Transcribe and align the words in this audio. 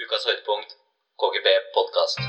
Ukas 0.00 0.22
høydepunkt 0.24 0.70
KGB 1.20 1.48
podkast. 1.74 2.20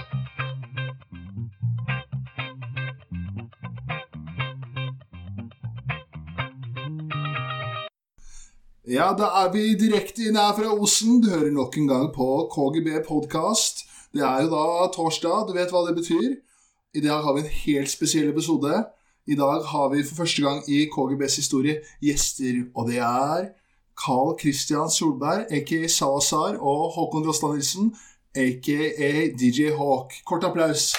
Ja, 8.92 9.14
da 9.16 9.30
er 9.44 9.54
vi 9.54 9.64
direkte 9.80 10.26
inn 10.28 10.36
her 10.36 10.52
fra 10.58 10.74
Osen. 10.76 11.22
Du 11.24 11.30
hører 11.32 11.54
nok 11.56 11.78
en 11.80 11.88
gang 11.88 12.10
på 12.12 12.28
KGB 12.52 13.06
podkast. 13.08 13.86
Det 14.12 14.20
er 14.20 14.44
jo 14.44 14.52
da 14.52 14.92
torsdag, 14.92 15.48
du 15.48 15.56
vet 15.56 15.72
hva 15.72 15.86
det 15.88 15.96
betyr. 16.02 16.36
I 16.92 17.06
dag 17.08 17.24
har 17.24 17.40
vi 17.40 17.46
en 17.46 17.58
helt 17.62 17.94
spesiell 17.94 18.34
episode. 18.34 18.84
I 19.32 19.40
dag 19.40 19.64
har 19.72 19.88
vi 19.96 20.04
for 20.04 20.26
første 20.26 20.44
gang 20.44 20.60
i 20.68 20.90
KGBs 20.92 21.40
historie 21.40 21.80
gjester, 22.04 22.66
og 22.76 22.92
det 22.92 23.00
er 23.00 23.54
Carl 23.96 24.36
Christian 24.40 24.90
Solberg, 24.90 25.46
aka 25.52 25.88
Salazar, 25.88 26.58
og 26.60 26.92
Håkon 26.96 27.26
Rostad 27.28 27.54
Nilsen, 27.56 27.92
aka 28.36 29.28
DJ 29.40 29.72
Hawk. 29.78 30.14
Kort 30.26 30.44
applaus. 30.44 30.94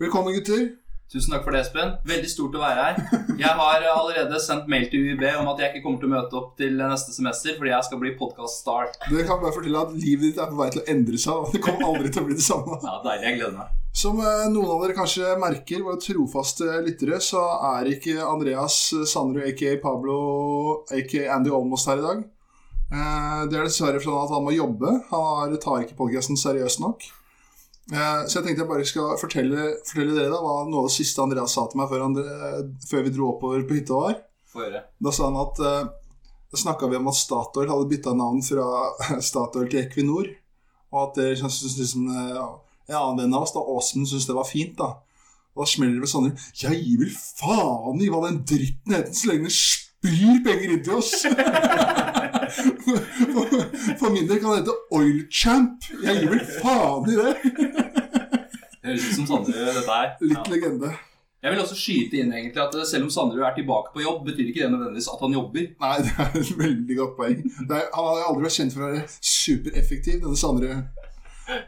Velkommen, 0.00 0.34
gutter. 0.34 0.64
Tusen 1.12 1.30
takk 1.30 1.44
for 1.46 1.54
det, 1.54 1.60
Espen. 1.62 1.92
Veldig 2.08 2.30
stort 2.32 2.56
å 2.58 2.62
være 2.62 2.86
her. 2.88 3.20
Jeg 3.38 3.52
har 3.60 3.84
allerede 3.92 4.40
sendt 4.42 4.66
mail 4.72 4.88
til 4.90 5.04
UiB 5.12 5.22
om 5.38 5.50
at 5.52 5.60
jeg 5.62 5.70
ikke 5.70 5.84
kommer 5.84 6.00
til 6.02 6.10
å 6.10 6.14
møte 6.16 6.38
opp 6.40 6.56
til 6.58 6.74
neste 6.80 7.14
semester 7.14 7.54
fordi 7.60 7.70
jeg 7.70 7.86
skal 7.86 8.00
bli 8.02 8.14
podcast-star. 8.18 8.90
Det 9.12 9.22
kan 9.28 9.38
bare 9.42 9.54
fortelle 9.54 9.84
at 9.84 9.94
livet 9.94 10.32
ditt 10.32 10.42
er 10.42 10.50
på 10.50 10.58
vei 10.58 10.70
til 10.74 10.82
å 10.82 10.88
endre 10.90 11.20
seg. 11.20 11.38
og 11.44 11.54
Det 11.54 11.62
kommer 11.62 11.86
aldri 11.92 12.10
til 12.10 12.24
å 12.24 12.28
bli 12.30 12.38
det 12.40 12.46
samme. 12.46 12.80
Ja, 12.82 12.96
Deilig. 13.04 13.28
Jeg 13.28 13.38
gleder 13.38 13.58
meg. 13.60 13.83
Som 13.94 14.18
eh, 14.18 14.46
noen 14.50 14.70
av 14.74 14.80
dere 14.82 14.96
kanskje 14.96 15.34
merker, 15.38 15.84
våre 15.86 16.00
trofaste 16.02 16.66
lyttere, 16.82 17.20
så 17.22 17.42
er 17.76 17.92
ikke 17.94 18.16
Andreas 18.26 18.76
Sandrud 19.06 19.46
aka 19.46 19.76
Pablo 19.82 20.16
aka 20.90 21.28
Andy 21.36 21.52
Almost 21.54 21.86
her 21.90 22.00
i 22.02 22.06
dag. 22.08 22.24
Eh, 22.90 23.44
Det 23.50 23.58
er 23.60 23.68
dessverre 23.68 24.00
fordi 24.02 24.16
at 24.24 24.34
han 24.34 24.44
må 24.48 24.54
jobbe. 24.56 24.90
Han 25.12 25.54
tar 25.62 25.84
ikke 25.84 25.98
podcasten 26.00 26.36
seriøst 26.40 26.82
nok. 26.82 27.06
Eh, 27.92 28.20
Så 28.26 28.40
jeg 28.40 28.48
tenkte 28.48 28.64
jeg 28.64 28.72
bare 28.72 28.84
skal 28.88 29.14
fortelle, 29.20 29.68
fortelle 29.86 30.16
dere 30.18 30.32
da 30.34 30.42
hva 30.42 30.56
noe 30.66 30.82
av 30.84 30.88
det 30.90 30.96
siste 30.98 31.22
Andreas 31.22 31.54
sa 31.54 31.66
til 31.70 31.78
meg 31.78 31.90
før, 31.92 32.02
han, 32.08 32.18
før 32.90 33.04
vi 33.06 33.14
dro 33.14 33.30
oppover 33.30 33.62
på 33.68 33.78
hytta 33.78 33.94
var. 34.00 34.18
Da 35.02 35.10
sa 35.14 35.30
han 35.30 35.38
at 35.38 35.60
eh, 35.60 35.84
Da 36.54 36.58
snakka 36.60 36.86
vi 36.90 36.96
om 36.98 37.08
at 37.10 37.16
Statoil 37.18 37.66
hadde 37.70 37.88
bytta 37.90 38.12
navn 38.14 38.42
fra 38.46 38.66
Statoil 39.30 39.70
til 39.70 39.80
Equinor. 39.86 40.28
Og 40.94 41.00
at 41.08 41.16
det 41.18 41.30
liksom 41.42 42.10
eh, 42.10 42.42
En 42.88 42.96
annen 43.00 43.22
venn 43.24 43.34
av 43.38 43.42
oss, 43.46 43.54
da, 43.56 43.60
Åsmund, 43.64 44.08
syntes 44.10 44.26
det 44.28 44.36
var 44.36 44.44
fint. 44.48 44.76
da 44.78 44.90
Og 45.54 45.62
da 45.62 45.68
smeller 45.70 45.94
det 45.96 46.04
ved 46.04 46.10
sånne 46.12 46.32
Jeg 46.62 46.80
gir 46.82 46.98
vel 47.04 47.14
faen 47.14 48.02
i 48.04 48.10
hva 48.12 48.20
den 48.28 48.42
dritten 48.48 48.92
heter, 48.98 49.14
så 49.14 49.30
lenge 49.30 49.48
den 49.48 49.54
spyr 49.56 50.42
penger 50.44 50.74
inn 50.74 50.82
til 50.84 50.98
oss! 51.00 51.14
for, 53.98 54.10
min 54.12 54.28
del 54.28 54.38
kan 54.42 54.50
det 54.52 54.60
hete 54.62 54.74
Oil 54.94 55.22
Champ. 55.32 55.86
Jeg 56.04 56.20
gir 56.20 56.30
vel 56.34 56.44
faen 56.60 57.08
i 57.10 57.16
det! 57.18 57.32
Det 58.84 58.92
høres 58.92 59.06
ut 59.08 59.16
som 59.16 59.26
Sandrud, 59.30 59.56
dette 59.56 59.88
her. 59.88 60.10
Litt 60.20 60.38
Ja. 60.38 60.44
legende. 60.52 60.90
Jeg 61.44 61.52
vil 61.52 61.60
også 61.60 61.76
skyte 61.76 62.16
inn 62.20 62.30
egentlig 62.32 62.60
at 62.62 62.74
selv 62.88 63.04
om 63.04 63.10
Sandrud 63.12 63.42
er 63.44 63.54
tilbake 63.56 63.92
på 63.92 64.00
jobb, 64.00 64.22
betyr 64.28 64.46
ikke 64.48 64.62
det 64.64 64.70
nødvendigvis 64.72 65.08
at 65.12 65.20
han 65.24 65.32
jobber. 65.36 65.66
Nei, 65.80 65.96
det 66.04 66.12
er 66.24 66.36
et 66.40 66.52
veldig 66.58 66.96
godt 67.00 67.16
poeng. 67.18 67.42
Det 67.68 67.76
er, 67.80 67.88
han 67.96 68.04
har 68.10 68.22
aldri 68.28 68.46
vært 68.46 68.56
kjent 68.58 68.72
for 68.76 68.84
å 68.84 68.92
være 68.92 69.02
supereffektiv, 69.32 70.20
denne 70.24 70.38
Sandrud. 70.40 71.03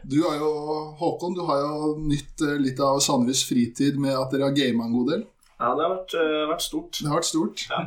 Du 0.09 0.17
har 0.25 0.37
jo, 0.41 0.47
Håkon, 0.99 1.35
du 1.37 1.43
har 1.45 1.59
jo 1.61 1.95
nytt 2.01 2.41
eh, 2.41 2.55
litt 2.61 2.79
av 2.81 2.99
Sandruds 3.03 3.43
fritid 3.47 3.99
med 4.01 4.15
at 4.17 4.31
dere 4.33 4.47
har 4.49 4.55
gama 4.57 4.87
en 4.87 4.95
god 4.95 5.11
del. 5.13 5.25
Ja, 5.57 5.71
det 5.77 5.83
har 5.85 5.91
vært, 5.95 6.15
øh, 6.17 6.45
vært 6.51 6.65
stort. 6.65 6.99
Det 7.01 7.09
har 7.11 7.19
vært 7.19 7.29
stort. 7.29 7.65
Ja. 7.69 7.83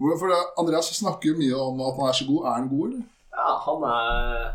Hvor- 0.00 0.18
For 0.20 0.28
det, 0.32 0.38
Andreas 0.60 0.88
snakker 0.98 1.32
jo 1.32 1.38
mye 1.40 1.58
om 1.60 1.80
at 1.84 1.96
han 2.00 2.08
er 2.08 2.16
så 2.20 2.26
god. 2.28 2.46
Er 2.46 2.54
han 2.58 2.68
god, 2.68 2.86
eller? 2.88 3.04
Ja, 3.34 3.52
han 3.66 3.84
er, 3.90 4.48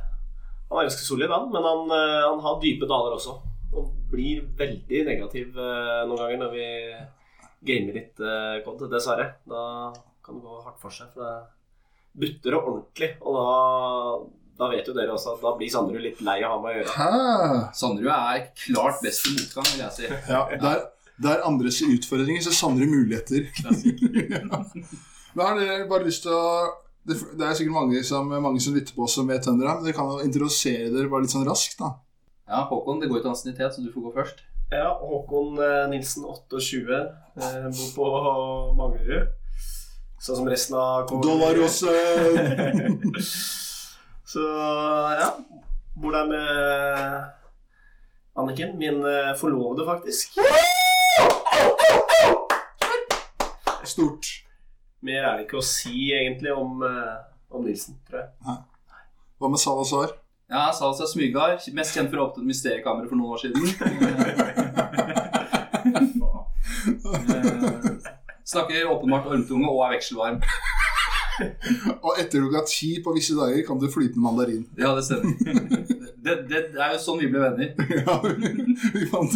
han 0.70 0.78
er 0.82 0.90
ganske 0.90 1.06
solid, 1.06 1.30
han. 1.30 1.48
Men 1.54 1.64
han, 1.70 1.86
øh, 2.00 2.26
han 2.32 2.40
har 2.46 2.60
dype 2.62 2.90
daler 2.90 3.16
også. 3.18 3.38
Og 3.74 3.92
blir 4.10 4.42
veldig 4.58 5.06
negativ 5.06 5.54
noen 5.54 6.18
ganger 6.18 6.40
når 6.42 6.52
vi 6.56 6.68
gamer 7.70 7.94
litt 7.94 8.18
uh, 8.24 8.58
COD, 8.66 8.88
dessverre. 8.90 9.28
Da 9.46 9.94
kan 10.26 10.40
det 10.40 10.42
gå 10.48 10.62
hardt 10.66 10.80
for 10.82 10.90
seg. 10.90 11.12
For 11.14 11.22
det 11.22 11.44
butter 12.18 12.56
og 12.58 12.70
ordentlig. 12.72 13.10
Og 13.22 13.36
da, 13.38 13.46
da 14.60 14.68
vet 14.68 14.88
jo 14.90 14.94
dere 14.96 15.14
også 15.16 15.38
at 15.38 15.44
da 15.46 15.52
blir 15.56 15.70
Sandrud 15.72 16.02
litt 16.04 16.20
lei 16.26 16.42
av 16.44 16.52
å 16.52 16.56
ha 16.58 16.62
med 16.64 16.72
å 16.74 16.78
gjøre. 16.82 16.96
Hæ? 16.98 17.60
Sandrud 17.80 18.10
er 18.12 18.42
klart 18.60 18.98
best 19.06 19.30
i 19.30 19.32
motgang, 19.38 19.68
vil 19.72 19.84
jeg 19.86 19.94
si. 19.96 20.06
Ja, 20.28 20.42
der, 20.60 20.78
der 21.24 21.46
andre 21.48 21.72
ser 21.72 21.94
utfordringer, 21.96 22.44
så 22.44 22.52
Sandrud 22.58 22.92
muligheter. 22.92 23.48
ja. 23.64 23.72
Men 25.38 25.46
har 25.46 25.56
dere 25.60 25.88
bare 25.88 26.08
lyst 26.10 26.24
til 26.26 26.34
å 26.34 26.40
det, 27.08 27.16
det 27.40 27.46
er 27.46 27.54
sikkert 27.58 27.78
mange 27.78 28.04
som, 28.06 28.28
mange 28.44 28.60
som 28.62 28.76
lytter 28.76 28.94
på 28.94 29.04
oss 29.06 29.16
som 29.18 29.28
vet 29.30 29.46
hvem 29.48 29.60
dere 29.62 29.70
er. 29.72 29.76
Men 29.80 29.86
dere 29.88 29.98
kan 29.98 30.12
jo 30.12 30.26
introdusere 30.26 30.92
dere 30.92 31.12
bare 31.12 31.24
litt 31.26 31.34
sånn 31.34 31.48
raskt, 31.48 31.78
da. 31.80 31.90
Ja, 32.50 32.60
Håkon, 32.70 33.00
det 33.00 33.10
går 33.10 33.22
i 33.22 33.30
ansiennitet, 33.30 33.74
så 33.76 33.80
du 33.86 33.92
får 33.94 34.02
gå 34.10 34.12
først. 34.18 34.38
Ja, 34.74 34.90
Håkon 35.00 35.50
øh, 35.62 35.86
Nilsen, 35.94 36.24
28, 36.28 37.00
øh, 37.40 37.70
bor 37.96 37.96
på 37.96 38.04
Manglerud. 38.78 39.26
Sånn 40.20 40.38
som 40.42 40.52
resten 40.52 40.76
av 40.76 41.08
KG. 41.08 41.24
Så 44.30 44.40
ja, 45.20 45.38
bor 46.02 46.12
der 46.12 46.26
med 46.30 46.44
Anniken, 48.36 48.78
min 48.78 49.06
eh, 49.06 49.38
forlovede, 49.38 49.86
faktisk. 49.86 50.38
Stort. 53.84 54.26
Mer 55.02 55.24
er 55.24 55.34
det 55.40 55.48
ikke 55.48 55.58
å 55.58 55.66
si 55.66 56.12
egentlig 56.14 56.54
om, 56.54 56.84
eh, 56.86 57.16
om 57.50 57.66
Nilsen, 57.66 57.98
tror 58.06 58.22
jeg. 58.22 58.30
Hva 59.42 59.50
med 59.50 59.64
Salazar? 59.64 60.14
Ja, 60.46 60.68
Salazar 60.78 61.10
Smygar, 61.10 61.58
mest 61.74 61.98
kjent 61.98 62.14
for 62.14 62.22
å 62.22 62.28
åpne 62.30 62.46
et 62.46 62.52
mysteriekamera 62.54 63.10
for 63.10 63.18
noen 63.18 63.34
år 63.34 63.42
siden. 63.48 63.66
Eh, 66.80 68.10
Snakker 68.50 68.88
åpenbart 68.90 69.28
ormtunge 69.30 69.68
og 69.70 69.82
er 69.86 69.92
vekselvarm. 69.98 70.40
Og 72.06 72.20
etter 72.20 72.42
klokka 72.42 72.64
ti 72.70 72.92
på 73.04 73.14
visse 73.16 73.36
dager 73.38 73.64
kan 73.68 73.80
du 73.82 73.88
flytende 73.92 74.24
mandarin. 74.24 74.66
Ja, 74.80 74.94
det 74.98 75.06
stemmer. 75.08 75.34
Det, 76.20 76.36
det, 76.50 76.60
er 76.76 76.94
jo 76.94 77.00
sånn 77.02 77.22
vi 77.22 77.30
ble 77.32 77.42
venner. 77.44 77.74
Ja, 78.00 78.18
vi 78.94 79.06
fant 79.12 79.36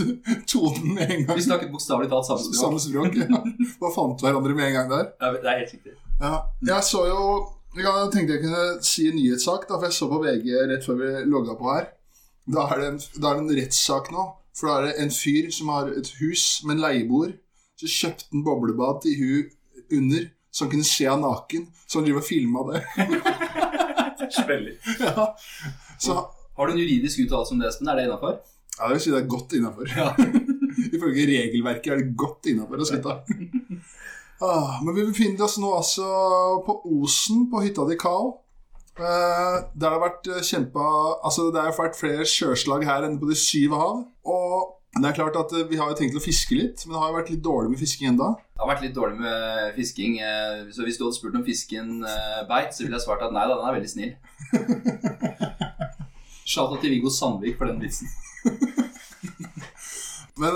tonen 0.49 0.93
med 0.97 1.07
en 1.07 1.25
gang. 1.25 1.37
Vi 1.37 1.45
snakket 1.45 1.71
bokstavelig 1.73 2.11
talt 2.11 2.27
samme 2.27 2.43
språk. 2.43 2.59
Samme 2.59 2.83
språk. 2.83 3.17
Ja. 3.23 3.41
Bare 3.79 3.95
fant 3.95 4.23
hverandre 4.23 4.55
med 4.57 4.69
en 4.69 4.77
gang 4.77 4.91
der. 4.91 5.09
Ja, 5.21 5.33
det 5.35 5.49
er 5.49 5.59
helt 5.63 5.75
riktig. 5.77 5.97
Ja. 6.19 6.35
Jeg 6.67 6.87
så 6.87 7.07
jo 7.09 7.23
Jeg 7.73 8.09
tenkte 8.13 8.35
jeg 8.35 8.43
kunne 8.43 8.65
si 8.85 9.07
en 9.09 9.15
nyhetssak, 9.17 9.63
da, 9.65 9.79
for 9.79 9.89
jeg 9.89 9.95
så 9.97 10.07
på 10.11 10.19
VG 10.21 10.49
rett 10.69 10.85
før 10.85 10.99
vi 10.99 11.11
logga 11.25 11.55
på 11.57 11.71
her. 11.71 11.87
Da 12.53 12.67
er 12.69 12.81
det 12.81 12.89
en, 12.91 12.99
da 13.17 13.31
er 13.31 13.39
det 13.39 13.43
en 13.47 13.57
rettssak 13.61 14.11
nå. 14.13 14.27
For 14.53 14.69
da 14.69 14.75
er 14.75 14.85
det 14.85 14.93
en 15.01 15.13
fyr 15.15 15.49
som 15.55 15.71
har 15.73 15.89
et 15.89 16.11
hus 16.19 16.61
med 16.67 16.77
en 16.77 16.83
leieboer. 16.83 17.33
Så 17.79 17.89
kjøpte 17.89 18.29
han 18.29 18.43
boblebad 18.45 19.01
til 19.05 19.17
hun 19.19 19.49
under, 19.97 20.27
han 20.61 20.71
kunne 20.71 20.85
se 20.85 21.07
han 21.09 21.23
naken. 21.25 21.67
Så 21.87 21.99
han 21.99 22.05
driver 22.07 22.21
og 22.21 22.27
filma 22.27 22.65
det. 22.69 22.83
Spiller. 24.37 24.75
ja. 24.99 25.27
Så 25.99 26.17
Har 26.57 26.67
du 26.67 26.73
en 26.73 26.79
juridisk 26.79 27.23
uttalelse 27.23 27.55
om 27.55 27.61
det, 27.61 27.71
Espen? 27.71 27.89
Er 27.89 27.97
det 27.97 28.05
innafor? 28.05 28.37
Ja, 28.77 28.87
jeg 28.87 28.93
vil 28.93 29.01
si 29.01 29.13
det 29.13 29.21
er 29.23 29.31
godt 29.31 29.55
innafor. 29.57 29.89
Ifølge 30.97 31.25
regelverket 31.29 31.93
er 31.93 32.01
det 32.01 32.13
godt 32.17 32.49
innafor 32.51 32.81
å 32.81 32.87
sitte. 32.87 33.15
Ah, 34.43 34.79
men 34.83 34.95
vi 34.97 35.07
befinner 35.07 35.45
oss 35.45 35.57
nå 35.61 35.71
altså 35.77 36.05
på 36.65 36.77
Osen, 36.99 37.47
på 37.51 37.61
hytta 37.63 37.85
di 37.89 37.97
Kao. 38.01 38.31
Eh, 38.93 39.03
der 39.03 39.69
det 39.73 39.89
har 39.89 40.01
vært 40.03 40.27
kjempa 40.45 40.83
Altså, 41.25 41.47
det 41.49 41.63
har 41.63 41.73
vært 41.73 41.97
flere 41.97 42.25
sjøslag 42.29 42.83
her 42.85 43.07
enn 43.07 43.17
på 43.21 43.29
de 43.29 43.37
syv 43.39 43.73
hav. 43.77 44.03
Og 44.29 44.75
det 45.01 45.07
er 45.09 45.15
klart 45.17 45.35
at 45.39 45.53
eh, 45.57 45.63
vi 45.69 45.77
har 45.79 45.89
jo 45.89 45.95
tenkt 45.97 46.15
å 46.17 46.21
fiske 46.21 46.53
litt, 46.57 46.83
men 46.85 46.93
det 46.93 46.99
har 47.01 47.09
jo 47.11 47.15
vært 47.17 47.29
litt 47.33 47.41
dårlig 47.45 47.69
med 47.73 47.79
fisking 47.81 48.07
enda. 48.11 48.27
Det 48.53 48.61
har 48.61 48.69
vært 48.69 48.83
litt 48.85 48.93
dårlig 48.93 49.17
med 49.23 49.71
fisking. 49.77 50.19
eh, 50.21 50.59
Så 50.75 50.85
hvis 50.85 50.99
du 50.99 51.05
hadde 51.07 51.17
spurt 51.17 51.37
om 51.39 51.45
fisken 51.47 52.03
eh, 52.05 52.41
beit, 52.49 52.75
så 52.75 52.83
ville 52.85 52.97
jeg 52.99 53.05
svart 53.07 53.23
at 53.25 53.33
nei 53.33 53.45
da, 53.49 53.55
den 53.57 53.69
er 53.71 53.77
veldig 53.79 53.89
snill. 53.89 54.13
Shout-out 56.53 56.81
til 56.83 56.91
Viggo 56.94 57.09
Sandvik 57.09 57.57
for 57.57 57.65
den 57.71 57.79
vitsen. 57.81 58.07
Men 60.41 60.53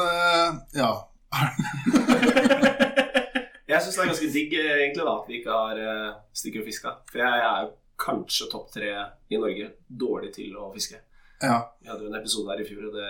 ja. 0.75 0.91
Jeg 3.67 3.83
syns 3.83 3.95
det 3.97 4.01
er 4.03 4.09
ganske 4.09 4.29
digg 4.33 4.53
egentlig 4.57 5.03
da, 5.03 5.13
at 5.19 5.27
vi 5.27 5.37
ikke 5.41 5.53
har 5.55 5.79
stikker 6.35 6.61
og 6.63 6.67
fiska. 6.69 6.93
For 7.11 7.19
jeg, 7.21 7.41
jeg 7.41 7.49
er 7.49 7.65
jo 7.65 7.71
kanskje 7.99 8.47
topp 8.51 8.69
tre 8.73 8.91
i 9.33 9.39
Norge 9.41 9.67
dårlig 9.89 10.31
til 10.37 10.53
å 10.59 10.69
fiske. 10.75 10.99
ja. 11.43 11.57
Vi 11.81 11.89
hadde 11.91 12.05
jo 12.05 12.11
en 12.11 12.19
episode 12.19 12.51
her 12.53 12.61
i 12.63 12.67
fjor, 12.67 12.87
og 12.89 12.95
det 12.97 13.09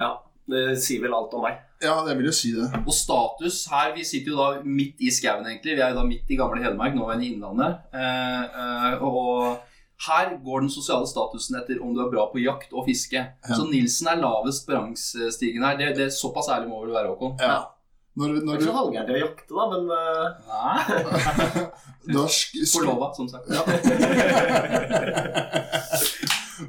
Ja, 0.00 0.14
det 0.50 0.64
sier 0.82 1.02
vel 1.04 1.14
alt 1.16 1.34
om 1.36 1.44
meg. 1.44 1.58
Ja, 1.80 1.94
det 2.04 2.16
vil 2.18 2.28
jo 2.28 2.34
si 2.36 2.50
det. 2.52 2.68
Og 2.82 2.92
status 2.92 3.62
her 3.72 3.94
Vi 3.96 4.04
sitter 4.04 4.34
jo 4.34 4.36
da 4.36 4.48
midt 4.64 5.00
i 5.00 5.10
skauen, 5.14 5.46
egentlig. 5.48 5.78
Vi 5.78 5.82
er 5.84 5.94
jo 5.94 6.00
da 6.00 6.04
midt 6.08 6.28
i 6.28 6.36
gamle 6.36 6.60
Hedmark, 6.60 6.94
nå 6.96 7.08
er 7.08 7.20
vi 7.20 7.28
i 7.28 7.32
Innlandet. 7.34 7.72
Eh, 7.96 8.44
eh, 8.62 8.94
og 9.00 9.60
her 10.06 10.32
går 10.44 10.64
den 10.64 10.72
sosiale 10.72 11.08
statusen 11.08 11.58
etter 11.60 11.80
om 11.84 11.94
du 11.96 12.00
er 12.04 12.12
bra 12.12 12.26
på 12.32 12.40
jakt 12.40 12.72
og 12.72 12.86
fiske. 12.88 13.20
Ja. 13.20 13.52
Så 13.56 13.62
Nilsen 13.68 14.08
er 14.12 14.20
lavest 14.20 14.66
på 14.68 14.76
rangstigen 14.76 15.64
her. 15.64 15.76
Det, 15.80 15.92
det 15.98 16.04
er 16.08 16.14
Såpass 16.14 16.48
ærlig 16.52 16.68
må 16.72 16.76
vel 16.84 16.96
være, 16.96 17.12
Håkon? 17.12 17.36
Ja. 17.40 17.60
Når, 18.20 18.26
Det 18.34 18.42
er 18.42 18.58
ikke 18.58 18.66
så 18.66 18.74
halvgærent 18.74 19.12
å 19.14 19.18
jakte, 19.20 19.52
da, 19.54 19.64
men 19.70 19.82
Nei, 20.50 20.80
Norsk 22.16 22.48
Forlova, 22.72 23.12
som 23.16 23.28
sagt. 23.30 23.46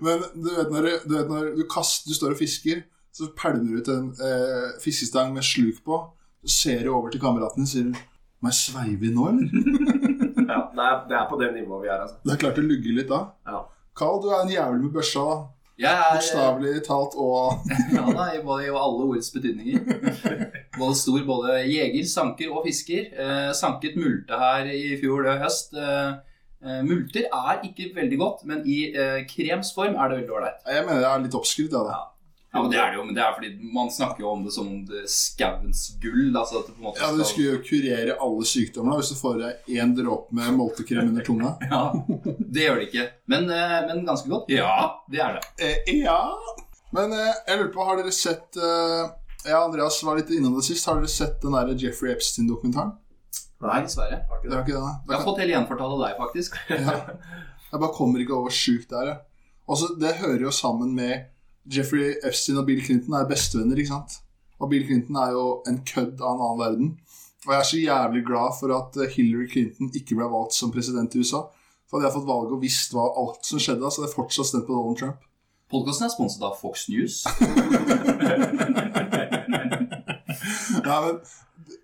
Men 0.02 0.22
du 0.34 0.48
vet 0.56 0.70
når, 0.72 0.86
du, 0.86 0.92
du, 1.04 1.14
vet 1.18 1.28
når 1.30 1.50
du, 1.58 1.64
kaster, 1.70 2.08
du 2.08 2.16
står 2.16 2.32
og 2.34 2.40
fisker, 2.40 2.80
så 3.14 3.30
pælmer 3.38 3.68
du 3.68 3.80
ut 3.82 3.92
en 3.92 4.10
eh, 4.24 4.72
fiskestang 4.84 5.34
med 5.36 5.44
sluk 5.44 5.84
på. 5.86 6.00
Så 6.46 6.56
ser 6.64 6.84
du 6.84 6.94
over 6.96 7.12
til 7.12 7.22
kameraten 7.22 7.66
din 7.66 7.68
og 7.68 7.72
sier 7.72 8.08
Må 8.42 8.50
jeg 8.50 8.58
sveive 8.58 9.06
inn 9.06 9.14
nå, 9.14 9.28
eller? 9.30 9.50
ja, 10.52 10.60
det, 10.74 10.86
er, 10.86 11.02
det 11.10 11.18
er 11.20 11.26
på 11.30 11.38
det 11.38 11.52
nivået 11.54 11.84
vi 11.84 11.92
er, 11.92 12.00
altså. 12.02 12.16
Det 12.26 12.34
er 12.34 12.40
klart 12.42 12.56
det 12.58 12.64
lugger 12.66 12.96
litt 12.98 13.12
da. 13.12 13.20
Ja. 13.46 13.60
Carl, 13.98 14.22
du 14.24 14.32
er 14.32 14.42
en 14.42 14.54
jævel 14.54 14.80
med 14.82 14.96
børsa. 14.96 15.26
Jeg 15.82 15.98
er 15.98 16.16
Bokstavelig 16.16 16.82
talt 16.86 17.16
og 17.18 17.70
ja, 17.96 18.04
da, 18.14 18.26
i 18.38 18.42
både 18.46 18.66
i 18.68 18.74
alle 18.74 19.06
ordets 19.08 19.32
betydninger. 19.34 19.80
Både 20.78 20.98
stor 20.98 21.24
både 21.28 21.56
jeger, 21.70 22.06
sanker 22.10 22.52
og 22.54 22.66
fisker. 22.68 23.08
Eh, 23.14 23.50
sanket 23.58 23.98
multe 23.98 24.38
her 24.42 24.70
i 24.70 24.96
fjor 25.02 25.26
eh, 25.30 25.42
høst. 25.42 25.74
Eh, 25.74 26.12
eh, 26.66 26.82
multer 26.86 27.26
er 27.26 27.66
ikke 27.68 27.90
veldig 27.96 28.22
godt, 28.22 28.46
men 28.50 28.62
i 28.70 28.80
eh, 28.94 29.22
krems 29.30 29.74
form 29.78 29.98
er 29.98 30.12
det 30.12 30.22
veldig 30.22 30.38
ålreit. 30.38 30.62
Jeg 30.70 30.86
mener 30.88 31.02
det 31.02 31.12
er 31.12 31.26
litt 31.26 31.40
oppskrytt, 31.42 31.74
ja, 31.74 31.84
da. 31.88 31.98
Ja, 31.98 32.11
men 32.54 32.72
det 32.74 32.80
er 32.84 32.90
det 32.92 32.98
jo, 33.00 33.04
men 33.08 33.16
det 33.16 33.22
er 33.24 33.36
fordi 33.38 33.50
man 33.72 33.88
snakker 33.96 34.26
jo 34.26 34.32
om 34.34 34.42
det 34.44 34.52
som 34.52 34.68
om 34.68 34.82
det 34.90 35.06
skauens 35.08 35.86
gull. 36.04 36.34
Altså 36.36 36.60
at 36.60 36.68
det 36.68 36.74
på 36.76 36.82
en 36.82 36.88
måte 36.90 37.00
Ja, 37.00 37.12
Du 37.16 37.24
skulle 37.24 37.54
jo 37.54 37.62
kurere 37.64 38.18
alle 38.26 38.48
sykdommer 38.50 39.00
hvis 39.00 39.12
du 39.14 39.16
får 39.22 39.38
deg 39.40 39.70
én 39.78 39.94
dråpe 39.96 40.36
med 40.36 40.52
moltekrem 40.60 41.08
under 41.14 41.24
tunga. 41.24 41.54
Ja, 41.72 41.82
det 42.28 42.66
gjør 42.66 42.82
det 42.82 42.90
ikke. 42.90 43.06
Men, 43.32 43.48
eh, 43.56 43.78
men 43.88 44.04
ganske 44.10 44.28
godt. 44.34 44.52
Ja, 44.52 44.74
det 45.12 45.22
er 45.24 45.38
det. 45.40 45.46
Eh, 45.64 45.94
ja 46.04 46.18
Men 46.92 47.14
eh, 47.16 47.32
jeg 47.48 47.62
lurer 47.62 47.72
på, 47.78 47.86
har 47.88 48.02
dere 48.02 48.12
sett 48.12 48.60
eh, 48.60 49.06
Ja, 49.48 49.62
Andreas 49.64 50.02
var 50.04 50.20
litt 50.20 50.30
innom 50.36 50.58
det 50.60 50.66
sist. 50.68 50.86
Har 50.92 51.00
dere 51.00 51.08
sett 51.10 51.40
den 51.42 51.56
der 51.56 51.72
Jeffrey 51.80 52.12
Epstein-dokumentaren? 52.18 52.98
Nei, 53.62 53.80
dessverre. 53.86 54.20
Har 54.28 54.40
ikke 54.42 54.50
Det 54.50 54.52
det. 54.52 54.58
har 54.58 54.64
ikke 54.66 54.76
det, 54.76 54.82
da? 54.84 54.94
Jeg 55.08 55.16
har 55.20 55.26
fått 55.26 55.40
hele 55.46 55.54
gjenfortalt 55.56 55.96
av 55.96 56.00
deg, 56.04 56.16
faktisk. 56.20 56.56
Ja. 56.74 56.96
Jeg 57.72 57.80
bare 57.80 57.94
kommer 57.96 58.20
ikke 58.20 58.34
over 58.36 58.50
hvor 58.50 58.56
sjukt 58.60 58.90
det 58.92 58.98
er. 59.00 59.12
jeg. 59.14 59.20
Også, 59.72 59.88
det 60.02 60.16
hører 60.20 60.42
jo 60.50 60.52
sammen 60.52 60.92
med 60.98 61.30
Jeffrey 61.70 62.16
Epstein 62.26 62.58
og 62.58 62.66
Bill 62.66 62.82
Clinton 62.86 63.14
er 63.18 63.30
bestevenner, 63.30 63.78
ikke 63.78 63.94
sant? 63.94 64.20
Og 64.62 64.70
Bill 64.70 64.86
Clinton 64.86 65.18
er 65.22 65.34
jo 65.36 65.46
en 65.70 65.82
kødd 65.86 66.22
av 66.22 66.36
en 66.36 66.46
annen 66.46 66.62
verden. 66.62 66.92
Og 67.48 67.54
jeg 67.54 67.60
er 67.60 67.70
så 67.70 67.82
jævlig 67.82 68.24
glad 68.26 68.56
for 68.60 68.74
at 68.78 68.98
eh, 69.02 69.12
Hillary 69.16 69.48
Clinton 69.50 69.90
ikke 69.98 70.16
ble 70.18 70.28
valgt 70.30 70.54
som 70.58 70.72
president 70.74 71.16
i 71.16 71.22
USA. 71.22 71.42
For 71.90 71.98
hadde 71.98 72.08
jeg 72.10 72.18
fått 72.20 72.30
valget 72.30 72.56
og 72.56 72.62
visst 72.62 72.94
hva 72.96 73.08
alt 73.20 73.46
som 73.48 73.60
skjedde, 73.62 73.90
så 73.90 74.02
hadde 74.02 74.10
jeg 74.10 74.18
fortsatt 74.18 74.48
stemt 74.52 74.68
på 74.68 74.78
Donald 74.78 75.00
Trump. 75.02 75.20
Podkasten 75.72 76.06
er 76.06 76.14
sponset 76.14 76.44
av 76.46 76.58
Fox 76.60 76.86
News. 76.92 77.24
Nei, 80.82 80.98
men 81.06 81.18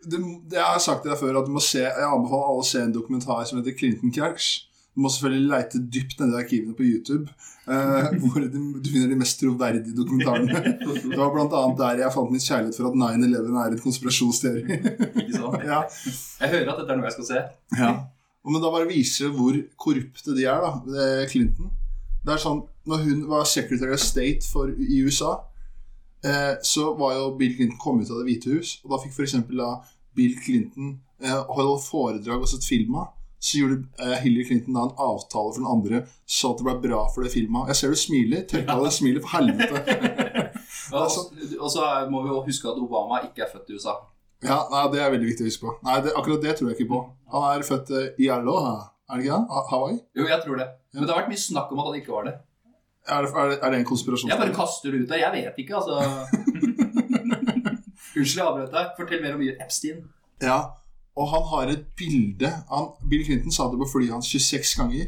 det, 0.07 0.19
det, 0.49 0.55
Jeg 0.57 0.63
har 0.63 0.79
sagt 0.83 1.03
til 1.03 1.11
deg 1.11 1.19
før 1.19 1.39
at 1.39 1.47
du 1.47 1.51
må 1.53 1.61
se 1.63 1.81
Jeg 1.83 2.07
anbefaler 2.07 2.49
alle 2.51 2.63
å 2.63 2.67
se 2.67 2.79
en 2.81 2.93
dokumentar 2.95 3.43
som 3.47 3.59
heter 3.59 3.75
Clinton 3.77 4.13
Cash. 4.13 4.66
Du 4.97 5.03
må 5.05 5.11
selvfølgelig 5.13 5.49
leite 5.51 5.79
dypt 5.93 6.15
nedi 6.23 6.39
arkivene 6.39 6.73
på 6.73 6.81
YouTube, 6.81 7.29
eh, 7.69 8.07
hvor 8.23 8.41
du, 8.41 8.55
du 8.81 8.87
finner 8.89 9.11
de 9.11 9.17
mest 9.19 9.37
troverdige 9.37 9.93
dokumentarene. 9.93 10.77
Det 11.11 11.19
var 11.19 11.35
annet 11.37 11.75
der 11.77 12.01
jeg 12.01 12.13
fant 12.15 12.31
min 12.33 12.41
kjærlighet 12.41 12.79
for 12.79 12.89
at 12.89 12.97
9-11 13.21 13.59
er 13.61 13.75
et 13.75 13.83
konspirasjonsteori. 13.83 14.63
Ja. 15.67 15.83
Jeg 16.41 16.49
hører 16.49 16.71
at 16.71 16.79
dette 16.81 16.93
er 16.93 16.97
noe 16.97 17.05
jeg 17.11 17.15
skal 17.19 17.27
se. 17.27 17.43
ja. 17.77 17.91
Og 18.47 18.53
Men 18.55 18.63
da 18.63 18.71
bare 18.71 18.87
viser 18.89 19.27
det 19.27 19.35
hvor 19.35 19.57
korrupte 19.85 20.33
de 20.33 20.45
er, 20.47 20.65
da. 20.65 21.05
Clinton. 21.29 21.69
Det 22.25 22.33
er 22.33 22.41
sånn, 22.41 22.63
når 22.87 23.03
hun 23.03 23.21
var 23.29 23.45
secretary 23.47 23.93
of 23.93 24.01
state 24.01 24.47
for, 24.49 24.71
i 24.71 25.01
USA, 25.05 25.35
eh, 26.25 26.55
så 26.65 26.93
var 26.97 27.17
jo 27.19 27.35
Bill 27.37 27.53
Clinton 27.53 27.77
kommet 27.81 28.07
ut 28.07 28.15
av 28.15 28.23
Det 28.23 28.31
hvite 28.31 28.55
hus. 28.55 28.77
Og 28.81 28.95
da 28.95 29.01
fikk 29.03 29.13
f.eks. 29.13 29.37
da 29.51 29.69
Bill 30.17 30.33
Clinton 30.41 30.95
eh, 31.21 31.37
holde 31.53 31.77
foredrag 31.85 32.41
og 32.41 32.49
sett 32.49 32.65
filma. 32.65 33.05
Så 33.39 33.61
gjorde 33.61 33.83
eh, 34.01 34.17
Hillary 34.23 34.47
Clinton 34.47 34.77
da 34.77 34.85
en 34.87 34.95
avtale 35.07 35.53
for 35.53 35.61
den 35.61 35.69
andre, 35.69 36.03
så 36.25 36.51
at 36.51 36.61
det 36.61 36.67
ble 36.67 36.75
bra 36.87 37.03
for 37.13 37.25
det 37.25 37.31
firmaet. 37.35 37.71
Jeg 37.71 37.79
ser 37.79 37.93
du 37.93 37.99
smiler. 38.01 38.45
Tørk 38.49 38.71
av 38.73 38.85
deg 38.87 38.95
smilet, 38.95 39.25
for 39.25 39.37
helvete. 39.37 39.83
Og 40.97 41.03
og 41.59 41.69
så 41.71 41.83
må 42.07 42.21
vi 42.23 42.29
jo 42.31 42.37
huske 42.45 42.69
at 42.69 42.77
Obama 42.79 43.19
ikke 43.25 43.43
er 43.43 43.49
født 43.51 43.73
i 43.73 43.75
USA. 43.75 43.97
Ja, 44.45 44.61
nei, 44.71 44.83
Det 44.93 45.01
er 45.01 45.11
veldig 45.11 45.27
viktig 45.27 45.43
å 45.43 45.49
huske 45.49 45.65
på. 45.65 45.73
Nei, 45.83 45.97
det, 46.05 46.13
Akkurat 46.15 46.43
det 46.45 46.53
tror 46.57 46.69
jeg 46.69 46.77
ikke 46.77 46.91
på. 46.93 46.99
Han 47.33 47.47
er 47.49 47.65
født 47.67 47.91
eh, 47.97 48.09
i 48.23 48.29
Aloha, 48.31 48.75
er 49.09 49.19
det 49.19 49.25
ikke 49.25 49.39
det? 49.39 49.63
Hawaii? 49.71 49.97
Jo, 50.19 50.27
jeg 50.31 50.39
tror 50.45 50.61
det. 50.61 50.67
Men 50.93 51.03
det 51.03 51.13
har 51.13 51.21
vært 51.21 51.31
mye 51.33 51.43
snakk 51.43 51.73
om 51.73 51.81
at 51.83 51.89
han 51.89 51.99
ikke 51.99 52.13
var 52.15 52.27
det. 52.29 52.35
Er 53.07 53.23
det, 53.23 53.29
er 53.31 53.51
det, 53.51 53.57
er 53.63 53.71
det 53.71 53.77
en 53.79 54.27
Jeg 54.27 54.39
bare 54.39 54.55
kaster 54.55 54.91
det 54.91 55.03
ut 55.03 55.09
der. 55.09 55.21
Jeg 55.21 55.31
vet 55.33 55.61
ikke, 55.63 55.75
altså. 55.75 55.95
Unnskyld, 58.17 58.39
jeg 58.39 58.47
avbrøt 58.47 58.73
deg. 58.73 58.89
Fortell 58.97 59.21
mer 59.23 59.37
om 59.37 59.43
Epstein. 59.47 60.01
Ja, 60.43 60.57
og 61.17 61.29
han 61.31 61.45
har 61.51 61.71
et 61.73 61.85
bilde 61.97 62.49
han, 62.69 62.91
Bill 63.09 63.25
Clinton 63.25 63.53
sa 63.53 63.65
det 63.71 63.79
på 63.81 63.89
flyet 63.89 64.13
hans 64.13 64.29
26 64.29 64.75
ganger. 64.77 65.07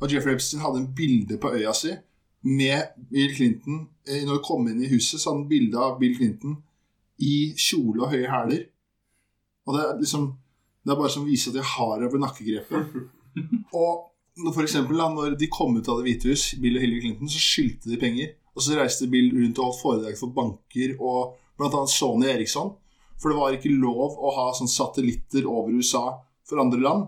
Og 0.00 0.12
Jeffrey 0.12 0.36
Epstein 0.36 0.60
hadde 0.60 0.82
en 0.82 0.90
bilde 0.96 1.38
på 1.40 1.54
øya 1.56 1.72
si 1.74 1.94
med 2.46 2.92
Bill 3.10 3.32
Clinton. 3.34 3.86
Eh, 4.08 4.24
Når 4.26 4.36
han 4.36 4.44
kom 4.44 4.68
inn 4.68 4.82
i 4.84 4.90
huset, 4.90 5.20
så 5.20 5.30
hadde 5.30 5.42
han 5.42 5.48
bilde 5.48 5.78
av 5.80 5.96
Bill 6.00 6.16
Clinton 6.16 6.58
i 7.24 7.54
kjole 7.56 8.04
og 8.04 8.12
høye 8.12 8.28
hæler. 8.28 8.66
Og 9.66 9.74
det 9.74 9.84
er 9.84 10.02
liksom 10.02 10.34
Det 10.86 10.92
er 10.92 10.98
bare 11.00 11.10
som 11.10 11.24
viser 11.26 11.50
at 11.50 11.56
jeg 11.56 11.64
har 11.66 12.02
over 12.06 12.18
nakkegrepet. 12.22 12.90
Og 13.74 14.52
for 14.54 14.62
eksempel, 14.62 15.00
da, 15.00 15.08
når 15.10 15.34
de 15.40 15.48
kom 15.50 15.74
ut 15.74 15.88
av 15.88 15.98
Det 15.98 16.04
hvite 16.06 16.30
hus, 16.30 16.44
Bill 16.62 16.76
og 16.76 16.84
Hillary 16.84 17.00
Clinton, 17.00 17.30
så 17.32 17.40
skyldte 17.42 17.90
de 17.90 17.98
penger. 17.98 18.28
Og 18.54 18.62
så 18.62 18.76
reiste 18.78 19.08
Bill 19.10 19.32
rundt 19.34 19.58
og 19.58 19.64
holdt 19.64 19.80
foredrag 19.82 20.18
for 20.20 20.30
banker 20.36 20.94
og 21.00 21.34
bl.a. 21.58 21.82
Sony 21.90 22.28
Eriksson. 22.30 22.70
For 23.20 23.32
det 23.32 23.38
var 23.38 23.54
ikke 23.56 23.72
lov 23.72 24.16
å 24.20 24.32
ha 24.36 24.48
sånn 24.56 24.70
satellitter 24.70 25.46
over 25.48 25.72
USA 25.72 26.08
for 26.46 26.60
andre 26.62 26.82
land. 26.82 27.06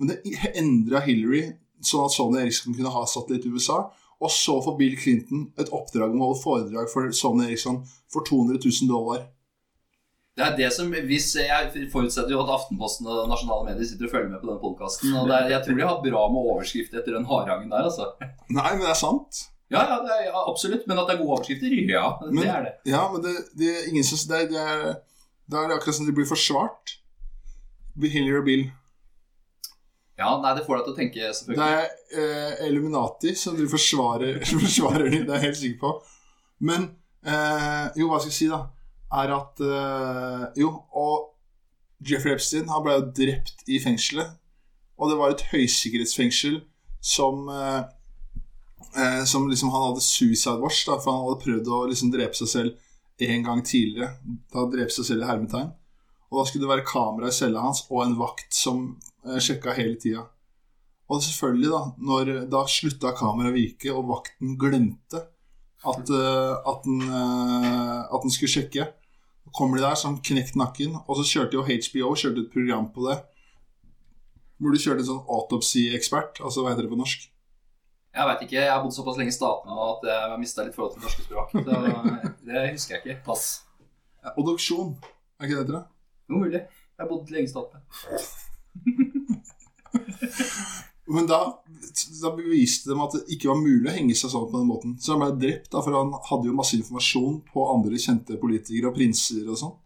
Men 0.00 0.10
det 0.10 0.48
endra 0.58 1.02
Hillary 1.04 1.44
sånn 1.84 2.06
at 2.06 2.14
Sony 2.14 2.40
Eriksson 2.42 2.74
kunne 2.74 2.92
ha 2.94 3.04
satellitt 3.08 3.46
i 3.46 3.52
USA. 3.54 3.84
Og 4.24 4.32
så 4.32 4.56
får 4.64 4.76
Bill 4.78 4.96
Clinton 4.98 5.48
et 5.60 5.70
oppdrag 5.74 6.14
om 6.14 6.22
å 6.22 6.30
holde 6.30 6.42
foredrag 6.42 6.90
for 6.92 7.10
Sony 7.16 7.48
Eriksson 7.48 7.82
for 8.12 8.26
200 8.26 8.60
000 8.62 8.90
dollar. 8.90 9.24
Det 10.34 10.42
er 10.42 10.54
det 10.58 10.68
som, 10.74 10.88
hvis 10.90 11.28
Jeg 11.38 11.88
forutsetter 11.92 12.32
jo 12.34 12.40
at 12.42 12.50
Aftenposten 12.56 13.06
og 13.06 13.28
nasjonale 13.30 13.68
medier 13.68 13.86
sitter 13.86 14.08
og 14.08 14.14
følger 14.16 14.32
med 14.32 14.40
på 14.42 14.48
den 14.50 14.60
podkasten. 14.62 15.12
Jeg 15.14 15.60
tror 15.66 15.78
de 15.78 15.86
har 15.86 16.00
bra 16.02 16.22
med 16.32 16.48
overskrift 16.54 16.94
etter 16.94 17.14
den 17.14 17.28
hardhangen 17.28 17.70
der, 17.70 17.86
altså. 17.86 18.08
Nei, 18.48 18.70
men 18.72 18.82
det 18.82 18.90
er 18.90 18.98
sant. 18.98 19.44
Ja, 19.70 19.84
ja, 19.86 20.00
det 20.02 20.10
er, 20.10 20.24
ja, 20.32 20.42
absolutt. 20.50 20.88
Men 20.90 20.98
at 21.00 21.08
det 21.08 21.14
er 21.14 21.20
gode 21.22 21.36
overskrifter, 21.36 21.76
ja. 21.90 22.08
Det 22.24 22.48
er 22.50 22.66
det. 22.66 22.74
Ja, 22.90 23.04
men 23.12 23.22
det, 23.22 23.34
det 23.58 23.70
er 23.70 23.86
ingen 23.92 24.06
som 24.06 24.24
det 24.32 24.42
det 24.50 24.60
er, 24.60 24.82
Da 25.50 25.60
er 25.60 25.68
det 25.68 25.78
akkurat 25.78 25.98
som 25.98 26.08
de 26.08 26.14
blir 26.16 26.28
forsvart. 26.28 26.98
Hillary 28.00 28.40
og 28.40 28.46
Bill. 28.48 28.64
Ja, 30.18 30.36
nei, 30.38 30.52
det 30.54 30.62
får 30.66 30.78
deg 30.78 30.84
til 30.86 30.92
å 30.92 30.98
tenke, 30.98 31.30
Det 31.50 31.66
er 31.66 31.88
eh, 32.14 32.66
Illuminati 32.68 33.34
som 33.38 33.56
de 33.58 33.66
forsvarer, 33.70 34.38
forsvarer 34.50 35.08
de, 35.10 35.24
det 35.26 35.32
er 35.32 35.40
jeg 35.40 35.48
helt 35.48 35.60
sikker 35.60 35.80
på. 35.82 35.92
Men 36.62 36.86
eh, 37.26 37.86
jo, 37.98 38.08
hva 38.10 38.20
skal 38.22 38.30
jeg 38.30 38.38
si, 38.38 38.50
da? 38.52 38.60
Er 39.14 39.34
at 39.34 39.62
eh, 39.62 40.44
Jo, 40.62 40.70
og 40.94 41.32
Jeffrey 42.04 42.34
Epstein 42.34 42.70
han 42.70 42.82
ble 42.86 42.96
drept 43.14 43.66
i 43.70 43.80
fengselet. 43.82 44.38
Og 44.98 45.10
det 45.10 45.18
var 45.18 45.34
et 45.34 45.42
høysikkerhetsfengsel 45.50 46.60
som 47.04 47.48
eh, 47.50 47.82
eh, 48.94 49.22
Som 49.26 49.48
liksom 49.50 49.72
han 49.74 49.88
hadde 49.90 50.04
suicide 50.06 50.62
watch, 50.62 50.84
da, 50.86 51.00
for 51.02 51.10
han 51.10 51.26
hadde 51.26 51.42
prøvd 51.42 51.70
å 51.74 51.84
liksom 51.90 52.14
drepe 52.14 52.38
seg 52.38 52.52
selv 52.54 52.83
en 53.18 53.44
gang 53.46 53.62
tidligere. 53.66 54.16
Da 54.52 54.66
drept 54.70 54.94
seg 54.96 55.08
selv 55.08 55.24
i 55.24 55.28
hermetegn. 55.28 55.72
Og 56.30 56.40
da 56.40 56.46
skulle 56.48 56.64
det 56.64 56.72
være 56.72 56.86
kamera 56.88 57.30
i 57.30 57.36
cella 57.36 57.62
hans 57.62 57.84
og 57.90 58.00
en 58.02 58.16
vakt 58.18 58.56
som 58.56 58.86
eh, 59.26 59.38
sjekka 59.38 59.76
hele 59.76 59.98
tida. 60.00 60.24
Og 61.12 61.20
selvfølgelig, 61.22 61.70
da, 61.70 61.82
når 62.10 62.32
da 62.50 62.64
slutta 62.70 63.12
kameraet 63.14 63.52
å 63.52 63.58
virke, 63.58 63.92
og 63.92 64.08
vakten 64.08 64.56
glemte 64.58 65.20
at, 65.84 66.10
eh, 66.10 66.54
at, 66.56 66.86
den, 66.88 67.04
eh, 67.04 68.00
at 68.08 68.24
den 68.24 68.34
skulle 68.34 68.54
sjekke, 68.56 68.88
kommer 69.54 69.78
de 69.78 69.84
der 69.84 70.00
som 70.00 70.16
knekt 70.24 70.56
nakken, 70.58 70.96
og 71.04 71.20
så 71.20 71.28
kjørte 71.28 71.60
jo 71.60 71.66
HBO 71.68 72.16
kjørte 72.18 72.42
et 72.42 72.50
program 72.50 72.88
på 72.90 73.04
det 73.06 73.20
hvor 74.58 74.72
du 74.72 74.80
kjørte 74.80 75.02
en 75.02 75.08
sånn 75.08 75.32
autopsy-ekspert, 75.36 76.40
altså 76.40 76.62
hva 76.62 76.72
heter 76.72 76.86
det 76.86 76.92
på 76.92 76.98
norsk? 76.98 77.26
Jeg 78.14 78.28
vet 78.30 78.44
ikke, 78.46 78.56
jeg 78.60 78.70
har 78.70 78.82
bodd 78.84 78.94
såpass 78.94 79.18
lenge 79.18 79.32
i 79.32 79.34
statene 79.34 79.86
at 79.88 80.04
jeg 80.06 80.28
har 80.30 80.38
mista 80.38 80.64
litt 80.64 80.76
forhold 80.76 80.94
til 80.94 81.02
det 81.02 81.08
norske 81.08 81.24
språk. 81.26 81.54
Det 82.44 82.72
husker 82.74 82.96
jeg 82.96 83.04
ikke. 83.04 83.20
Pass. 83.24 83.44
Obduksjon, 84.36 84.94
er 85.40 85.44
ikke 85.48 85.62
det 85.62 85.74
det 85.74 85.82
Noe 86.32 86.40
mulig. 86.46 86.62
Jeg 86.64 87.02
har 87.02 87.10
bodd 87.10 87.30
lenge 87.32 87.48
i 87.48 87.52
statene. 87.52 87.82
Men 91.14 91.24
da, 91.28 91.38
da 92.22 92.28
beviste 92.32 92.90
de 92.90 92.96
at 93.04 93.14
det 93.18 93.24
ikke 93.36 93.50
var 93.50 93.58
mulig 93.60 93.90
å 93.90 93.94
henge 93.94 94.14
seg 94.16 94.28
sånn 94.32 94.48
på 94.48 94.56
den 94.56 94.70
måten. 94.70 94.90
Så 95.00 95.08
han 95.12 95.20
ble 95.20 95.40
drept, 95.42 95.68
da, 95.72 95.78
for 95.84 95.92
han 95.96 96.10
hadde 96.30 96.48
jo 96.48 96.56
masse 96.56 96.76
informasjon 96.78 97.36
på 97.50 97.58
andre 97.74 97.96
kjente 98.00 98.40
politikere 98.40 98.88
og 98.90 98.96
prinser 98.96 99.44
og 99.44 99.56
sånn. 99.60 99.76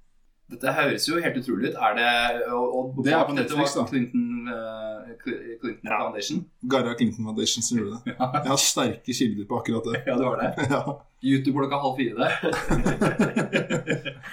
Dette 0.49 0.73
høres 0.73 1.05
jo 1.05 1.19
helt 1.21 1.35
utrolig 1.37 1.69
ut. 1.71 1.75
Er 1.77 1.93
det 1.99 2.09
og, 2.57 2.97
og 2.97 3.03
Det 3.05 3.13
er 3.13 3.21
på 3.29 3.35
Netflix, 3.37 3.75
da. 3.77 3.83
Clinton, 3.91 4.49
uh, 4.49 5.05
Clinton 5.21 5.75
Ja. 5.85 5.99
Foundation? 6.07 6.39
Garra 6.73 6.95
Clinton 6.97 7.25
Foundation 7.29 7.61
som 7.67 7.75
gjorde 7.83 7.99
det. 8.07 8.15
Jeg 8.17 8.49
har 8.55 8.63
sterke 8.63 9.13
kilder 9.21 9.45
på 9.51 9.59
akkurat 9.61 9.85
det. 9.91 9.97
Ja, 10.09 10.15
du 10.17 10.25
har 10.25 10.37
det. 10.41 10.49
Ja, 10.73 10.81
YouTube 11.21 11.59
klokka 11.59 11.77
halv 11.83 11.97
fire 12.01 12.15
der. 12.17 12.33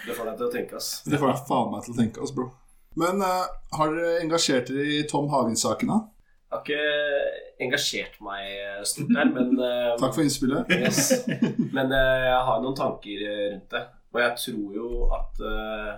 Det 0.05 0.13
får 0.15 0.25
deg 0.29 0.36
til 0.39 0.48
å 0.48 0.51
tenke, 0.53 0.75
ass. 0.79 0.89
Det 1.03 1.17
får 1.19 1.27
jeg 1.34 1.39
faen 1.50 1.72
meg 1.74 1.79
til 1.86 1.93
å 1.95 1.98
tenke 2.00 2.22
oss, 2.24 2.31
bro. 2.36 2.45
Men 2.95 3.19
uh, 3.25 3.43
har 3.75 3.88
dere 3.95 4.22
engasjert 4.24 4.67
dere 4.72 4.86
i 5.00 5.01
Tom 5.10 5.27
Hagen-saken, 5.34 5.88
da? 5.91 5.98
Jeg 6.45 6.51
har 6.55 6.62
ikke 6.63 6.84
engasjert 7.65 8.15
meg 8.24 8.41
stort 8.88 9.10
der, 9.12 9.27
men 9.34 9.48
uh, 9.60 9.98
Takk 10.00 10.13
for 10.15 10.24
innspillet. 10.24 10.62
Yes. 10.72 11.25
Men 11.75 11.88
eh, 11.91 12.24
jeg 12.29 12.39
har 12.48 12.57
noen 12.63 12.75
tanker 12.77 13.17
eh, 13.25 13.45
rundt 13.55 13.69
det. 13.75 13.84
Og 14.15 14.22
jeg 14.24 14.36
tror 14.39 14.75
jo 14.79 14.89
at 15.15 15.39
uh, 15.43 15.93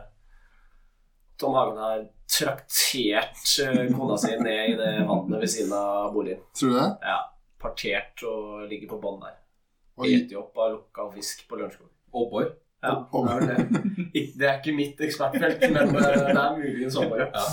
Tom 1.37 1.53
Hagen 1.53 1.77
har 1.77 2.05
traktert 2.27 3.43
eh, 3.63 3.83
kona 3.93 4.17
si 4.19 4.33
ned 4.41 4.71
i 4.71 4.77
det 4.79 4.93
vannet 5.07 5.43
ved 5.43 5.51
siden 5.53 5.73
av 5.77 6.09
boligen. 6.15 6.39
Tror 6.57 6.73
du 6.73 6.77
det? 6.79 6.87
Ja, 7.05 7.19
Partert 7.61 8.23
og 8.27 8.65
ligger 8.69 8.89
på 8.95 8.99
bånn 9.01 9.21
der. 9.21 9.35
Spist 9.97 10.33
opp 10.37 10.57
av 10.61 10.73
lukka 10.73 11.05
fisk 11.13 11.45
på 11.49 11.59
Lørenskog. 11.59 11.89
Aabor. 12.13 12.49
Ja, 12.81 12.95
Om- 13.11 13.27
det, 13.27 13.37
er 13.37 13.45
det. 13.69 14.25
Det 14.37 14.49
er 14.49 14.59
ikke 14.59 14.75
mitt 14.77 14.99
ekspertfelt, 15.01 15.63
men 15.73 15.95
eh, 15.95 16.19
det 16.27 16.33
er 16.41 16.57
muligens 16.57 16.97
sånn. 16.97 17.13
Ja. 17.21 17.45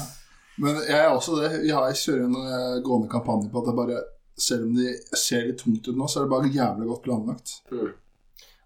Men 0.65 0.81
jeg 0.87 0.99
er 1.01 1.11
også 1.13 1.39
det. 1.43 1.53
Jeg 1.67 1.77
har 1.77 1.97
kjører 1.99 2.27
en 2.29 2.83
gående 2.87 3.09
kampanje 3.13 3.49
på 3.53 3.61
at 3.63 3.69
det 3.71 3.77
bare 3.79 4.03
selv 4.37 4.69
om 4.69 4.75
de 4.77 4.93
ser 5.19 5.47
litt 5.49 5.61
tungt 5.63 5.89
ut 5.89 5.97
nå, 5.97 6.09
så 6.11 6.21
er 6.21 6.27
det 6.27 6.33
bare 6.35 6.51
jævlig 6.53 6.89
godt 6.91 7.05
planlagt. 7.07 7.55
Mm. 7.73 7.93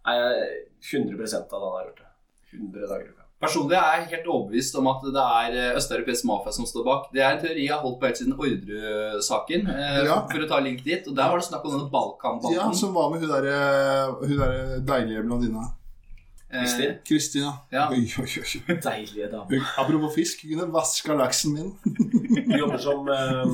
Nei, 0.09 0.17
jeg- 0.17 0.65
100 0.89 1.21
av 1.37 1.49
det 1.49 1.59
han 1.61 1.73
har 1.77 1.87
gjort 1.89 2.03
det. 2.03 2.11
100 2.59 2.89
dager 2.89 3.05
i 3.05 3.09
uka. 3.13 3.25
Personlig 3.39 3.77
er 3.79 4.01
jeg 4.01 4.07
helt 4.17 4.29
overbevist 4.35 4.75
om 4.81 4.87
at 4.91 5.03
det 5.15 5.23
er 5.23 5.57
eh, 5.61 5.77
østeuropeisk 5.79 6.25
mafia 6.27 6.51
som 6.57 6.67
står 6.67 6.85
bak. 6.89 7.05
Det 7.15 7.21
er 7.23 7.37
en 7.37 7.43
teori 7.45 7.67
jeg 7.69 7.71
har 7.75 7.83
holdt 7.85 8.01
på 8.01 8.09
helt 8.09 8.19
siden 8.19 8.35
Orderud-saken, 8.35 9.69
eh, 9.71 10.05
Ja. 10.09 10.17
for 10.27 10.39
å 10.43 10.49
ta 10.49 10.59
link 10.65 10.83
dit. 10.83 11.07
Og 11.07 11.15
der 11.15 11.29
var 11.31 11.39
det 11.39 11.47
snakk 11.47 11.65
om 11.65 11.71
denne 11.77 11.91
Balkan-banden. 11.93 12.57
Ja, 12.57 12.71
som 12.73 12.95
var 12.95 13.11
med 13.13 13.21
hun 13.21 13.31
derre 13.31 14.19
der 14.27 14.81
deilige 14.81 15.23
blondina. 15.23 15.63
Eh, 16.51 16.63
Kristin. 16.65 16.99
Kristina. 17.05 17.53
Ja. 17.71 17.89
Oi, 17.91 18.07
oi, 18.19 18.27
oi. 18.43 18.77
Deilige 18.81 19.31
dame. 19.31 19.61
Apropos 19.79 20.15
fisk, 20.15 20.43
hun 20.49 20.59
kunne 20.59 20.73
vaska 20.73 21.15
laksen 21.15 21.53
min. 21.55 21.75
Hun 21.85 22.59
jobber 22.59 22.79
som 22.79 23.07
eh, 23.09 23.45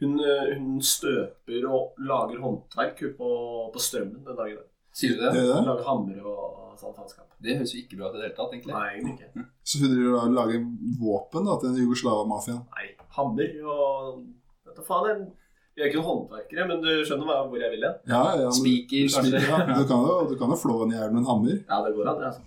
hun, 0.00 0.18
eh, 0.20 0.58
hun 0.58 0.80
støper 0.82 1.64
og 1.70 1.94
lager 1.98 2.38
håndverk 2.38 3.00
på, 3.16 3.30
på 3.72 3.80
strømmen 3.80 4.22
den 4.26 4.36
dagen. 4.36 4.62
Sier 4.92 5.14
du 5.16 5.22
det? 5.24 5.32
det 5.34 5.42
det? 5.48 5.60
lager 5.66 5.84
hamre 5.88 6.22
og 6.22 6.74
sånn 6.80 6.94
faenskap. 6.96 7.28
Det 7.42 7.56
høres 7.58 7.72
jo 7.74 7.80
ikke 7.82 7.98
bra 7.98 8.10
ut 8.10 8.16
i 8.16 8.20
det 8.20 8.26
hele 8.28 8.36
tatt, 8.36 8.52
egentlig. 8.54 8.74
Nei, 8.76 8.88
egentlig 8.96 9.14
ikke. 9.18 9.46
Så 9.68 9.80
hun 9.82 9.92
driver 9.94 10.18
og 10.20 10.34
lager 10.36 10.66
våpen 11.00 11.48
da, 11.48 11.56
til 11.62 11.72
den 11.72 11.84
Jugoslava-mafiaen. 11.86 12.62
Nei, 12.76 12.88
hammer 13.16 13.56
og 13.76 14.22
Vet 14.66 14.76
du 14.78 14.84
faen, 14.86 15.08
jeg- 15.10 15.30
vi 15.72 15.80
er 15.82 15.88
ikke 15.88 16.00
noen 16.02 16.08
håndverkere, 16.10 16.64
men 16.68 16.82
du 16.84 16.88
skjønner 17.08 17.28
hva, 17.28 17.36
hvor 17.48 17.60
jeg 17.60 17.72
vil 17.72 17.84
hen? 17.86 17.94
Ja, 18.08 18.22
ja, 18.36 18.48
Spiker, 18.52 19.06
kanskje. 19.08 19.40
Ja. 19.40 19.60
Du 19.72 19.86
kan 19.88 20.02
jo, 20.04 20.16
du 20.28 20.34
kan 20.36 20.52
jo 20.52 20.58
flå 20.60 20.82
en 20.84 20.92
jævel 20.92 21.14
med 21.14 21.22
en 21.22 21.28
hammer. 21.30 21.54
Ja, 21.64 21.78
det 21.86 21.94
går 21.96 22.10
an, 22.12 22.18
det. 22.20 22.26
altså. 22.28 22.42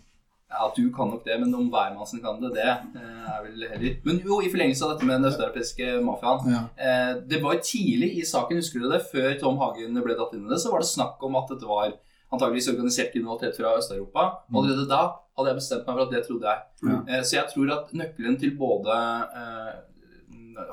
Ja, 0.55 0.67
du 0.77 0.83
kan 0.93 1.09
nok 1.09 1.23
det, 1.25 1.39
men 1.41 1.55
om 1.57 1.65
hvermannsen 1.73 2.21
kan 2.21 2.37
det, 2.39 2.51
det 2.53 2.65
eh, 2.69 3.25
er 3.33 3.39
vel 3.43 3.63
heller 3.65 3.95
Men 4.05 4.19
jo, 4.23 4.37
i 4.45 4.51
forlengelse 4.53 4.85
av 4.85 4.93
dette 4.93 5.07
med 5.09 5.17
den 5.17 5.29
østeuropeiske 5.31 5.87
mafiaen. 6.05 6.51
Ja. 6.53 6.61
Eh, 6.77 7.13
det 7.33 7.41
var 7.43 7.57
tidlig 7.65 8.11
i 8.21 8.23
saken, 8.29 8.61
husker 8.61 8.85
du 8.85 8.91
det, 8.93 9.01
før 9.09 9.33
Tom 9.41 9.57
Hagen 9.59 9.97
ble 10.05 10.15
dratt 10.15 10.37
inn 10.37 10.45
i 10.45 10.53
det, 10.53 10.61
så 10.61 10.71
var 10.71 10.85
det 10.85 10.91
snakk 10.93 11.25
om 11.25 11.35
at 11.41 11.49
dette 11.49 11.65
var 11.67 11.97
antageligvis 12.34 12.70
organisert 12.74 13.13
kriminalitet 13.13 13.58
fra 13.60 13.75
Øst-Europa. 13.79 14.25
Og 14.53 14.63
allerede 14.63 14.88
da 14.89 15.01
hadde 15.36 15.51
jeg 15.51 15.60
bestemt 15.60 15.88
meg 15.88 15.98
for 15.98 16.05
at 16.05 16.13
det 16.15 16.24
trodde 16.27 16.51
jeg. 16.51 16.63
Ja. 16.89 17.00
Eh, 17.10 17.24
så 17.24 17.38
jeg 17.39 17.51
tror 17.53 17.74
at 17.77 17.94
nøkkelen 18.01 18.39
til 18.41 18.55
både 18.60 18.98
eh, 19.41 19.74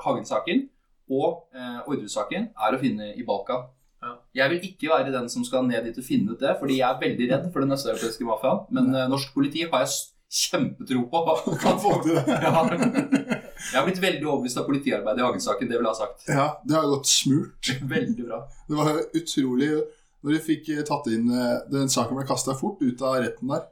Hagen-saken 0.05 0.67
og 1.11 1.55
eh, 1.55 1.79
Ordre-saken 1.89 2.51
er 2.55 2.75
å 2.75 2.81
finne 2.81 3.11
i 3.17 3.25
Balkan. 3.27 3.67
Ja. 4.03 4.15
Jeg 4.43 4.51
vil 4.51 4.65
ikke 4.69 4.91
være 4.91 5.13
den 5.13 5.29
som 5.31 5.45
skal 5.47 5.67
ned 5.67 5.85
dit 5.87 5.99
og 5.99 6.07
finne 6.07 6.33
ut 6.33 6.41
det, 6.41 6.57
fordi 6.59 6.79
jeg 6.81 6.89
er 6.89 6.99
veldig 7.03 7.29
redd 7.31 7.45
for 7.53 7.63
den 7.63 7.75
østeuropeiske 7.75 8.27
mafiaen. 8.27 8.65
Men 8.75 8.91
eh, 8.95 9.07
norsk 9.11 9.31
politi 9.35 9.63
har 9.67 9.85
jeg 9.85 9.93
kjempetro 10.33 11.05
på. 11.11 11.23
Kan 11.61 11.79
få 11.81 11.97
til 12.03 12.17
det. 12.17 12.23
Ja. 13.63 13.71
Jeg 13.71 13.79
har 13.79 13.85
blitt 13.87 14.01
veldig 14.03 14.25
overbevist 14.27 14.57
av 14.59 14.65
politiarbeidet 14.67 15.21
i 15.21 15.23
Hagen-saken, 15.23 15.69
det 15.69 15.77
vil 15.77 15.85
jeg 15.87 15.93
ha 15.93 15.95
sagt. 15.95 16.25
Ja, 16.27 16.47
det 16.67 16.75
har 16.75 16.89
gått 16.91 17.07
smurt. 17.07 17.69
Veldig 17.93 18.25
bra. 18.27 18.41
Det 18.67 18.75
var 18.75 18.97
utrolig 19.15 19.69
Når 20.23 20.37
de 20.37 20.39
fikk 20.43 20.69
tatt 20.87 21.07
inn 21.11 21.27
eh, 21.31 21.57
Den 21.71 21.91
saken 21.91 22.15
ble 22.17 22.25
kasta 22.27 22.55
fort 22.55 22.79
ut 22.83 23.01
av 23.03 23.19
retten 23.23 23.51
der. 23.51 23.67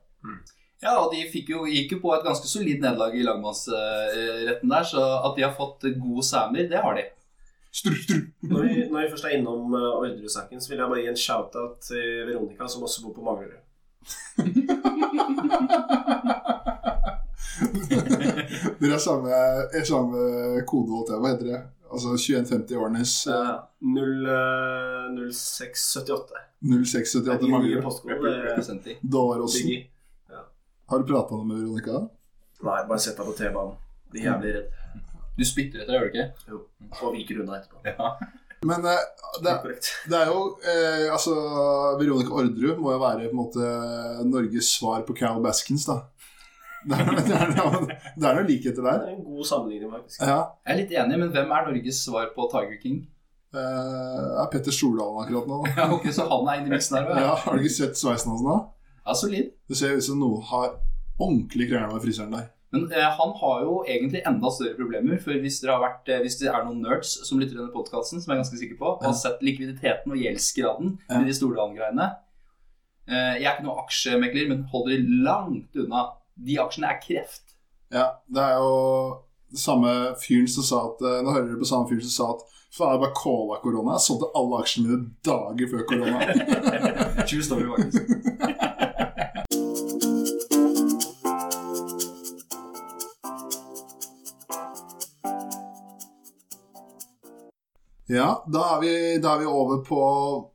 Ja, 0.82 0.98
og 0.98 1.12
de 1.14 1.22
fikk 1.30 1.52
jo, 1.54 1.64
gikk 1.70 1.96
jo 1.96 2.00
på 2.02 2.12
et 2.16 2.26
ganske 2.26 2.48
solid 2.50 2.82
nederlag 2.82 3.14
i 3.14 3.24
lagmannsretten 3.26 4.72
der, 4.72 4.86
så 4.90 5.02
at 5.28 5.36
de 5.38 5.46
har 5.46 5.54
fått 5.54 5.86
gode 5.94 6.24
samer, 6.26 6.66
det 6.72 6.82
har 6.82 6.98
de. 6.98 7.04
Stru, 7.72 7.94
stru. 7.96 8.18
Når 8.50 8.66
vi, 8.66 8.74
når 8.90 9.00
vi 9.04 9.12
først 9.14 9.28
er 9.30 9.36
innom 9.38 9.76
uh, 9.78 10.00
Orderud-saken, 10.00 10.60
så 10.60 10.68
vil 10.72 10.82
jeg 10.82 10.92
bare 10.92 11.04
gi 11.06 11.12
en 11.14 11.22
shout-out 11.22 11.76
til 11.86 12.26
Veronica, 12.28 12.66
som 12.68 12.84
også 12.84 13.06
bor 13.06 13.14
på 13.16 13.26
Manglerud. 13.30 13.62
Dere 18.82 18.96
har 18.98 19.04
samme, 19.04 19.30
er 19.78 19.86
samme 19.86 20.22
kode, 20.66 20.90
holdt 20.96 21.12
jeg 21.14 21.22
Hva 21.22 21.34
heter 21.36 21.50
det? 21.52 21.60
Altså 21.92 22.16
2150-årenes 22.16 23.14
Uh, 23.28 23.52
0, 23.84 24.14
uh, 24.26 25.32
0678. 25.32 26.42
0678 26.62 27.26
Det 27.26 27.50
er 27.52 27.66
nye 27.66 27.82
postkode. 27.84 28.32
er. 28.32 29.00
Dåråsen. 29.02 29.68
Biggie. 29.68 29.88
Har 30.92 31.00
du 31.00 31.08
prata 31.08 31.38
med 31.44 31.62
Veronica? 31.62 32.02
Nei, 32.62 32.80
bare 32.88 33.00
sett 33.00 33.18
deg 33.18 33.28
på 33.30 33.34
T-banen. 33.38 33.78
Blir 34.12 34.26
jævlig 34.28 34.54
redd. 34.58 34.80
Du 35.38 35.44
spytter 35.48 35.84
etter, 35.84 35.96
gjør 35.96 36.08
du 36.08 36.12
ikke? 36.12 36.26
Jo. 36.52 36.58
Og 37.00 37.14
viker 37.16 37.40
unna 37.44 37.60
etterpå. 37.62 37.80
Ja. 37.88 38.10
Men 38.68 38.84
eh, 38.86 39.06
det, 39.42 39.54
Det 39.56 39.72
er 39.72 40.10
det 40.12 40.18
er 40.20 40.28
jo 40.30 40.42
eh, 40.62 41.08
Altså, 41.10 41.34
Veronica 41.98 42.36
Orderud 42.38 42.82
må 42.84 42.92
jo 42.94 43.00
være 43.02 43.30
på 43.30 43.32
en 43.32 43.40
måte 43.40 43.70
Norges 44.30 44.70
svar 44.76 45.02
på 45.08 45.16
Carol 45.18 45.42
Baskins, 45.42 45.88
da. 45.90 46.02
Det 46.82 46.98
er, 46.98 47.10
det 47.14 47.36
er, 47.38 47.52
det 48.18 48.28
er 48.28 48.38
noen 48.38 48.48
likheter 48.50 48.82
Det 48.82 48.86
der. 48.88 49.10
en 49.14 49.24
god 49.26 49.46
sammenligning, 49.46 49.92
faktisk. 49.94 50.22
Ja. 50.22 50.38
Jeg 50.66 50.74
er 50.74 50.80
litt 50.80 50.94
enig, 51.04 51.20
men 51.22 51.34
hvem 51.36 51.52
er 51.58 51.68
Norges 51.68 52.00
svar 52.06 52.30
på 52.36 52.48
Tiger 52.54 52.80
King? 52.82 53.02
Det 53.52 53.66
er 53.66 54.48
Petter 54.54 54.72
Stordalen 54.74 55.20
akkurat 55.26 55.50
nå. 55.52 55.60
Ja, 55.76 55.90
ok, 55.92 56.08
Så 56.16 56.26
han 56.30 56.48
er 56.48 56.62
inne 56.62 56.72
i 56.72 56.76
miksen 56.78 56.98
her? 57.02 57.12
Ja, 57.20 57.36
har 57.44 57.58
du 57.58 57.62
ikke 57.66 57.74
sett 57.76 58.00
sveisen 58.00 58.32
hans 58.32 58.46
nå? 58.46 58.56
Ja, 59.02 59.14
solid. 59.18 59.52
Det 59.70 59.78
ser 59.78 59.98
ut 59.98 60.06
som 60.08 60.22
noen 60.22 60.42
har 60.50 60.78
ordentlig 61.22 61.68
krangla 61.70 61.94
med 61.98 62.06
fryseren 62.06 62.34
der. 62.34 62.48
Men 62.72 62.86
eh, 62.96 63.04
han 63.18 63.34
har 63.42 63.64
jo 63.66 63.74
egentlig 63.84 64.22
enda 64.30 64.50
større 64.56 64.78
problemer. 64.78 65.18
For 65.20 65.36
hvis, 65.44 65.58
dere 65.60 65.76
har 65.76 65.84
vært, 65.84 66.08
eh, 66.14 66.22
hvis 66.24 66.38
det 66.40 66.48
er 66.48 66.64
noen 66.64 66.80
nerds 66.86 67.12
som 67.28 67.42
lytter 67.42 67.58
til 67.58 67.60
denne 67.66 67.74
podkasten, 67.76 68.22
som 68.24 68.32
jeg 68.32 68.38
er 68.38 68.44
ganske 68.46 68.60
sikker 68.62 68.78
på, 68.80 68.94
og 68.96 69.04
har 69.10 69.18
sett 69.20 69.44
likviditeten 69.44 70.14
og 70.16 70.22
gjeldsgraden 70.24 70.94
Med 71.12 71.28
de 71.28 71.36
Stordalen-greiene 71.36 72.08
eh, 73.12 73.34
Jeg 73.42 73.50
er 73.50 73.58
ikke 73.58 73.66
noen 73.68 73.84
aksjemegler, 73.84 74.48
men 74.54 74.64
holder 74.72 74.96
de 74.96 75.20
langt 75.28 75.82
unna. 75.84 76.06
De 76.46 76.58
aksjene 76.62 76.90
er 76.90 77.02
kreft. 77.04 77.56
Ja, 77.92 78.08
det 78.28 78.42
er 78.42 78.58
jo 78.58 78.72
samme 79.58 80.16
fyren 80.22 80.48
som 80.48 80.64
sa 80.64 80.86
at 80.88 81.02
eh, 81.04 81.20
Nå 81.26 81.34
hører 81.34 81.50
dere 81.50 81.60
på 81.60 81.68
samme 81.68 81.90
fyren 81.90 82.06
som 82.08 82.16
sa 82.16 82.30
at 82.38 82.46
faen, 82.72 82.94
jeg 82.96 83.04
bare 83.04 83.18
calla 83.20 83.60
korona. 83.64 83.98
Jeg 83.98 84.06
solgte 84.08 84.32
alle 84.40 84.62
aksjene 84.64 84.88
mine 84.88 85.10
dager 85.28 85.74
før 85.74 85.88
korona. 85.92 86.20
True 87.28 87.44
story, 87.46 87.68
faktisk. 87.76 88.08
Ja, 98.12 98.44
da 98.44 98.62
er, 98.76 98.80
vi, 98.82 98.94
da 99.24 99.38
er 99.38 99.40
vi 99.40 99.46
over 99.48 99.78
på 99.88 100.00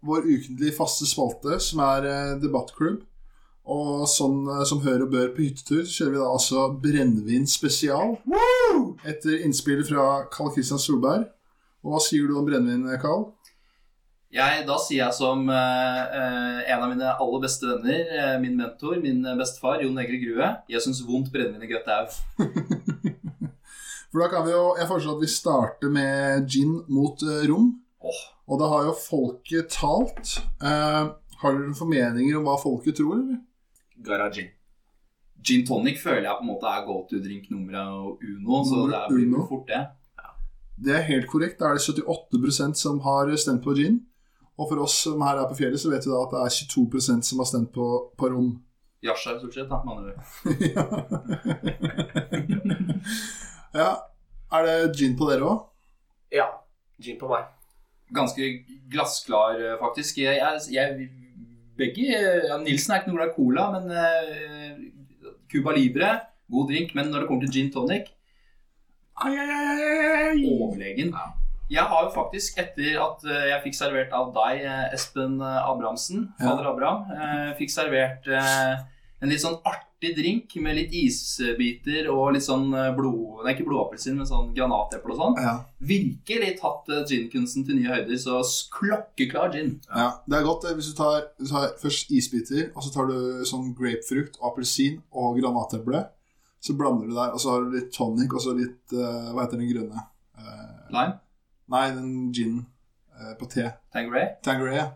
vår 0.05 0.27
ukentlige 0.29 0.75
faste 0.77 1.07
spalte, 1.09 1.57
som 1.65 1.81
er 1.81 2.05
eh, 2.05 2.33
debattklubb. 2.43 3.07
Og 3.67 4.05
sånn 4.11 4.45
eh, 4.53 4.65
som 4.69 4.83
hør 4.85 5.07
og 5.07 5.15
bør 5.15 5.33
på 5.35 5.47
hyttetur, 5.47 5.83
så 5.85 6.03
kjører 6.03 6.13
vi 6.15 6.21
da 6.23 6.29
altså 6.33 6.67
brennevin 6.83 7.49
spesial. 7.51 8.19
Etter 9.07 9.43
innspill 9.47 9.83
fra 9.89 10.27
Carl 10.33 10.53
Christian 10.55 10.83
Solberg. 10.83 11.27
Og 11.83 11.95
hva 11.95 12.03
sier 12.03 12.29
du 12.29 12.39
om 12.39 12.47
brennevin, 12.47 12.87
Carl? 13.03 13.29
Jeg, 14.37 14.65
da 14.67 14.77
sier 14.83 15.05
jeg 15.05 15.15
som 15.17 15.47
eh, 15.49 16.01
eh, 16.19 16.63
en 16.75 16.83
av 16.83 16.91
mine 16.91 17.13
aller 17.15 17.43
beste 17.45 17.69
venner, 17.69 18.09
eh, 18.11 18.35
min 18.43 18.57
mentor, 18.59 18.99
min 19.01 19.23
bestefar, 19.39 19.81
Jon 19.85 19.97
Egil 20.03 20.19
Grue 20.25 20.49
Jeg 20.69 20.83
syns 20.83 21.05
vondt 21.07 21.31
brennevin 21.33 21.63
i 21.63 21.71
grøt 21.71 21.87
au. 21.95 22.09
For 24.11 24.23
da 24.23 24.29
kan 24.33 24.47
vi 24.47 24.53
jo, 24.55 24.75
Jeg 24.81 24.89
foreslår 24.91 25.17
at 25.17 25.23
vi 25.23 25.31
starter 25.31 25.93
med 25.93 26.49
gin 26.51 26.79
mot 26.93 27.23
eh, 27.23 27.47
rom. 27.51 27.71
Oh. 28.03 28.23
Og 28.47 28.61
da 28.61 28.69
har 28.71 28.87
jo 28.91 28.97
folket 28.99 29.71
talt. 29.75 30.37
Eh, 30.63 31.03
har 31.41 31.53
dere 31.53 31.63
noen 31.63 31.79
formeninger 31.79 32.39
om 32.39 32.47
hva 32.47 32.59
folket 32.61 32.99
tror, 32.99 33.19
eller? 33.19 33.41
Garagin. 34.07 34.49
Gin 35.47 35.67
tonic 35.67 35.99
føler 36.03 36.23
jeg 36.31 36.37
på 36.39 36.43
en 36.47 36.51
måte 36.51 36.67
er 36.71 36.85
go 36.87 36.95
to 37.11 37.17
drink 37.23 37.51
nummer 37.51 37.75
uno, 38.17 38.65
så 38.65 38.87
det 38.89 38.95
er- 38.97 39.09
blir 39.13 39.27
uno. 39.27 39.47
fort 39.49 39.67
det. 39.69 39.87
Det 40.85 40.95
er 40.97 41.03
helt 41.09 41.27
korrekt. 41.29 41.59
Da 41.59 41.65
er 41.71 41.75
det 41.75 41.83
78% 41.87 42.75
som 42.77 43.01
har 43.01 43.37
stemt 43.37 43.63
på 43.65 43.75
gin. 43.77 44.01
Og 44.59 44.69
for 44.71 44.79
oss 44.83 44.95
som 45.03 45.21
her 45.21 45.37
er 45.39 45.49
på 45.49 45.55
fjellet, 45.57 45.81
så 45.81 45.91
vet 45.91 46.05
vi 46.05 46.11
da 46.11 46.23
at 46.25 46.31
det 46.33 46.41
er 46.41 46.49
22% 46.49 47.23
som 47.25 47.39
har 47.39 47.45
stemt 47.47 47.73
på, 47.73 48.11
på 48.17 48.29
rom. 48.33 48.63
Yasha, 49.05 49.39
stort 49.39 49.55
sett, 49.55 49.69
da, 49.69 49.83
med 49.85 49.93
andre 49.97 50.13
ja. 53.75 53.97
Er 54.53 54.63
det 54.67 54.97
gin 54.99 55.17
på 55.19 55.29
dere 55.31 55.43
òg? 55.49 55.63
Ja. 56.33 56.47
Gin 57.03 57.19
på 57.21 57.29
meg. 57.31 57.45
Ganske 58.15 58.43
glassklar, 58.93 59.57
eh, 59.61 59.77
faktisk. 59.81 60.19
Jeg, 60.23 60.37
jeg, 60.39 60.61
jeg 60.73 61.11
begge 61.79 62.07
ja, 62.11 62.59
Nilsen 62.63 62.95
er 62.95 63.03
ikke 63.03 63.13
noe 63.13 63.21
glad 63.21 63.33
i 63.33 63.37
cola, 63.37 63.67
men 63.77 63.91
uh, 63.93 65.33
Cuba 65.53 65.75
Libre, 65.77 66.13
god 66.53 66.71
drink. 66.71 66.95
Men 66.99 67.11
når 67.13 67.25
det 67.25 67.29
kommer 67.31 67.47
til 67.47 67.55
gin 67.59 67.73
tonic, 67.75 68.13
Ai, 69.17 69.33
ai, 69.33 69.49
ai, 69.49 70.41
Overlegen. 70.53 71.09
Ja. 71.15 71.31
Jeg 71.71 71.83
har 71.89 72.03
jo 72.05 72.11
faktisk, 72.13 72.59
etter 72.61 72.99
at 73.01 73.25
eh, 73.25 73.47
jeg 73.49 73.63
fikk 73.65 73.75
servert 73.79 74.13
av 74.15 74.29
deg, 74.37 74.61
eh, 74.69 74.93
Espen 74.95 75.41
Abrahamsen, 75.41 76.29
fader 76.39 76.69
Ja. 76.69 76.75
Abraham, 76.75 77.09
eh, 77.11 77.55
fikk 77.59 77.73
servert 77.73 78.29
eh, 78.29 78.75
en 79.23 79.33
litt 79.33 79.43
sånn 79.43 79.57
artig 79.67 79.87
drink 80.17 80.55
med 80.63 80.77
litt 80.79 80.95
isbiter 80.95 82.11
og 82.13 82.35
litt 82.37 82.45
sånn 82.47 82.69
eh, 82.77 82.93
blod... 82.97 83.43
Nei, 83.45 83.55
ikke 83.55 83.67
blodappelsin, 83.69 84.17
men 84.19 84.29
sånn 84.29 84.53
granateple 84.57 85.15
og 85.15 85.21
sånn. 85.21 85.39
Ja. 85.43 85.55
Virkelig 85.91 86.53
tatt 86.61 86.91
eh, 86.93 87.05
ginkunsten 87.11 87.67
til 87.67 87.81
nye 87.81 87.93
høyder, 87.93 88.19
så 88.21 88.41
klokkeklar 88.75 89.55
gin. 89.55 89.77
ja. 89.91 90.11
Det 90.27 90.39
er 90.39 90.47
godt 90.47 90.69
hvis 90.69 90.91
du 90.93 90.99
tar, 90.99 91.31
du 91.41 91.47
tar 91.51 91.73
først 91.81 92.13
isbiter, 92.15 92.71
og 92.75 92.85
så 92.85 92.93
tar 92.95 93.11
du 93.11 93.47
sånn 93.49 93.73
grapefrukt, 93.79 94.39
appelsin 94.45 95.01
og 95.15 95.41
granateple. 95.41 96.05
Så 96.61 96.75
blander 96.79 97.07
du 97.07 97.15
der, 97.15 97.33
og 97.33 97.41
så 97.43 97.55
har 97.55 97.65
du 97.65 97.75
litt 97.77 97.93
tonic 97.95 98.33
og 98.35 98.43
så 98.43 98.57
litt 98.57 98.95
uh, 98.97 99.31
Hva 99.31 99.45
heter 99.45 99.61
den 99.61 99.71
grønne? 99.71 100.07
Uh, 100.35 100.89
Lime, 100.91 101.19
nei, 101.71 101.85
den 101.95 102.13
gin 102.35 102.61
uh, 103.15 103.35
på 103.39 103.47
te. 103.53 103.69
Tangeray. 103.95 104.33
Tangeray. 104.43 104.89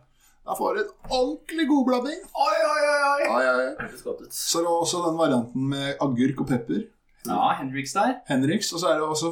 Da 0.50 0.57
får 0.59 0.78
en 0.80 0.88
ordentlig 1.14 1.64
god 1.69 1.85
blanding. 1.87 2.23
Oi, 2.42 2.54
oi, 2.69 2.80
oi, 2.92 3.02
oi. 3.09 3.26
Oi, 3.30 3.50
oi. 3.50 4.30
Så 4.35 4.59
er 4.59 4.64
det 4.66 4.73
også 4.73 5.02
den 5.04 5.19
varianten 5.21 5.69
med 5.71 6.00
agurk 6.02 6.40
og 6.42 6.49
pepper. 6.50 6.80
Ja, 7.28 7.52
Henriks 7.61 7.92
der. 7.95 8.16
Henriks. 8.26 8.73
Og 8.75 8.83
så 8.83 8.88
er 8.90 8.99
det 8.99 9.07
også, 9.07 9.30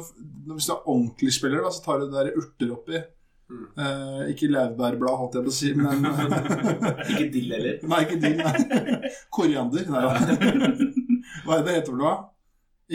hvis 0.53 0.69
du 0.69 0.73
er 0.77 0.87
ordentlig 0.87 1.33
spiller, 1.35 1.59
da, 1.65 1.73
så 1.75 1.83
tar 1.83 1.99
du 1.99 2.05
det 2.07 2.15
der 2.15 2.39
urter 2.39 2.71
oppi. 2.77 3.01
Mm. 3.49 3.65
Eh, 3.83 4.23
ikke 4.31 4.47
laurbærblad, 4.53 5.19
holdt 5.19 5.35
jeg 5.35 5.43
på 5.49 5.51
å 5.51 5.57
si, 5.57 5.73
men 5.75 6.07
Ikke 7.11 7.27
dill 7.33 7.51
heller. 7.57 7.83
Nei, 7.91 8.01
ikke 8.05 8.19
dill. 8.23 8.39
nei. 8.39 9.11
Koriander. 9.35 9.91
Nei. 9.91 10.03
Hva 11.43 11.57
er 11.57 11.65
det 11.65 11.67
det 11.67 11.77
heter 11.81 11.91
for 11.91 11.99
noe? 11.99 12.15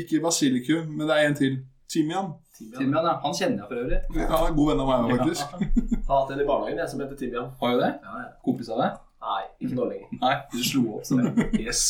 Ikke 0.01 0.25
basilikum, 0.25 0.89
men 0.97 1.11
det 1.11 1.19
er 1.21 1.29
en 1.29 1.37
til. 1.45 1.61
Timian. 1.93 2.33
Timian, 2.59 3.05
ja. 3.05 3.15
Han 3.23 3.35
kjenner 3.37 3.65
jeg 3.65 3.69
for 3.71 3.81
øvrig. 3.85 3.99
Ja, 4.17 4.29
han 4.31 4.47
er 4.51 4.55
god 4.59 4.71
venn 4.71 4.85
av 4.85 4.91
meg 4.91 4.99
òg, 5.05 5.17
faktisk. 5.19 5.57
Har 6.09 6.21
hatt 6.23 6.31
en 6.35 6.45
i 6.45 6.47
barnehagen 6.49 6.79
jeg, 6.83 6.91
som 6.93 7.03
heter 7.05 7.19
Timian. 7.21 7.51
Har 7.61 7.75
jo 7.75 7.83
det? 7.83 7.91
Ja, 8.05 8.21
ja. 8.25 8.31
Kompis 8.47 8.71
av 8.75 8.81
deg? 8.83 9.01
Nei, 9.25 9.43
ikke 9.65 9.77
nå 9.79 9.85
lenger. 9.89 10.09
Nei, 10.21 10.33
du 10.53 10.59
slo 10.61 10.81
opp 10.99 11.07
som 11.09 11.21
Yes. 11.57 11.83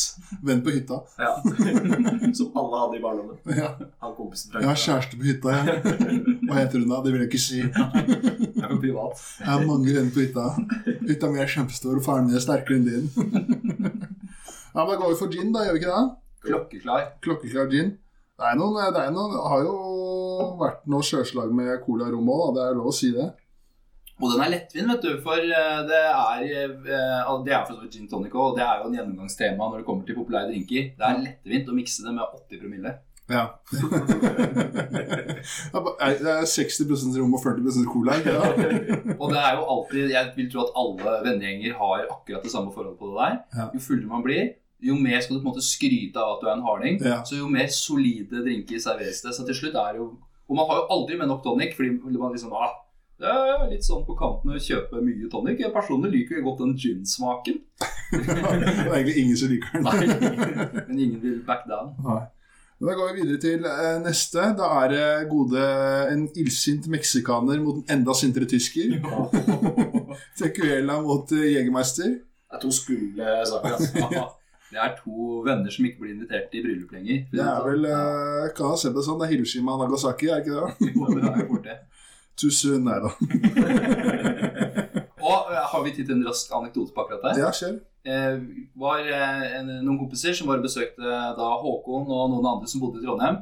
Venn 0.47 0.61
på 0.63 0.71
hytta. 0.71 1.01
Ja. 1.19 1.33
Som 2.37 2.55
alle 2.61 2.79
hadde 2.79 2.95
i 2.95 3.01
barndommen. 3.03 3.41
Ja. 3.57 3.73
Han 4.05 4.13
kompisen 4.15 4.53
fra 4.53 4.61
Jeg 4.63 4.69
har 4.69 4.79
kjæreste 4.79 5.19
på 5.19 5.27
hytta, 5.27 5.57
jeg. 5.57 5.97
Hva 6.47 6.61
heter 6.61 6.79
hun 6.79 6.93
da? 6.93 7.01
Det 7.03 7.11
vil 7.11 7.25
jeg 7.25 7.31
ikke 7.33 7.41
si. 7.43 7.59
Jeg 7.59 8.63
er 8.69 8.79
privat. 8.79 9.25
Jeg 9.41 9.49
har 9.51 9.67
mange 9.67 9.91
venner 9.97 10.15
på 10.15 10.23
hytta. 10.23 10.47
Hytta 11.09 11.31
mi 11.33 11.43
er 11.43 11.51
kjempestor, 11.57 11.99
og 11.99 12.07
faren 12.07 12.29
min 12.29 12.39
er 12.39 12.45
sterkere 12.45 12.79
enn 12.79 12.87
din. 12.87 13.11
Ja, 14.71 14.79
men 14.85 14.95
Da 14.95 14.97
går 15.03 15.11
vi 15.11 15.19
for 15.19 15.35
gin, 15.35 15.51
da, 15.55 15.67
gjør 15.67 15.75
vi 15.75 15.83
ikke 15.83 15.91
det? 15.91 16.07
Klokkeklar. 16.47 17.05
Klokkeklar 17.25 17.67
gin. 17.75 17.97
Det 18.35 18.43
er 18.51 18.57
noen, 18.59 18.75
det 18.93 18.99
er 19.01 19.11
noen 19.15 19.31
det 19.31 19.43
har 19.47 19.61
jo 19.63 19.75
vært 20.59 20.81
noe 20.91 21.05
sjøslag 21.07 21.53
med 21.55 21.77
cola 21.85 22.09
rom 22.11 22.27
òg, 22.33 22.49
det 22.57 22.63
er 22.65 22.75
lov 22.75 22.89
å 22.91 22.95
si 22.95 23.13
det. 23.15 23.29
Og 24.15 24.31
den 24.31 24.41
er 24.45 24.51
lettvint, 24.53 24.87
vet 24.91 25.01
du, 25.03 25.09
for 25.23 25.39
eh, 25.39 25.79
det 25.87 26.01
er 26.07 26.43
eh, 26.43 27.31
Det 27.43 27.51
er 27.55 27.65
for 27.67 27.75
så 27.75 27.81
vidt 27.83 27.95
gin 27.97 28.07
tonic 28.11 28.31
òg. 28.35 28.51
og 28.53 28.59
det 28.59 28.63
er 28.63 28.79
jo 28.81 28.87
en 28.89 28.95
gjennomgangstema 28.99 29.67
når 29.71 29.81
det 29.81 29.87
kommer 29.87 30.07
til 30.07 30.15
populære 30.19 30.51
drinker. 30.51 30.85
Det 30.99 31.07
er 31.09 31.19
lettvint 31.25 31.71
å 31.71 31.75
mikse 31.75 32.05
det 32.05 32.13
med 32.15 32.23
80 32.23 32.61
promille. 32.63 32.93
Ja. 33.31 33.45
Det 35.45 35.73
er 35.73 35.81
bare- 35.81 36.11
det 36.21 36.31
er 36.31 36.45
60 36.45 37.17
rom 37.19 37.33
og 37.33 37.41
40 37.43 37.85
cola. 37.89 38.13
Det? 38.21 38.35
Og 39.19 39.31
det 39.33 39.39
er 39.41 39.55
jo 39.57 39.63
alltid 39.73 40.11
Jeg 40.13 40.31
vil 40.35 40.51
tro 40.51 40.61
at 40.65 40.75
alle 40.81 41.15
vennegjenger 41.25 41.73
har 41.79 42.05
akkurat 42.05 42.43
det 42.45 42.51
samme 42.53 42.71
forholdet 42.73 42.99
på 42.99 43.09
det 43.09 43.17
der. 43.19 43.67
Jo 43.73 43.79
fullere 43.87 44.07
man 44.11 44.23
blir, 44.23 44.53
jo 44.85 44.95
mer 45.01 45.19
skal 45.21 45.37
du 45.37 45.41
på 45.41 45.47
en 45.47 45.51
måte 45.53 45.65
skryte 45.65 46.21
av 46.21 46.35
at 46.35 46.43
du 46.43 46.47
er 46.47 46.55
en 46.55 46.65
harding. 46.65 46.99
Ja. 47.01 47.19
Så 47.25 47.39
jo 47.39 47.49
mer 47.51 47.67
solide 47.73 48.43
drinker 48.45 48.81
serveres 48.81 49.23
det. 49.25 49.33
Så 49.35 49.45
til 49.47 49.57
slutt 49.57 49.77
er 49.81 49.95
det 49.95 50.03
jo 50.03 50.15
Og 50.45 50.53
man 50.53 50.67
har 50.69 50.77
jo 50.77 50.89
aldri 50.93 51.15
med 51.17 51.25
nok 51.25 51.39
tonic, 51.41 51.71
fordi 51.73 52.19
man 52.21 52.29
liksom 52.29 52.51
ah, 52.53 52.75
det 53.17 53.31
er 53.31 53.69
litt 53.71 53.85
sånn 53.85 54.03
på 54.05 54.13
kanten 54.19 54.51
å 54.51 54.59
kjøpe 54.61 54.99
mye 55.01 55.29
tonic. 55.31 55.61
Jeg 55.63 55.73
personlig 55.73 56.11
liker 56.13 56.37
jo 56.37 56.43
godt 56.49 56.61
den 56.61 56.75
gin-smaken. 56.77 57.61
Det 58.11 58.35
er 58.35 58.91
egentlig 58.91 59.15
ingen 59.23 59.39
som 59.39 59.49
liker 59.49 59.73
den. 59.73 59.87
Nei, 59.87 60.83
men 60.85 60.99
ingen 60.99 61.21
vil 61.23 61.39
back 61.47 61.63
down. 61.65 61.95
Nei. 62.05 62.19
Da 62.75 62.93
går 62.93 63.13
vi 63.15 63.23
videre 63.23 63.39
til 63.39 63.65
eh, 63.71 63.97
neste. 64.03 64.49
Da 64.59 64.69
er 64.83 64.91
det 64.91 65.29
gode 65.31 65.65
en 66.11 66.25
illsint 66.35 66.89
meksikaner 66.91 67.61
mot 67.63 67.79
en 67.79 67.85
enda 67.97 68.15
sintere 68.19 68.47
tysker. 68.51 68.97
Tequila 70.39 70.99
mot 71.01 71.31
eh, 71.31 71.53
Jegermeister. 71.55 72.17
Det 72.19 72.59
er 72.59 72.61
to 72.61 72.71
skumle 72.75 73.37
saker. 73.47 73.77
Altså. 73.79 74.25
Det 74.71 74.79
er 74.81 74.95
to 74.97 75.41
venner 75.45 75.71
som 75.71 75.85
ikke 75.87 76.01
blir 76.01 76.13
invitert 76.15 76.53
i 76.57 76.61
bryllup 76.65 76.91
lenger. 76.95 77.19
Det 77.31 77.43
er 77.45 77.59
vel 77.67 77.85
uh, 77.85 78.47
Kan 78.57 78.73
se 78.75 78.87
sett 78.87 78.95
det 78.97 79.03
sånn. 79.05 79.19
Det 79.21 79.27
er 79.27 79.33
Hiroshima 79.35 79.75
og 79.75 79.83
Nagasaki, 79.85 80.27
er 80.33 80.41
ikke 80.41 80.55
det? 80.57 80.91
Jo, 80.95 81.09
det 81.13 81.23
er 81.29 81.41
jo 81.43 81.47
fort 81.53 81.67
det. 81.69 81.77
Too 82.35 82.51
soon, 82.51 82.83
nei 82.89 82.97
da. 82.99 83.11
Og 85.25 85.51
eh, 85.53 85.61
har 85.71 85.83
vi 85.85 85.91
tid 85.95 86.05
til 86.09 86.17
en 86.19 86.25
rask 86.27 86.51
anekdote 86.53 86.93
på 86.93 87.01
akkurat 87.05 87.23
det? 87.25 87.41
Ja, 87.41 87.49
kjør. 87.55 87.77
Eh, 88.05 88.35
var 88.77 88.99
eh, 89.09 89.45
en, 89.59 89.71
noen 89.85 89.97
kompiser 90.03 90.35
som 90.37 90.49
var 90.51 90.59
og 90.61 90.65
besøkte 90.67 91.01
da 91.39 91.47
Håkon 91.63 92.05
og 92.11 92.27
noen 92.33 92.45
andre 92.51 92.69
som 92.69 92.83
bodde 92.83 93.01
i 93.01 93.05
Trondheim. 93.05 93.39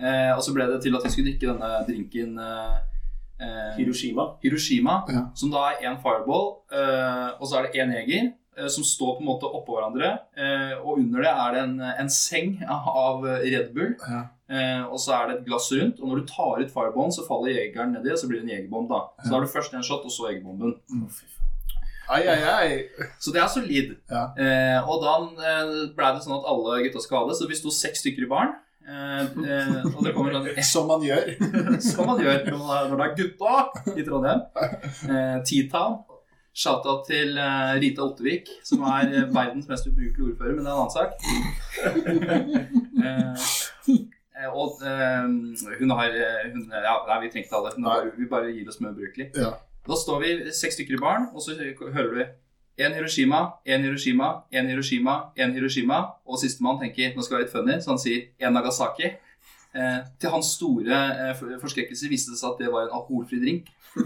Eh, 0.00 0.30
og 0.34 0.40
så 0.42 0.54
ble 0.56 0.66
det 0.70 0.80
til 0.82 0.96
at 0.96 1.04
vi 1.06 1.12
skulle 1.12 1.28
drikke 1.30 1.52
denne 1.52 1.70
drinken 1.86 2.40
eh, 2.42 2.76
eh, 3.44 3.70
Hiroshima. 3.78 4.26
Hiroshima, 4.42 4.96
Ja. 5.12 5.26
som 5.36 5.52
da 5.54 5.66
er 5.74 5.84
én 5.90 6.00
fireball, 6.02 6.48
eh, 6.72 7.28
og 7.38 7.46
så 7.46 7.60
er 7.60 7.68
det 7.68 7.78
én 7.84 7.94
jeger. 8.00 8.32
Eh, 8.60 8.68
Som 8.68 8.84
står 8.84 9.16
på 9.16 9.24
en 9.24 9.30
måte 9.30 9.48
oppå 9.48 9.78
hverandre, 9.78 10.12
eh, 10.36 10.76
og 10.84 10.98
under 11.00 11.24
det 11.24 11.32
er 11.32 11.56
det 11.56 11.62
en, 11.64 11.74
en 12.04 12.12
seng 12.12 12.58
av 12.68 13.24
Red 13.24 13.72
Bull. 13.74 13.96
Ja. 14.04 14.22
Eh, 14.50 14.82
og 14.90 14.98
så 14.98 15.12
er 15.16 15.28
det 15.30 15.34
et 15.40 15.44
glass 15.46 15.68
rundt, 15.72 16.00
og 16.02 16.08
når 16.10 16.22
du 16.22 16.30
tar 16.30 16.60
ut 16.62 16.72
firebånd, 16.74 17.14
så 17.14 17.22
faller 17.26 17.54
jegeren 17.54 17.92
nedi, 17.94 18.10
og 18.12 18.18
så 18.18 18.28
blir 18.30 18.40
det 18.42 18.48
en 18.48 18.54
jegerbomb. 18.56 18.88
da 18.90 19.04
Så 19.22 19.30
da 19.30 19.36
har 19.38 19.44
du 19.46 19.52
først 19.52 19.74
en 19.78 19.84
shot, 19.86 20.04
og 20.04 20.10
så 20.14 20.30
jegerbomben. 20.32 20.74
Ai, 22.10 22.24
ai, 22.26 22.40
ai. 22.42 23.04
Så 23.22 23.30
det 23.30 23.38
er 23.38 23.46
solid. 23.52 23.92
Ja. 24.10 24.24
Eh, 24.34 24.88
og 24.90 25.04
da 25.04 25.12
eh, 25.46 25.70
ble 25.94 26.08
det 26.16 26.24
sånn 26.24 26.40
at 26.40 26.48
alle 26.50 26.80
gutta 26.88 27.02
skadet, 27.04 27.36
så 27.38 27.46
vi 27.46 27.54
sto 27.60 27.70
seks 27.70 28.02
stykker 28.02 28.26
i 28.26 28.30
baren. 28.32 28.56
Eh, 28.90 29.20
eh, 29.22 29.84
og 29.92 30.00
det 30.02 30.16
kommer 30.16 30.34
sånn 30.34 30.48
Som 30.72 30.88
man 30.90 31.04
gjør. 31.06 31.30
Som 31.92 32.10
man 32.10 32.18
gjør 32.18 32.40
er- 32.40 32.50
når 32.50 32.96
det 32.98 33.06
er 33.06 33.14
gutta 33.20 33.94
i 33.94 34.06
Trondheim. 34.08 34.42
Eh, 35.14 35.36
T-Town. 35.46 36.00
Shout-out 36.60 37.06
til 37.08 37.38
eh, 37.40 37.72
Rita 37.80 38.04
Ottevik, 38.04 38.50
som 38.68 38.82
er 38.84 39.08
eh, 39.08 39.28
verdens 39.32 39.68
mest 39.70 39.86
ubrukelige 39.88 40.32
ordfører, 40.32 40.56
men 40.58 40.66
det 40.66 40.70
er 40.70 40.74
en 40.74 40.82
annen 40.82 40.96
sak. 40.98 41.10
Eh, 43.00 44.44
eh, 44.44 44.50
og 44.52 44.82
eh, 44.84 45.24
hun 45.80 45.92
har 45.96 46.12
hun, 46.52 46.66
Ja, 46.72 46.92
nei, 47.08 47.16
vi 47.22 47.30
trengte 47.32 47.56
alle. 47.56 47.70
det. 47.70 47.78
Hun 47.80 47.88
har, 47.88 48.10
vi 48.16 48.28
bare 48.28 48.52
gir 48.52 48.68
oss 48.68 48.80
med 48.80 48.92
ubrukelig. 48.92 49.30
Ja. 49.36 49.54
Da 49.88 49.96
står 49.96 50.20
vi 50.20 50.30
seks 50.52 50.76
stykker 50.76 50.98
i 50.98 51.00
baren, 51.00 51.30
og 51.32 51.40
så 51.44 51.56
hører 51.56 52.12
du 52.12 52.20
en 52.84 52.94
Hiroshima, 52.94 53.40
en 53.64 53.82
Hiroshima, 53.84 54.28
en 54.52 54.68
Hiroshima, 54.68 55.16
en 55.36 55.52
Hiroshima. 55.56 55.98
Og 56.26 56.38
sistemann 56.40 56.80
tenker 56.80 57.16
nå 57.16 57.24
skal 57.24 57.38
jeg 57.38 57.40
være 57.40 57.46
litt 57.48 57.56
funny, 57.56 57.78
så 57.80 57.94
han 57.94 58.02
sier 58.04 58.28
en 58.40 58.56
Nagasaki. 58.56 59.10
Eh, 59.70 60.00
til 60.18 60.32
hans 60.32 60.48
store 60.56 60.96
eh, 61.30 61.42
forskrekkelse 61.62 62.08
viste 62.10 62.32
det 62.34 62.40
seg 62.40 62.56
at 62.56 62.62
det 62.64 62.72
var 62.72 62.88
en 62.88 62.96
alkoholfri 62.98 63.38
drink. 63.42 63.70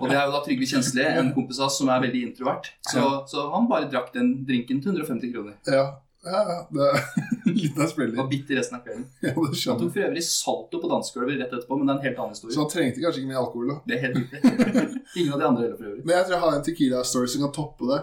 og 0.00 0.06
det 0.06 0.16
er 0.16 0.24
jo 0.26 0.34
da 0.34 0.40
Trygve 0.44 0.68
Kjensli, 0.70 1.02
en 1.06 1.32
kompis 1.34 1.58
av 1.58 1.68
oss 1.68 1.80
som 1.80 1.90
er 1.90 2.04
veldig 2.04 2.22
introvert. 2.28 2.70
Så, 2.86 3.02
så 3.30 3.48
han 3.54 3.68
bare 3.70 3.90
drakk 3.90 4.12
den 4.14 4.28
drinken 4.46 4.82
til 4.82 4.94
150 4.94 5.34
kroner. 5.34 5.58
Ja, 5.66 5.86
ja, 6.22 6.40
ja. 6.46 6.58
Det 6.70 6.86
er 6.86 7.54
litt 7.56 7.78
av 7.82 7.94
Var 7.98 8.14
bitt 8.14 8.30
bitter 8.30 8.60
resten 8.60 8.78
av 8.78 8.84
kvelden. 8.86 9.06
Ja, 9.20 9.34
det 9.34 9.62
Han 9.66 9.80
tok 9.80 9.90
for 9.90 10.06
øvrig 10.06 10.24
salto 10.26 10.82
på 10.82 10.90
dansegulvet 10.94 11.40
rett 11.40 11.50
etterpå, 11.50 11.78
men 11.78 11.88
det 11.88 11.94
er 11.94 11.98
en 11.98 12.06
helt 12.06 12.20
annen 12.22 12.36
historie. 12.36 12.54
Så 12.54 12.62
han 12.62 12.70
trengte 12.70 13.02
kanskje 13.02 13.22
ikke 13.22 13.30
mye 13.32 13.40
alkohol, 13.42 13.72
da. 13.72 13.78
Det 13.86 13.96
er 13.96 14.04
helt 14.06 14.18
riktig. 14.20 14.38
Ingen 15.18 15.32
av 15.34 15.42
de 15.42 15.48
andre 15.48 15.64
heller, 15.64 15.78
for 15.80 15.90
øvrig. 15.90 16.04
Men 16.06 16.14
jeg 16.16 16.28
tror 16.28 16.36
jeg 16.36 16.44
har 16.44 16.58
en 16.58 16.66
Tequila-story 16.68 17.32
som 17.32 17.46
kan 17.46 17.56
toppe 17.58 17.90
det. 17.90 18.02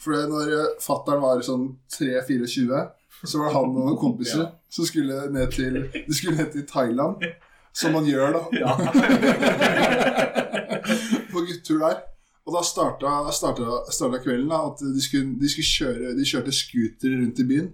For 0.00 0.30
når 0.32 0.54
uh, 0.56 0.66
fattern 0.82 1.22
var 1.22 1.44
sånn 1.46 1.66
3-24, 1.94 2.82
så 3.24 3.38
var 3.38 3.48
det 3.50 3.54
han 3.56 3.70
og 3.70 3.80
noen 3.84 3.98
kompiser 4.00 4.46
som 4.72 4.86
skulle 4.88 5.26
ned 5.34 5.50
til 5.52 5.80
De 5.92 6.14
skulle 6.16 6.38
ned 6.38 6.52
til 6.54 6.66
Thailand. 6.68 7.20
Som 7.76 7.92
man 7.94 8.06
gjør, 8.08 8.32
da. 8.34 8.40
På 11.30 11.42
guttetur 11.44 11.78
der. 11.84 12.00
Og 12.48 12.56
da 12.56 12.62
starta, 12.66 13.12
starta, 13.36 13.82
starta 13.94 14.18
kvelden 14.24 14.50
da, 14.50 14.62
at 14.72 14.80
de 14.82 15.02
skulle, 15.04 15.36
de 15.38 15.50
skulle 15.52 15.68
kjøre 15.68 16.16
De 16.18 16.26
kjørte 16.26 16.54
scooter 16.56 17.14
rundt 17.20 17.38
i 17.38 17.46
byen. 17.46 17.68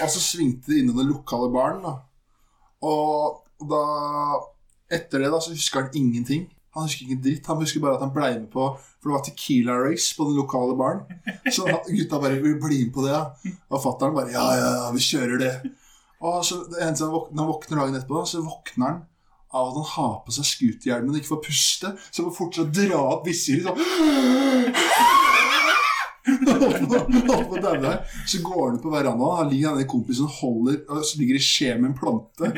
Og 0.00 0.08
så 0.08 0.22
svingte 0.22 0.72
de 0.72 0.80
innom 0.80 0.96
den 1.02 1.10
lokale 1.12 1.50
baren. 1.52 1.82
da. 1.84 1.98
Og 2.84 3.42
da 3.60 3.82
Etter 4.94 5.24
det 5.24 5.30
da, 5.32 5.40
så 5.40 5.52
husker 5.52 5.80
han 5.80 5.96
ingenting. 5.96 6.46
Han 6.74 6.88
husker 6.88 7.06
ikke 7.06 7.22
dritt. 7.22 7.46
Han 7.50 7.62
husker 7.62 7.82
bare 7.82 7.98
at 7.98 8.04
han 8.04 8.12
ble 8.14 8.30
med 8.34 8.50
på 8.52 8.66
For 8.80 9.08
det 9.08 9.14
var 9.14 9.24
Tequila 9.26 9.78
Race 9.84 10.14
på 10.16 10.26
den 10.28 10.38
lokale 10.38 10.76
baren. 10.78 11.04
Så 11.52 11.68
gutta 11.86 12.20
bare 12.22 12.40
vil 12.42 12.58
bli 12.62 12.84
med 12.84 12.92
på 12.94 13.06
det. 13.06 13.14
Ja. 13.14 13.54
Og 13.70 13.82
fatter'n 13.84 14.14
bare 14.16 14.34
ja, 14.34 14.44
ja, 14.58 14.70
ja, 14.80 14.92
vi 14.94 15.02
kjører 15.04 15.42
det. 15.42 15.54
Og 16.24 16.44
så 16.46 16.62
han 16.80 16.96
våkner, 16.96 17.38
han 17.42 17.50
våkner 17.50 17.82
dagen 17.82 17.98
etterpå, 17.98 18.24
så 18.26 18.42
våkner 18.44 18.86
han 18.88 19.02
av 19.54 19.68
at 19.68 19.76
han 19.78 19.90
har 19.92 20.14
på 20.26 20.34
seg 20.34 20.48
scooterhjelmen 20.48 21.14
og 21.14 21.20
ikke 21.20 21.34
får 21.34 21.44
puste. 21.46 21.92
Så 22.08 22.22
han 22.22 22.30
må 22.30 22.34
fortsatt 22.34 22.74
dra 22.74 23.02
opp 23.14 23.28
visiret 23.28 23.68
sånn. 23.68 23.78
Så 28.26 28.38
går 28.42 28.68
han 28.68 28.76
ut 28.78 28.82
på 28.82 28.90
verandaen, 28.90 29.36
han 29.36 29.50
ligger 29.50 29.74
denne 29.74 29.88
kompisen 29.88 30.30
holder 30.40 30.78
og 30.88 31.02
så 31.04 31.18
ligger 31.20 31.36
i 31.36 31.42
skje 31.44 31.74
med 31.76 31.90
en 31.90 31.98
plante. 31.98 32.48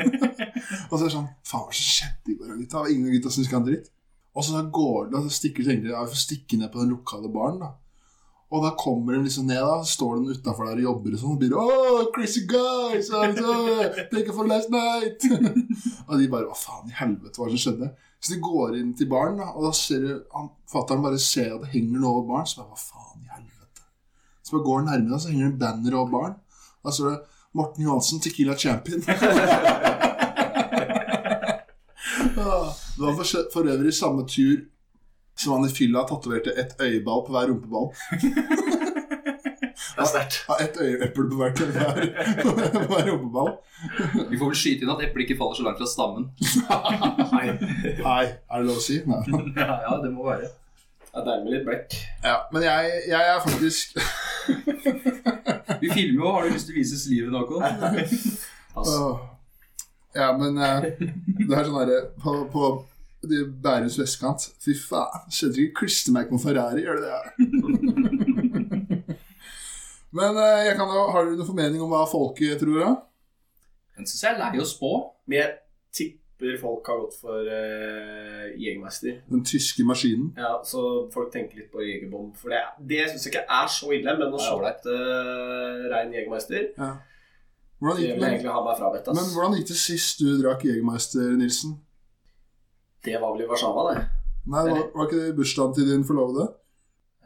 og 0.89 0.93
så 0.93 1.01
er 1.01 1.07
det 1.09 1.15
sånn 1.17 1.27
Faen, 1.47 1.67
hva 1.67 1.75
skjedde 1.75 2.31
i 2.31 2.37
går, 2.37 2.55
gutta? 2.61 2.85
Ingen 2.93 3.09
av 3.09 3.17
gutta 3.17 3.33
syns 3.35 3.51
han 3.51 3.67
dritt. 3.67 3.91
Og 4.37 4.45
så 4.45 4.61
går 4.61 5.09
det, 5.09 5.17
og 5.17 5.25
så 5.25 5.33
stikker 5.39 5.65
ja, 5.65 6.03
vi 6.03 6.13
får 6.13 6.21
stikke 6.21 6.59
ned 6.61 6.69
på 6.69 6.83
den 6.83 6.93
lokale 6.93 7.29
baren. 7.33 7.63
Og 8.47 8.63
da 8.63 8.69
kommer 8.79 9.17
de 9.17 9.25
liksom 9.25 9.47
ned, 9.49 9.59
da, 9.59 9.79
så 9.83 9.97
står 9.97 10.19
de 10.21 10.35
utafor 10.37 10.69
der 10.69 10.79
og 10.79 10.85
jobber 10.85 11.15
og 11.15 11.19
sånn, 11.19 11.33
og 11.33 11.41
blir 11.41 11.55
oh, 11.59 12.03
crazy 12.15 12.45
guys, 12.47 13.09
take 13.09 14.23
it 14.23 14.35
for 14.37 14.47
last 14.47 14.71
night. 14.71 15.25
og 16.07 16.13
de 16.21 16.29
bare 16.31 16.47
Hva 16.47 16.55
faen 16.55 16.93
i 16.93 16.95
helvete, 16.95 17.35
hva 17.41 17.49
som 17.49 17.59
skjedde? 17.59 17.89
Så 18.21 18.33
de 18.33 18.39
går 18.45 18.77
inn 18.79 18.93
til 18.97 19.09
baren, 19.11 19.41
og 19.41 19.67
da 19.67 19.73
ser 19.75 20.05
du 20.05 20.13
Fatter'n 20.71 21.03
bare 21.03 21.19
ser 21.21 21.57
at 21.57 21.65
det 21.65 21.73
henger 21.73 21.99
noe 21.99 22.13
over 22.21 22.29
baren, 22.31 22.47
så 22.47 22.61
bare 22.61 22.71
Hva 22.71 22.81
faen 22.85 23.25
i 23.25 23.33
helvete? 23.33 23.85
Så 24.45 24.55
bare 24.55 24.67
går 24.69 24.79
han 24.79 24.89
nærmere, 24.93 25.11
da, 25.11 25.21
så 25.25 25.33
henger 25.33 25.47
det 25.47 25.51
en 25.51 25.61
banner 25.65 25.99
over 25.99 26.13
baren. 26.13 26.39
Da 26.85 26.93
står 26.95 27.11
det 27.11 27.19
Morten 27.57 27.89
Johansen, 27.89 28.23
Tequila 28.23 28.55
Champion. 28.55 29.03
Ah, 32.37 32.69
det 32.97 33.05
var 33.05 33.15
for, 33.19 33.47
for 33.53 33.69
øvrig 33.69 33.93
samme 33.93 34.25
tur 34.27 34.65
som 35.37 35.53
han 35.53 35.69
i 35.69 35.73
fylla 35.73 36.03
tatoverte 36.09 36.53
ett 36.57 36.81
øyeball 36.81 37.25
på 37.25 37.35
hver 37.35 37.51
rumpeball. 37.51 37.91
Det 39.97 40.03
er 40.03 40.09
sterkt. 40.09 40.35
Ja, 40.49 40.55
ett 40.61 40.77
øyeeple 40.81 41.23
på 41.29 41.35
hvert 41.39 41.59
hver, 41.59 41.99
hver 42.89 43.07
rumpeball. 43.11 43.51
Vi 44.29 44.37
får 44.37 44.51
vel 44.51 44.57
skyte 44.59 44.85
inn 44.85 44.91
at 44.93 45.01
eplet 45.05 45.25
ikke 45.25 45.37
faller 45.39 45.57
så 45.57 45.65
langt 45.65 45.79
fra 45.81 45.87
stammen. 45.89 46.27
Nei. 47.31 47.45
Nei, 48.09 48.25
er 48.27 48.61
det 48.61 48.67
lov 48.67 48.77
å 48.77 48.83
si? 48.85 48.99
Nei. 49.09 49.21
ja, 49.61 49.77
ja, 49.87 49.95
det 50.03 50.11
må 50.13 50.27
være. 50.27 50.51
Det 51.07 51.23
er 51.23 51.25
deilig 51.31 51.55
litt 51.55 51.65
blekk. 51.65 51.97
Ja, 52.25 52.35
men 52.53 52.67
jeg, 52.67 52.99
jeg 53.09 53.31
er 53.31 53.41
faktisk 53.41 53.97
Vi 55.81 55.89
filmer 55.89 56.21
jo. 56.21 56.35
Har 56.35 56.45
du 56.45 56.53
lyst 56.53 56.69
til 56.69 56.75
å 56.75 56.77
vise 56.77 57.01
livet, 57.09 57.33
Håkon? 57.33 57.65
Altså, 58.77 59.01
Åh. 59.01 59.25
Ja, 60.17 60.31
men 60.37 60.57
eh, 60.57 60.87
det 60.97 61.51
er 61.53 61.67
sånn 61.67 61.77
herre 61.77 61.99
på, 62.21 62.37
på 62.53 62.69
det 63.27 63.43
Bærums 63.63 63.97
vestkant 63.99 64.47
Fy 64.63 64.75
faen, 64.77 65.27
skjønner 65.33 65.63
ikke 65.63 65.83
klistremerke 65.83 66.33
på 66.33 66.41
Ferrari, 66.41 66.85
gjør 66.85 67.01
det 67.01 67.09
det? 67.11 67.21
men 70.17 70.41
eh, 70.41 70.63
jeg 70.69 70.77
kan 70.79 70.93
jo, 70.93 71.05
har 71.13 71.27
dere 71.27 71.37
noen 71.37 71.49
formening 71.51 71.83
om 71.83 71.93
hva 71.93 72.05
folket 72.09 72.61
tror? 72.61 72.81
da? 72.81 72.95
Den 73.97 74.09
syns 74.09 74.23
jeg 74.23 74.35
er 74.35 74.41
lei 74.41 74.61
å 74.61 74.67
spå. 74.67 74.91
Men 75.27 75.39
jeg 75.39 75.53
tipper 75.97 76.57
folk 76.61 76.85
har 76.91 76.99
gått 77.01 77.15
for 77.17 77.49
uh, 77.49 78.43
jegermester. 78.53 79.21
Den 79.31 79.41
tyske 79.47 79.85
maskinen. 79.87 80.29
Ja, 80.37 80.59
så 80.65 81.07
folk 81.13 81.31
tenker 81.33 81.57
litt 81.57 81.71
på 81.73 81.81
Jegerbom. 81.81 82.29
For 82.37 82.53
det, 82.53 82.61
det 82.91 83.07
syns 83.09 83.25
jeg 83.25 83.33
ikke 83.33 83.57
er 83.57 83.71
så 83.73 83.89
ille, 83.97 84.13
men 84.19 84.35
å 84.37 84.41
se 84.41 84.51
shotte 84.51 84.93
uh, 84.93 85.87
rein 85.93 86.13
jegermester 86.13 86.69
Ja. 86.77 86.91
Hvordan 87.77 87.99
gikk, 88.01 88.21
men, 88.21 88.39
frabedt. 88.79 89.09
men 89.13 89.27
hvordan 89.33 89.57
gikk 89.59 89.67
det 89.69 89.77
sist 89.77 90.21
du 90.23 90.31
drakk 90.41 90.63
Jegermeister, 90.65 91.35
Nilsen? 91.37 91.75
Det 93.05 93.19
var 93.21 93.35
vel 93.35 93.43
i 93.45 93.49
Warszawa, 93.49 93.83
det. 93.91 94.05
Nei, 94.47 94.63
var, 94.65 94.79
var 94.95 95.05
ikke 95.05 95.19
det 95.21 95.35
bursdagen 95.37 95.75
til 95.75 95.91
din 95.91 96.05
forlovede? 96.07 96.47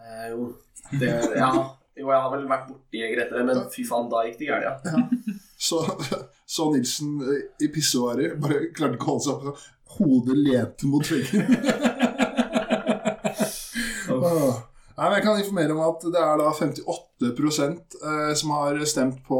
Eh, 0.01 0.25
jo, 0.33 0.49
det 0.99 1.11
ja. 1.37 1.51
jo, 1.95 2.09
jeg 2.09 2.19
har 2.25 2.31
vel 2.33 2.43
vært 2.49 2.67
borti 2.67 2.99
Jeger 2.99 3.23
etter 3.23 3.39
det, 3.39 3.45
men 3.47 3.63
fy 3.71 3.85
faen, 3.87 4.09
da 4.11 4.25
gikk 4.27 4.41
det 4.41 4.49
gærent, 4.49 4.89
ja. 4.91 5.37
Så, 5.61 5.77
så 6.49 6.67
Nilsen 6.73 7.19
eh, 7.21 7.43
i 7.63 7.69
pissoaret 7.71 8.35
bare 8.41 8.71
klarte 8.75 8.97
ikke 8.97 9.07
å 9.07 9.11
holde 9.13 9.25
seg 9.27 9.33
oppe. 9.37 9.51
Hodet 9.91 10.37
lente 10.39 10.87
mot 10.89 11.05
veggen. 11.05 11.47
Nei, 15.01 15.07
men 15.07 15.15
Jeg 15.15 15.23
kan 15.25 15.39
informere 15.39 15.73
om 15.75 15.81
at 15.85 16.03
det 16.13 16.21
er 16.21 16.41
da 16.41 16.51
58 16.53 17.31
eh, 17.31 18.33
som 18.37 18.53
har 18.57 18.81
stemt 18.89 19.21
på 19.27 19.39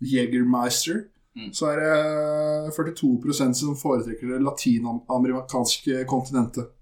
Jegermeister. 0.00 1.06
Mm. 1.38 1.52
Så 1.54 1.68
er 1.70 1.78
det 1.82 2.74
42% 2.74 3.54
som 3.54 3.76
foretrekker 3.78 4.34
det 4.34 4.42
latinamerikanske 4.42 6.02
kontinentet. 6.10 6.72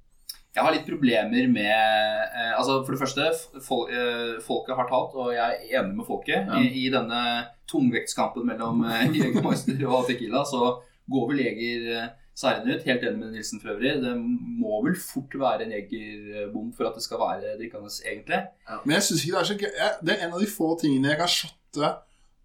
Jeg 0.57 0.65
har 0.65 0.73
litt 0.73 0.87
problemer 0.89 1.49
med 1.53 1.69
eh, 1.69 2.53
Altså 2.57 2.79
For 2.87 2.95
det 2.95 3.01
første, 3.03 3.27
fol 3.65 3.91
eh, 3.93 4.37
folket 4.45 4.79
har 4.79 4.89
talt, 4.89 5.17
og 5.19 5.35
jeg 5.35 5.45
er 5.45 5.81
enig 5.83 5.99
med 5.99 6.09
folket. 6.09 6.49
Ja. 6.49 6.61
I, 6.63 6.87
I 6.87 6.93
denne 6.95 7.23
tungvektskampen 7.69 8.47
mellom 8.49 8.87
eh, 8.89 9.11
Jegermeister 9.19 9.83
og 9.85 10.07
Tequila 10.09 10.47
så 10.49 10.79
går 11.13 11.29
vel 11.31 11.43
Jeger 11.45 11.91
eh, 11.99 12.09
seirende 12.37 12.73
ut. 12.73 12.89
Helt 12.89 13.05
enig 13.05 13.21
med 13.21 13.37
Nilsen 13.37 13.61
for 13.61 13.75
øvrig. 13.75 13.99
Det 14.01 14.15
må 14.17 14.81
vel 14.87 14.97
fort 15.01 15.37
være 15.45 15.67
en 15.67 15.77
jegerbom 15.77 16.73
for 16.77 16.89
at 16.89 16.97
det 16.97 17.05
skal 17.05 17.21
være 17.21 17.59
drikkende, 17.61 17.93
egentlig. 18.09 18.43
Men 18.85 18.97
jeg 18.97 19.07
synes 19.11 19.25
ikke 19.25 19.37
det 19.37 19.43
er 19.43 19.51
så 19.53 19.61
gøy. 19.61 19.87
Det 20.01 20.17
er 20.17 20.25
en 20.25 20.37
av 20.37 20.45
de 20.45 20.51
få 20.57 20.73
tingene 20.81 21.13
jeg 21.13 21.21
kan 21.21 21.33
shotte 21.37 21.93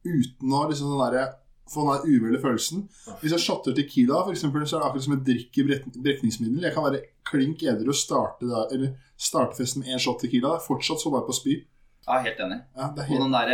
uten 0.05 0.53
å 0.57 0.65
liksom 0.69 0.91
sånn 0.91 1.13
der, 1.13 1.33
få 1.71 1.85
den 1.85 1.93
der 1.93 2.19
uvelle 2.19 2.41
følelsen. 2.43 2.85
Hvis 3.21 3.35
jeg 3.35 3.45
shotter 3.45 3.75
Tequila, 3.77 4.23
for 4.25 4.35
eksempel, 4.35 4.65
så 4.67 4.77
er 4.77 4.83
det 4.83 4.89
akkurat 4.89 5.07
som 5.07 5.15
et 5.17 5.25
drikk 5.27 5.61
i 5.61 5.67
brekningsmiddel. 5.69 6.65
Jeg 6.67 6.75
kan 6.75 6.87
være 6.87 7.03
klink 7.31 7.63
edru 7.63 7.93
og 7.93 7.97
starte, 7.97 8.49
der, 8.49 8.91
starte 9.15 9.59
festen 9.59 9.85
med 9.85 9.95
én 9.95 10.01
shot 10.01 10.19
Tequila. 10.23 10.55
Det 10.55 10.63
er 10.63 10.67
fortsatt 10.67 11.03
så 11.03 11.13
bare 11.13 11.27
på 11.29 11.37
spy. 11.37 11.61
Ja, 12.07 12.19
helt 12.25 12.39
enig. 12.41 12.61
Ja, 12.75 12.89
er 12.89 13.03
Og 13.03 13.03
helt... 13.07 13.21
den 13.21 13.35
der, 13.35 13.51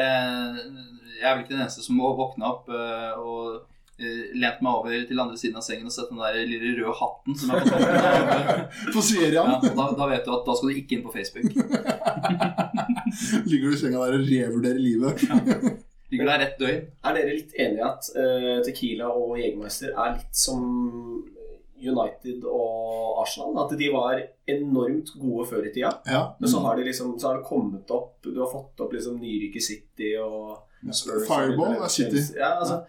Jeg 1.18 1.26
er 1.26 1.34
vel 1.36 1.44
ikke 1.44 1.56
den 1.56 1.66
eneste 1.66 1.84
som 1.84 1.98
må 2.00 2.14
våkne 2.18 2.46
opp 2.48 2.70
eh, 2.70 3.18
og 3.18 3.56
eh, 4.00 4.34
lent 4.38 4.62
meg 4.62 4.72
over 4.72 4.94
til 5.10 5.22
andre 5.22 5.38
siden 5.40 5.58
av 5.58 5.66
sengen 5.66 5.90
og 5.90 5.94
sett 5.96 6.12
den 6.12 6.22
der 6.22 6.38
lille 6.46 6.76
røde 6.78 6.94
hatten 7.00 7.38
som 7.38 7.52
er 7.52 7.64
på 7.66 7.72
toppen. 7.74 8.68
På 8.96 9.04
Sverian 9.04 9.50
Ja, 9.56 9.58
da, 9.66 9.88
da 9.98 10.10
vet 10.14 10.26
du 10.26 10.34
at 10.38 10.46
da 10.48 10.56
skal 10.58 10.72
du 10.72 10.78
ikke 10.78 10.98
inn 10.98 11.06
på 11.06 11.14
Facebook. 11.16 11.50
ligger 13.50 13.66
du 13.68 13.74
i 13.76 13.82
senga 13.82 14.06
der 14.06 14.20
og 14.20 14.30
revurderer 14.30 14.82
livet. 14.82 15.26
Ligger 16.12 16.26
der 16.30 16.40
rett 16.40 16.60
døgn. 16.60 16.84
Er 17.04 17.14
dere 17.18 17.34
litt 17.36 17.52
enige 17.60 17.82
i 17.82 17.88
at 17.88 18.08
uh, 18.16 18.62
Tequila 18.64 19.10
og 19.12 19.34
Jegermeister 19.42 19.92
er 19.92 20.14
litt 20.16 20.38
som 20.40 20.62
United 21.78 22.46
og 22.48 23.20
Arsenal? 23.22 23.58
At 23.66 23.74
de 23.78 23.90
var 23.94 24.22
enormt 24.50 25.12
gode 25.20 25.46
før 25.50 25.66
i 25.68 25.74
tida, 25.76 25.92
Ja. 26.08 26.22
men 26.40 26.50
så 26.50 26.62
har, 26.64 26.78
det 26.80 26.86
liksom, 26.88 27.18
så 27.20 27.28
har 27.32 27.38
det 27.42 27.46
kommet 27.50 27.92
opp 27.92 28.22
Du 28.24 28.40
har 28.40 28.50
fått 28.52 28.80
opp 28.80 28.94
liksom 28.96 29.20
nyrike 29.22 29.62
City 29.62 30.16
og 30.22 30.64
Spurs 30.94 31.28
Fireball 31.28 31.76
er 31.82 31.88
City. 31.92 32.24
Ja, 32.38 32.54
altså, 32.62 32.82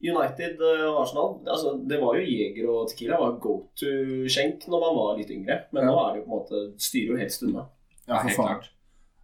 United 0.00 0.60
eh, 0.64 0.86
og 0.88 1.02
Arsenal 1.02 1.34
altså, 1.46 1.74
Det 1.88 1.98
var 2.00 2.16
jo 2.16 2.24
Jeger 2.24 2.68
og 2.72 2.88
Tequila 2.88 3.18
var 3.20 3.34
go 3.42 3.56
to-skjenk 3.76 4.64
når 4.70 4.80
man 4.86 4.96
var 4.96 5.18
litt 5.18 5.30
yngre. 5.34 5.58
Men 5.72 5.82
Ja. 5.84 5.90
nå 5.90 5.98
er 6.06 6.12
det 6.14 6.20
jo 6.22 6.24
på 6.24 6.30
en 6.30 6.38
måte 6.38 6.80
styrer 6.80 7.10
jo 7.16 7.20
helst 7.20 7.42
unna. 7.42 7.66
Ja, 8.08 8.22
for 8.22 8.30
faen. 8.38 8.62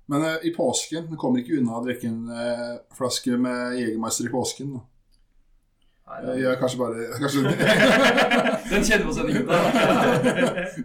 Men 0.07 0.23
uh, 0.23 0.37
i 0.47 0.53
påsken 0.55 1.09
Du 1.11 1.17
kommer 1.19 1.43
ikke 1.43 1.59
unna 1.59 1.81
å 1.81 1.85
drikke 1.85 2.07
en 2.11 2.29
uh, 2.31 2.77
flaske 2.95 3.39
med 3.41 3.81
Jegermeister 3.81 4.29
i 4.29 4.33
påsken. 4.33 4.77
Da. 4.77 4.85
Jeg 6.07 6.47
er 6.47 6.59
kanskje 6.61 6.79
bare 6.79 7.07
kanskje... 7.19 7.43
Den 8.71 8.85
kjenner 8.87 9.09
på 9.09 9.27
igjen 9.27 9.47
da. 9.51 9.57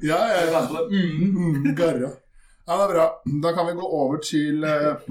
Ja, 0.02 0.20
ja, 0.32 0.40
ja. 0.50 0.62
Mm. 0.90 1.36
Mm, 1.38 1.76
garra. 1.78 2.10
Ja, 2.66 2.78
det 2.78 2.84
er 2.88 2.94
bra. 2.94 3.06
Da 3.44 3.52
kan 3.54 3.68
vi 3.70 3.76
gå 3.78 3.86
over 3.86 4.18
til 4.26 4.66
eh, 4.66 5.06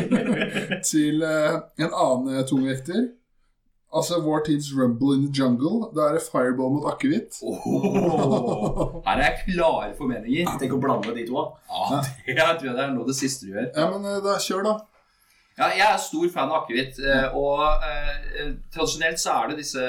Til 0.90 1.22
en 1.22 1.90
annen 1.90 2.46
tungvekter. 2.46 3.08
Altså 3.90 4.20
vår 4.22 4.44
tids 4.46 4.68
Rumble 4.76 5.16
in 5.16 5.24
the 5.26 5.32
Jungle. 5.34 5.88
Da 5.96 6.04
er 6.08 6.18
det 6.18 6.22
fireball 6.30 6.70
mot 6.76 6.84
akevitt. 6.92 7.40
Oh, 7.42 9.00
Her 9.06 9.16
er 9.18 9.24
jeg 9.24 9.40
klare 9.48 9.88
formeninger. 9.98 10.52
Tenk 10.60 10.76
å 10.76 10.78
blande 10.82 11.14
de 11.16 11.24
to. 11.26 11.42
Ja, 11.66 11.98
det 12.26 12.36
jeg 12.36 12.38
tror 12.60 12.68
jeg 12.70 12.76
det 12.76 12.84
er 12.84 12.92
noe 12.94 13.02
av 13.06 13.10
det 13.10 13.16
siste 13.18 13.48
du 13.48 13.56
gjør. 13.56 13.66
Ja, 13.74 13.88
men 13.90 14.06
eh, 14.06 14.20
da 14.22 14.36
kjør, 14.44 14.62
da. 14.68 14.76
Ja, 15.58 15.66
jeg 15.74 15.86
er 15.88 15.98
stor 16.00 16.28
fan 16.32 16.52
av 16.54 16.62
akevitt. 16.62 17.00
eh, 17.02 17.34
Og 17.36 17.64
eh, 17.90 18.52
tradisjonelt 18.72 19.18
så 19.20 19.34
er 19.40 19.50
det 19.50 19.58
disse 19.64 19.82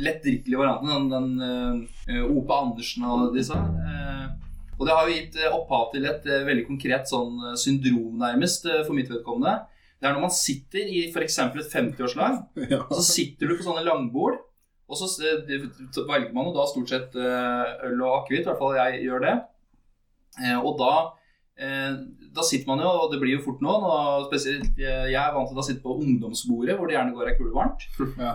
lettdrikkelige 0.00 0.58
variantene. 0.60 0.96
Den, 1.12 1.28
den 1.38 2.24
uh, 2.24 2.36
Ope 2.38 2.56
Andersen 2.56 3.04
og 3.10 3.34
disse. 3.36 3.56
Eh, 3.58 4.26
og 4.80 4.86
det 4.88 4.94
har 4.96 5.04
jo 5.10 5.16
gitt 5.18 5.36
eh, 5.36 5.52
opphav 5.52 5.90
til 5.92 6.06
et 6.08 6.24
eh, 6.24 6.44
veldig 6.48 6.64
konkret 6.70 7.10
sånn 7.10 7.34
eh, 7.50 7.56
syndrom, 7.60 8.14
nærmest, 8.22 8.64
eh, 8.70 8.80
for 8.86 8.96
mitt 8.96 9.10
vedkommende. 9.12 9.58
Det 10.00 10.08
er 10.08 10.14
når 10.16 10.22
man 10.24 10.32
sitter 10.32 10.88
i 10.88 11.02
f.eks. 11.12 11.38
et 11.44 11.72
50-årslag, 11.74 12.38
Ja. 12.72 12.82
så 12.88 13.02
sitter 13.04 13.50
du 13.50 13.56
på 13.58 13.66
sånne 13.66 13.84
langbord, 13.84 14.38
og 14.90 14.96
så 14.98 15.06
så 15.06 16.06
velger 16.08 16.32
man 16.34 16.48
jo 16.48 16.54
da 16.56 16.64
stort 16.66 16.88
sett 16.90 17.14
eh, 17.14 17.74
øl 17.90 18.00
og 18.02 18.22
akevitt, 18.22 18.42
i 18.46 18.48
hvert 18.48 18.58
fall 18.58 18.78
jeg 18.80 19.04
gjør 19.06 19.20
det. 19.26 19.34
Eh, 20.40 20.56
Og 20.58 20.78
da, 20.80 20.88
eh, 21.60 21.98
da 22.34 22.42
sitter 22.46 22.66
man 22.72 22.80
jo, 22.82 22.88
og 23.04 23.12
det 23.12 23.20
blir 23.22 23.36
jo 23.36 23.44
fort 23.44 23.60
noen, 23.62 23.84
og 23.86 24.26
spesielt 24.30 24.80
jeg 24.80 25.14
er 25.20 25.36
vant 25.36 25.52
til 25.52 25.60
å 25.62 25.66
sitte 25.68 25.84
på 25.84 25.94
ungdomsbordet, 26.00 26.74
hvor 26.78 26.88
det 26.90 26.96
gjerne 26.96 27.14
går 27.14 27.30
ei 27.30 27.36
kule 27.38 27.54
varmt. 27.54 27.86
Ja. 28.18 28.32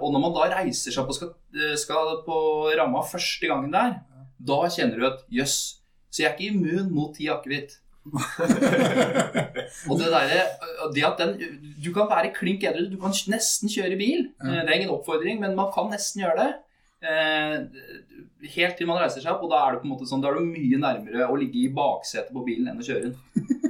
Og 0.00 0.14
når 0.14 0.22
man 0.28 0.34
da 0.38 0.48
reiser 0.54 0.94
seg 0.94 1.02
opp 1.02 1.12
og 1.12 1.18
skal, 1.18 1.34
skal 1.82 2.14
på 2.24 2.38
ramma 2.78 3.02
første 3.10 3.50
gangen 3.50 3.74
der, 3.74 3.98
Da 4.42 4.56
kjenner 4.74 4.98
du 4.98 5.04
at 5.06 5.20
jøss, 5.30 5.58
så 6.10 6.22
jeg 6.24 6.30
er 6.30 6.32
ikke 6.38 6.48
immun 6.54 6.88
mot 6.94 7.12
ti 7.14 7.28
akevitt. 7.30 7.76
og 9.88 9.94
det 10.00 10.08
derre 10.10 10.40
Det 10.94 11.04
at 11.06 11.20
den 11.20 11.36
Du 11.82 11.92
kan 11.94 12.08
være 12.10 12.32
klink 12.34 12.64
edru, 12.66 12.88
du 12.90 12.96
kan 13.00 13.14
nesten 13.30 13.70
kjøre 13.70 13.98
bil. 14.00 14.24
Ja. 14.42 14.48
Eh, 14.48 14.62
Det 14.64 14.70
er 14.72 14.78
ingen 14.80 14.94
oppfordring, 14.96 15.38
men 15.42 15.54
man 15.58 15.70
kan 15.74 15.90
nesten 15.92 16.24
gjøre 16.24 16.38
det. 16.40 16.50
Eh, 17.06 17.56
Helt 18.56 18.74
til 18.74 18.88
man 18.90 18.98
reiser 18.98 19.22
seg 19.22 19.30
opp, 19.36 19.44
og 19.46 19.52
da 19.52 19.60
er 19.62 19.76
det 19.76 19.82
på 19.84 19.86
en 19.86 19.92
måte 19.94 20.08
sånn 20.10 20.22
Da 20.22 20.32
er 20.32 20.40
du 20.40 20.48
mye 20.48 20.78
nærmere 20.82 21.28
å 21.30 21.36
ligge 21.38 21.60
i 21.62 21.68
baksetet 21.74 22.32
på 22.34 22.42
bilen 22.46 22.72
enn 22.72 22.80
å 22.82 22.86
kjøre 22.86 23.04
den. 23.06 23.14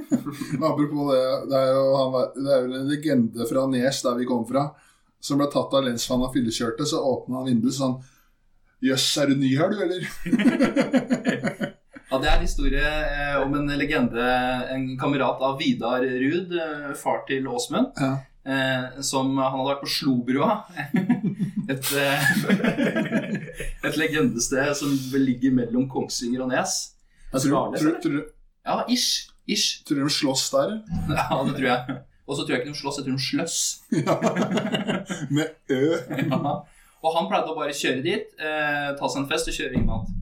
Apropos 0.69 1.11
det, 1.13 1.21
det 1.51 1.59
er 1.59 1.69
jo 1.75 1.83
han, 1.99 2.17
det 2.39 2.51
er 2.55 2.63
vel 2.65 2.73
en 2.79 2.89
legende 2.89 3.45
fra 3.49 3.67
Nes, 3.69 4.01
der 4.01 4.17
vi 4.17 4.25
kom 4.29 4.43
fra, 4.49 4.63
som 5.23 5.37
ble 5.37 5.45
tatt 5.53 5.77
av 5.77 5.85
lensmannen 5.85 6.25
og 6.25 6.33
fyllekjørte. 6.33 6.87
Så 6.89 6.97
åpna 7.05 7.43
han 7.43 7.51
vinduet 7.51 7.77
sånn 7.77 7.99
Jøss, 8.83 9.05
er 9.21 9.29
du 9.31 9.37
ny 9.39 9.53
her, 9.55 9.69
du, 9.71 9.77
eller? 9.79 10.01
Det 12.23 12.29
er 12.31 12.37
en 12.39 12.45
historie 12.45 12.83
eh, 12.87 13.33
om 13.43 13.51
en 13.57 13.71
legende, 13.75 14.27
en 14.71 14.85
kamerat 14.99 15.41
av 15.43 15.57
Vidar 15.59 16.05
Ruud, 16.07 16.53
eh, 16.55 16.93
far 16.95 17.25
til 17.27 17.49
Åsmund. 17.51 17.89
Ja. 17.99 18.13
Eh, 18.47 19.01
som 19.03 19.33
han 19.41 19.51
hadde 19.51 19.65
vært 19.67 19.83
på 19.83 19.89
Slobrua. 19.91 20.53
et, 21.73 21.91
eh, 21.99 22.31
et 23.89 23.99
legendested 23.99 24.71
som 24.79 24.95
ligger 25.19 25.51
mellom 25.59 25.89
Kongsvinger 25.91 26.45
og 26.45 26.53
Nes. 26.53 26.77
Tror, 27.33 27.43
Skarnes, 27.43 27.83
tror, 27.83 27.99
du 27.99 28.07
tror, 28.07 28.25
Ja, 28.63 28.79
ish. 28.87 29.27
Ish. 29.43 29.83
tror 29.83 30.05
de 30.05 30.15
slåss 30.21 30.47
der? 30.55 30.77
Ja, 31.19 31.43
det 31.43 31.57
tror 31.59 31.69
jeg. 31.73 31.99
Og 32.23 32.37
så 32.37 32.45
tror 32.45 32.55
jeg 32.55 32.63
ikke 32.63 32.71
de 32.71 32.79
slåss, 32.85 33.01
jeg 33.01 33.09
tror 33.09 33.19
de 33.19 33.27
sløss. 33.27 33.59
Med 35.35 35.75
Ø. 35.75 35.85
Ja. 36.23 36.57
Og 37.03 37.15
han 37.17 37.27
pleide 37.27 37.51
å 37.51 37.59
bare 37.59 37.75
kjøre 37.75 37.99
dit, 38.05 38.31
eh, 38.39 38.93
ta 38.95 39.09
seg 39.11 39.25
en 39.25 39.31
fest 39.31 39.51
og 39.51 39.59
kjøre 39.59 39.75
inn 39.75 39.89
igjen. 39.89 40.21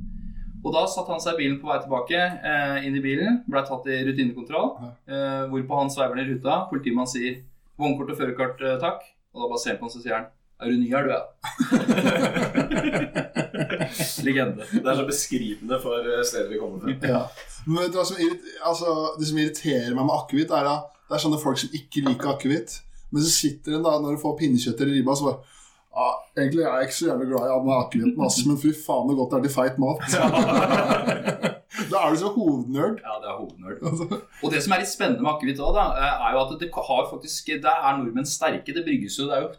Og 0.61 0.73
da 0.75 0.83
satte 0.89 1.09
han 1.09 1.21
seg 1.23 1.37
i 1.37 1.43
bilen 1.43 1.59
på 1.61 1.69
vei 1.69 1.79
tilbake, 1.81 2.17
eh, 2.17 2.85
inn 2.85 2.97
i 2.97 3.03
bilen, 3.03 3.39
ble 3.49 3.61
tatt 3.65 3.85
i 3.89 4.03
rutinekontroll. 4.05 4.69
Eh, 5.09 5.43
hvorpå 5.49 5.79
han 5.79 5.93
sveiver 5.93 6.15
ned 6.19 6.27
ruta. 6.29 6.53
Politimannen 6.69 7.09
sier 7.09 7.33
'vognkort 7.79 8.11
og 8.11 8.17
førerkort, 8.17 8.61
eh, 8.61 8.77
takk'. 8.77 9.03
Og 9.33 9.37
da 9.41 9.47
bare 9.49 9.59
ser 9.59 9.71
han 9.71 9.79
på 9.79 9.85
han 9.87 9.95
så 9.95 10.01
sier 10.03 10.15
han 10.15 10.25
'Er 10.61 10.67
du 10.69 10.75
ny 10.77 10.89
her, 10.89 11.03
du, 11.03 11.09
ja?' 11.09 11.25
Legende. 14.23 14.63
Det 14.71 14.85
er 14.85 14.95
så 14.95 15.05
beskrivende 15.07 15.81
for 15.81 15.97
eh, 15.97 16.23
stedet 16.23 16.49
vi 16.51 16.57
kommer 16.59 16.79
fra. 16.79 16.89
Ja. 17.07 17.27
Men 17.65 17.83
vet 17.83 17.93
du 17.93 17.97
hva 17.97 18.05
som, 18.05 18.17
altså, 18.63 19.15
det 19.17 19.27
som 19.27 19.37
irriterer 19.37 19.95
meg 19.95 20.05
med 20.05 20.15
akevitt, 20.15 20.51
er 20.51 20.65
at 20.69 20.83
det 21.09 21.15
er 21.17 21.23
sånne 21.25 21.39
folk 21.41 21.57
som 21.57 21.69
ikke 21.73 22.01
liker 22.05 22.29
akevitt. 22.35 22.81
Men 23.11 23.23
så 23.23 23.29
sitter 23.33 23.75
en 23.75 23.83
da 23.83 23.99
når 23.99 24.11
du 24.15 24.21
får 24.21 24.37
pinnekjøtt 24.39 24.81
eller 24.81 24.93
ribba, 24.93 25.15
så 25.15 25.25
bare 25.25 25.39
ah, 25.93 26.19
Egentlig 26.37 26.63
er 26.63 26.75
jeg 26.77 26.89
ikke 26.89 26.97
så 26.97 27.07
jævlig 27.09 27.27
glad 27.31 27.47
i 27.47 27.73
akevitten, 27.77 28.21
ass, 28.25 28.41
men 28.47 28.59
fy 28.61 28.71
faen 28.75 29.09
så 29.09 29.17
godt 29.17 29.33
det 29.33 29.39
er 29.39 29.47
til 29.47 29.55
feit 29.55 29.81
mat. 29.81 30.05
da 31.91 32.03
er 32.03 32.13
du 32.13 32.21
så 32.21 32.31
hovednerd. 32.35 33.01
Ja, 33.03 33.17
det 33.23 33.31
er 33.31 33.39
hovednerd. 33.39 33.81
Altså, 33.89 34.21
Og 34.43 34.53
det 34.53 34.61
som 34.63 34.75
er 34.75 34.83
litt 34.83 34.91
spennende 34.91 35.25
med 35.25 35.33
akevitt 35.33 35.59
òg, 35.63 35.79
er 35.81 36.31
jo 36.35 36.45
at 36.45 36.55
det 36.61 36.71
har 36.75 37.03
faktisk 37.11 37.51
Der 37.63 37.75
er 37.75 37.99
nordmenn 37.99 38.27
sterke. 38.27 38.75
Det 38.75 38.85
brygges 38.87 39.19
jo 39.19 39.27
Det 39.29 39.37
er 39.37 39.45
jo 39.47 39.51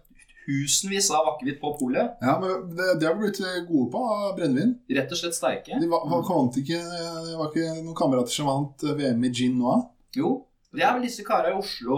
tusenvis 0.43 1.11
av 1.15 1.29
akevitt 1.35 1.61
på 1.63 1.71
polet. 1.79 2.17
ja, 2.23 2.39
men 2.41 2.71
det, 2.77 2.89
det 3.01 3.07
har 3.07 3.19
blitt 3.19 3.39
gode 3.69 3.91
på 3.93 4.01
brennevin. 4.39 4.73
Rett 4.91 5.13
og 5.15 5.21
slett 5.21 5.37
sterke. 5.39 5.79
De 5.81 5.91
var, 5.91 6.07
var, 6.11 6.25
ikke, 6.59 6.81
det 7.29 7.37
var 7.39 7.53
ikke 7.53 7.69
noen 7.83 7.99
kamerater 7.99 8.35
som 8.35 8.51
vant 8.51 8.87
eh, 8.89 8.97
VM 8.99 9.23
i 9.29 9.31
gin 9.31 9.61
nå? 9.61 9.77
Jo. 10.19 10.33
Det 10.73 10.81
er 10.81 10.95
vel 10.97 11.03
disse 11.05 11.25
kara 11.27 11.51
i 11.51 11.57
Oslo 11.57 11.97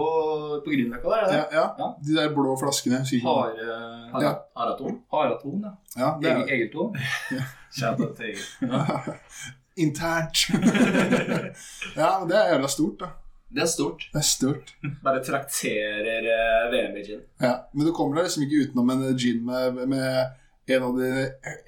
på 0.64 0.72
Grünerløkka 0.72 1.10
der? 1.12 1.26
er? 1.28 1.34
Ja, 1.36 1.44
ja. 1.52 1.66
Ja. 1.78 1.88
De 2.02 2.16
der 2.16 2.32
blå 2.34 2.56
flaskene. 2.58 3.04
Haraton 3.06 3.28
Hare... 3.28 4.24
Ja. 4.24 4.32
Araton. 4.56 4.96
Haraton, 5.14 5.62
ja. 5.62 5.74
Ja, 6.00 6.08
det 6.22 6.32
er 6.32 6.54
Egelton. 6.56 6.96
Egil. 8.24 8.40
internt. 9.84 10.46
ja, 11.96 12.10
men 12.20 12.28
det 12.28 12.38
er 12.38 12.52
jævla 12.54 12.68
stort, 12.70 13.00
da. 13.00 13.10
Det 13.54 13.62
er 13.62 13.70
stort. 13.70 14.06
Det 14.12 14.18
er 14.18 14.26
stort. 14.26 14.72
Bare 15.04 15.22
trakterer 15.22 16.26
eh, 16.34 16.62
VM 16.72 16.96
i 16.98 17.04
gin. 17.06 17.20
Ja, 17.42 17.56
Men 17.74 17.86
du 17.86 17.92
kommer 17.94 18.18
deg 18.18 18.26
liksom 18.28 18.46
ikke 18.46 18.64
utenom 18.64 18.90
en 18.90 19.04
gin 19.18 19.44
med, 19.46 19.84
med 19.90 20.74
en 20.74 20.86
av 20.88 20.96
de 20.98 21.10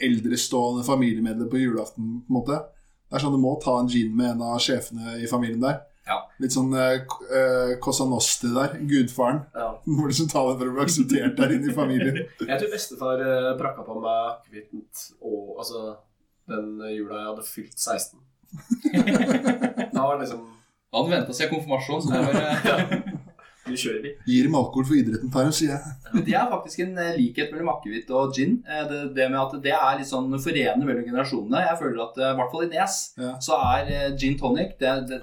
eldrestående 0.03 0.83
familiemedlemmene 0.87 1.51
på 1.53 1.61
julaften. 1.63 2.09
på 2.27 2.33
en 2.33 2.39
måte. 2.41 2.59
Det 3.07 3.19
er 3.19 3.23
sånn 3.23 3.37
Du 3.37 3.43
må 3.43 3.55
ta 3.63 3.77
en 3.79 3.91
gin 3.91 4.11
med 4.17 4.33
en 4.35 4.43
av 4.49 4.59
sjefene 4.63 5.21
i 5.23 5.31
familien 5.31 5.63
der. 5.63 5.85
Ja. 6.07 6.21
Litt 6.39 6.55
sånn 6.55 6.71
uh, 6.71 6.93
eh, 6.95 7.73
Cosa 7.83 8.07
Nostri 8.07 8.53
der. 8.55 8.77
Gudfaren. 8.87 9.43
Ja. 9.55 9.73
Du 9.87 9.93
må 9.95 10.07
liksom 10.11 10.29
ta 10.31 10.43
det 10.49 10.57
for 10.61 10.71
å 10.71 10.75
bli 10.77 10.83
akseptert 10.87 11.37
der 11.39 11.55
inne 11.57 11.71
i 11.71 11.75
familien. 11.75 12.19
Jeg 12.51 12.59
tror 12.61 12.73
bestefar 12.73 13.23
eh, 13.23 13.53
brakka 13.59 13.85
på 13.87 13.99
meg 14.03 14.33
akevitten 14.37 14.83
og 15.21 15.61
altså 15.63 15.83
den 16.47 16.79
jula 16.95 17.19
jeg 17.19 17.29
hadde 17.33 17.45
fylt 17.47 17.79
16. 17.83 18.21
Da 19.95 20.03
var 20.07 20.17
det 20.17 20.27
liksom 20.27 20.45
Han 20.95 21.09
venta 21.11 21.35
seg 21.35 21.51
konfirmasjon, 21.51 22.03
så 22.05 22.13
det 22.13 22.21
var 22.23 22.37
eh, 22.37 22.93
Du 23.67 23.73
kjører 23.75 24.05
litt. 24.05 24.21
Gir 24.31 24.47
dem 24.47 24.55
alkohol 24.59 24.87
for 24.87 24.99
idretten, 24.99 25.31
tar 25.35 25.49
dem, 25.49 25.55
sier 25.57 25.73
jeg. 25.75 26.21
Det 26.29 26.37
er 26.39 26.47
faktisk 26.53 26.85
en 26.85 26.95
eh, 27.03 27.17
likhet 27.19 27.51
mellom 27.51 27.73
akevitt 27.75 28.13
og 28.15 28.37
gin. 28.37 28.61
Eh, 28.63 28.85
Det, 28.91 29.01
det 29.17 29.27
med 29.33 29.41
at 29.43 29.57
det 29.65 29.75
er 29.75 29.99
litt 29.99 30.11
sånn 30.11 30.31
forenende 30.39 30.87
mellom 30.87 31.03
generasjonene. 31.09 31.65
Jeg 31.67 31.81
føler 31.83 32.05
at 32.07 32.21
eh, 32.23 32.31
i 32.31 32.39
hvert 32.39 32.55
fall 32.55 32.69
i 32.69 32.71
Nes 32.77 33.01
Ja. 33.19 33.33
så 33.49 33.59
er 33.75 33.91
eh, 33.97 34.07
gin 34.15 34.39
tonic 34.39 34.77
det, 34.83 34.95
det, 35.11 35.21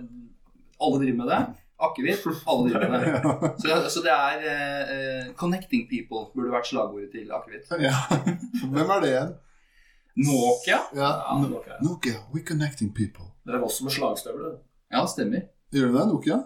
Alle 0.82 1.00
driver 1.04 1.18
med 1.24 1.28
det. 1.34 1.42
Akevitt, 1.84 2.26
alle 2.48 2.70
driver 2.70 2.90
med 2.90 3.02
det. 3.04 3.52
Så, 3.62 3.78
så 3.92 4.02
det 4.06 4.12
er 4.14 4.44
eh, 4.48 4.92
eh, 4.96 5.32
'connecting 5.36 5.88
people' 5.90 6.30
burde 6.36 6.52
vært 6.54 6.68
slagordet 6.70 7.12
til 7.12 7.32
akevitt. 7.32 7.68
ja. 7.82 7.94
Hvem 8.64 8.90
er 8.90 9.02
det 9.04 9.10
igjen? 9.14 9.34
Nokia? 10.16 10.78
Ja. 10.96 11.10
Ja, 11.26 11.40
No- 11.42 11.50
Nokia. 11.50 11.74
Nokia. 11.82 12.20
We 12.34 12.42
connecting 12.46 12.94
people. 12.94 13.26
Dere 13.46 13.60
var 13.60 13.68
også 13.68 13.84
med 13.84 13.92
slagstøvler. 13.98 14.54
Ja, 14.92 15.00
Ja, 15.00 15.06
stemmer. 15.10 15.42
Gjør 15.74 15.88
du 15.92 15.98
det, 15.98 16.06
Nokia? 16.08 16.38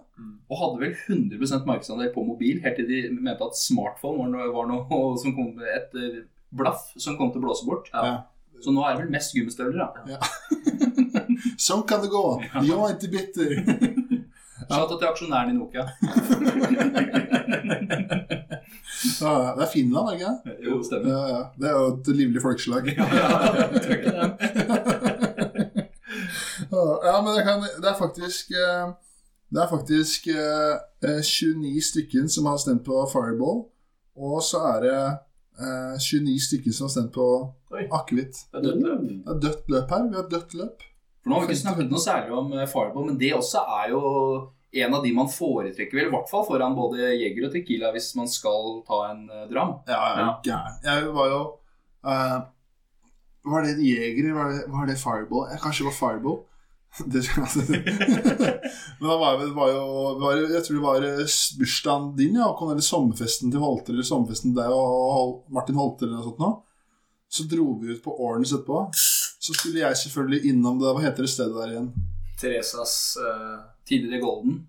Og 0.50 0.58
hadde 0.62 0.80
vel 0.80 0.94
100% 0.96 1.66
markedsandel 1.68 2.14
på 2.16 2.24
mobil, 2.24 2.62
helt 2.64 2.76
til 2.80 2.88
de 2.88 3.02
mente 3.12 3.44
at 3.44 3.58
smartphone 3.60 4.18
var 4.24 4.30
noe, 4.32 4.54
var 4.56 4.68
noe 4.72 5.18
som 5.22 5.36
kom 5.36 5.60
et 5.60 5.94
eh, 6.00 6.24
blaff 6.56 6.94
som 6.98 7.18
kom 7.20 7.32
til 7.34 7.42
å 7.44 7.46
blåse 7.50 7.66
bort. 7.68 7.92
Ja. 7.94 8.24
Så 8.64 8.72
nå 8.74 8.82
er 8.88 8.96
det 8.96 9.04
vel 9.04 9.12
mest 9.12 9.36
gummistøvler, 9.36 9.84
da. 9.84 10.18
Sånn 11.68 11.84
kan 11.86 12.02
det 12.02 12.10
gå. 12.10 12.24
Jeg 12.56 12.72
er 12.74 12.96
ikke 12.96 13.12
bitter. 13.14 14.07
Out 14.70 15.00
til 15.00 15.08
aksjonæren 15.08 15.50
i 15.50 15.54
Nokia. 15.58 15.86
Det 19.58 19.64
er 19.64 19.70
Finland, 19.74 20.14
ikke 20.14 20.26
det? 20.26 20.56
Jo, 20.66 20.84
stemmer. 20.84 21.12
Ja, 21.12 21.22
ja. 21.36 21.42
Det 21.60 21.70
er 21.70 21.76
jo 21.80 21.86
et 21.94 22.08
livlig 22.16 22.42
folkeslag. 22.42 22.84
Ja, 27.04 27.22
men 27.24 27.32
det, 27.38 27.44
kan, 27.44 27.62
det 27.82 27.90
er 27.90 27.98
faktisk 27.98 28.52
eh, 28.52 28.90
Det 29.54 29.62
er 29.64 29.70
faktisk 29.70 30.28
eh, 30.28 30.76
eh, 31.10 31.22
29 31.24 31.82
stykken 31.82 32.30
som 32.30 32.46
har 32.46 32.58
stemt 32.58 32.84
på 32.86 33.08
Fireball. 33.12 33.64
Og 34.18 34.44
så 34.44 34.60
er 34.74 34.84
det 34.86 35.00
eh, 35.62 35.96
29 36.00 36.40
stykker 36.48 36.76
som 36.76 36.86
har 36.86 36.94
stemt 36.96 37.14
på 37.16 37.28
akevitt. 38.00 38.36
Det 38.52 38.60
er 38.60 38.68
dødt 38.68 38.84
løp. 38.84 39.00
Det 39.08 39.34
er 39.36 39.40
dødt 39.46 39.72
løp 39.74 39.96
her. 39.96 40.10
Vi 40.10 40.20
har 40.20 40.30
dødt 40.36 40.54
løp. 40.60 40.86
For 41.24 41.30
nå 41.30 41.40
har 41.40 41.48
vi 41.48 41.52
ikke 41.52 41.64
snakket 41.64 41.90
noe 41.92 42.04
særlig 42.04 42.36
om 42.42 42.54
eh, 42.54 42.68
Fireball, 42.74 43.10
men 43.10 43.20
det 43.20 43.34
også 43.36 43.64
er 43.82 43.90
jo 43.96 44.02
en 44.84 44.94
av 44.94 45.04
de 45.04 45.14
man 45.16 45.30
foretrekker, 45.32 45.98
vel, 45.98 46.10
i 46.10 46.14
hvert 46.14 46.30
fall 46.32 46.46
foran 46.48 46.76
både 46.78 47.14
Jeger 47.16 47.48
og 47.48 47.56
Tequila 47.56 47.94
hvis 47.96 48.12
man 48.20 48.30
skal 48.32 48.82
ta 48.88 49.02
en 49.12 49.24
eh, 49.30 49.48
dram. 49.52 49.78
Ja, 49.88 50.02
jeg 50.04 50.26
er 50.26 50.36
gæren. 50.50 50.78
Jeg 50.88 51.16
var 51.16 51.32
jo 51.32 51.42
uh, 52.08 52.38
Var 53.48 53.66
det 53.66 53.74
jeger, 53.80 54.22
eller 54.26 54.38
var 54.38 54.54
det, 54.54 54.62
var 54.76 54.90
det 54.90 55.00
Fireball? 55.02 55.48
Jeg, 55.52 55.64
Kanskje 55.64 55.86
det 55.86 55.90
var 55.92 56.00
Fireball? 56.02 56.44
Det, 57.14 57.20
altså, 57.38 57.60
men 59.00 59.10
da 59.10 59.16
var 59.20 59.36
det 59.38 59.52
var 59.54 59.68
jo 59.70 59.82
var, 60.18 60.38
Jeg 60.40 60.64
tror 60.66 60.78
det 60.78 60.86
var 60.86 61.04
eh, 61.06 61.34
bursdagen 61.60 62.08
din, 62.18 62.40
ja, 62.40 62.48
eller 62.64 62.82
sommerfesten 62.82 63.52
til 63.54 63.62
Holter, 63.62 63.94
eller 63.94 64.08
sommerfesten 64.08 64.56
deg 64.58 64.72
og 64.74 65.44
Martin 65.54 65.78
Holter 65.78 66.08
eller 66.08 66.22
noe 66.22 66.30
sånt 66.32 66.42
nå. 66.42 66.52
Så 67.30 67.44
dro 67.52 67.74
vi 67.82 67.92
ut 67.92 68.04
på 68.04 68.16
Ornes 68.24 68.54
etterpå. 68.56 68.88
Så 68.96 69.54
skulle 69.54 69.84
jeg 69.84 70.00
selvfølgelig 70.00 70.48
innom 70.50 70.80
det 70.80 70.94
Hva 70.96 71.04
heter 71.04 71.28
det 71.28 71.34
stedet 71.36 71.60
der 71.60 71.74
igjen? 71.76 71.92
Teresas 72.40 72.96
eh, 73.22 73.60
Tidligere 73.88 74.22
Golden. 74.24 74.62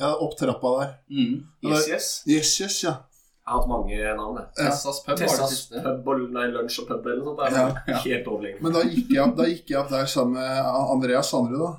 Ja, 0.00 0.14
opp 0.18 0.38
trappa 0.38 0.70
der. 0.80 0.94
Mm. 1.10 1.34
Yes 1.62 1.88
Yes. 1.88 2.06
Yes, 2.26 2.54
yes, 2.60 2.78
ja. 2.84 2.94
Jeg 3.44 3.52
har 3.52 3.60
hatt 3.60 3.68
mange 3.68 3.96
navn. 4.16 4.38
Ja. 4.40 4.70
Tessas 4.70 5.02
pub 5.04 5.18
det 5.18 5.26
Tessas 5.28 5.66
pub 5.68 6.06
og 6.08 6.20
nei, 6.32 6.46
lunsj 6.48 6.78
og 6.80 6.86
pub 6.88 7.08
eller 7.12 7.26
noe 7.26 7.34
sånt. 7.36 7.58
Ja, 7.58 7.66
ja. 7.92 7.98
helt 8.06 8.28
overlegent. 8.32 8.62
Men 8.64 8.72
da 8.72 8.84
gikk 8.88 9.10
jeg 9.12 9.34
da 9.36 9.48
gikk 9.50 9.72
jeg 9.74 9.80
opp 9.82 9.90
der 9.92 10.06
sammen 10.08 10.38
med 10.38 10.70
Andreas 10.94 11.32
Sandrud, 11.34 11.60
da. 11.60 11.72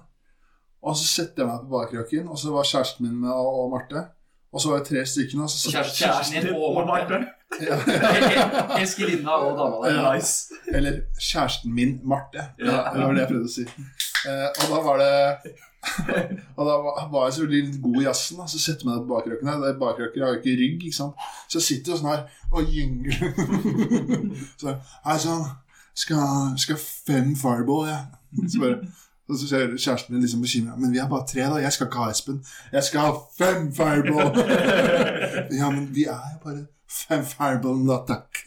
Og 0.85 0.93
så 0.99 1.07
setter 1.09 1.41
jeg 1.41 1.49
meg 1.49 1.63
på 1.63 1.71
barkrakken, 1.73 2.27
og 2.29 2.37
så 2.37 2.53
var 2.53 2.67
kjæresten 2.69 3.07
min 3.07 3.17
med 3.23 3.33
og, 3.33 3.49
og 3.63 3.71
Marte. 3.73 4.03
Og 4.53 4.61
så 4.61 4.69
var 4.71 4.83
det 4.83 4.87
tre 4.91 5.01
stykker, 5.09 5.41
og 5.41 5.49
så 5.49 5.73
kjæresten, 5.73 5.97
kjæresten 6.05 6.45
din 6.45 6.59
og 6.61 6.77
Marte. 6.87 7.23
ja, 7.65 7.79
Eskelinna 8.83 9.39
og 9.47 9.57
dama 9.57 9.81
der. 9.87 9.97
Ja. 9.97 10.13
Nice. 10.13 10.61
Eller 10.69 11.01
kjæresten 11.17 11.73
min, 11.73 11.97
Marte. 12.05 12.45
Det 12.59 12.69
var 12.69 12.93
det 13.17 13.25
jeg 13.25 13.31
prøvde 13.33 13.49
å 13.49 13.55
si. 13.57 13.65
Eh, 13.65 14.47
og 14.53 14.69
da 14.69 14.83
var 14.85 15.01
det 15.01 15.55
Og 16.57 16.67
da 16.67 16.75
var 17.11 17.27
jeg 17.27 17.33
så 17.37 17.45
litt 17.49 17.77
god 17.83 18.01
i 18.01 18.05
jazzen. 18.05 18.41
Så 18.47 18.59
setter 18.59 18.85
jeg 18.85 18.89
meg 18.89 19.03
på 19.03 19.13
bakrøkken 19.13 19.49
her. 19.49 19.61
Det 19.61 19.69
er 19.71 20.25
har 20.25 20.33
jo 20.33 20.41
ikke 20.41 20.57
rygg, 20.61 20.83
ikke 20.83 20.97
sant. 20.97 21.25
Så 21.47 21.59
jeg 21.59 21.67
sitter 21.69 21.93
jo 21.93 21.99
sånn 22.01 22.11
her 22.11 22.23
og 22.51 22.75
gynger. 22.75 23.13
så 24.61 24.77
Hei 25.05 25.17
sann. 25.21 25.47
skal, 25.95 26.53
skal 26.59 26.79
fem 26.81 27.35
fireball, 27.39 27.87
jeg. 27.87 28.03
Så 28.51 28.59
bare, 28.59 28.79
og 29.29 29.39
så 29.39 29.47
ser 29.47 29.77
kjæresten 29.77 30.13
min 30.13 30.21
liksom 30.21 30.41
bekymra. 30.41 30.75
Men 30.77 30.91
vi 30.93 30.97
er 31.01 31.09
bare 31.09 31.27
tre, 31.27 31.41
da. 31.41 31.61
Jeg 31.63 31.73
skal 31.73 31.87
ikke 31.87 32.03
ha 32.03 32.09
Espen. 32.11 32.41
Jeg 32.71 32.83
skal 32.83 32.99
ha 32.99 33.11
fem 33.37 33.69
fireball! 33.73 34.31
ja, 35.59 35.69
men 35.69 35.89
vi 35.95 36.03
er 36.03 36.25
jo 36.33 36.41
bare 36.43 36.65
fem 36.89 37.23
fireball, 37.25 37.87
da, 37.87 38.01
takk. 38.07 38.43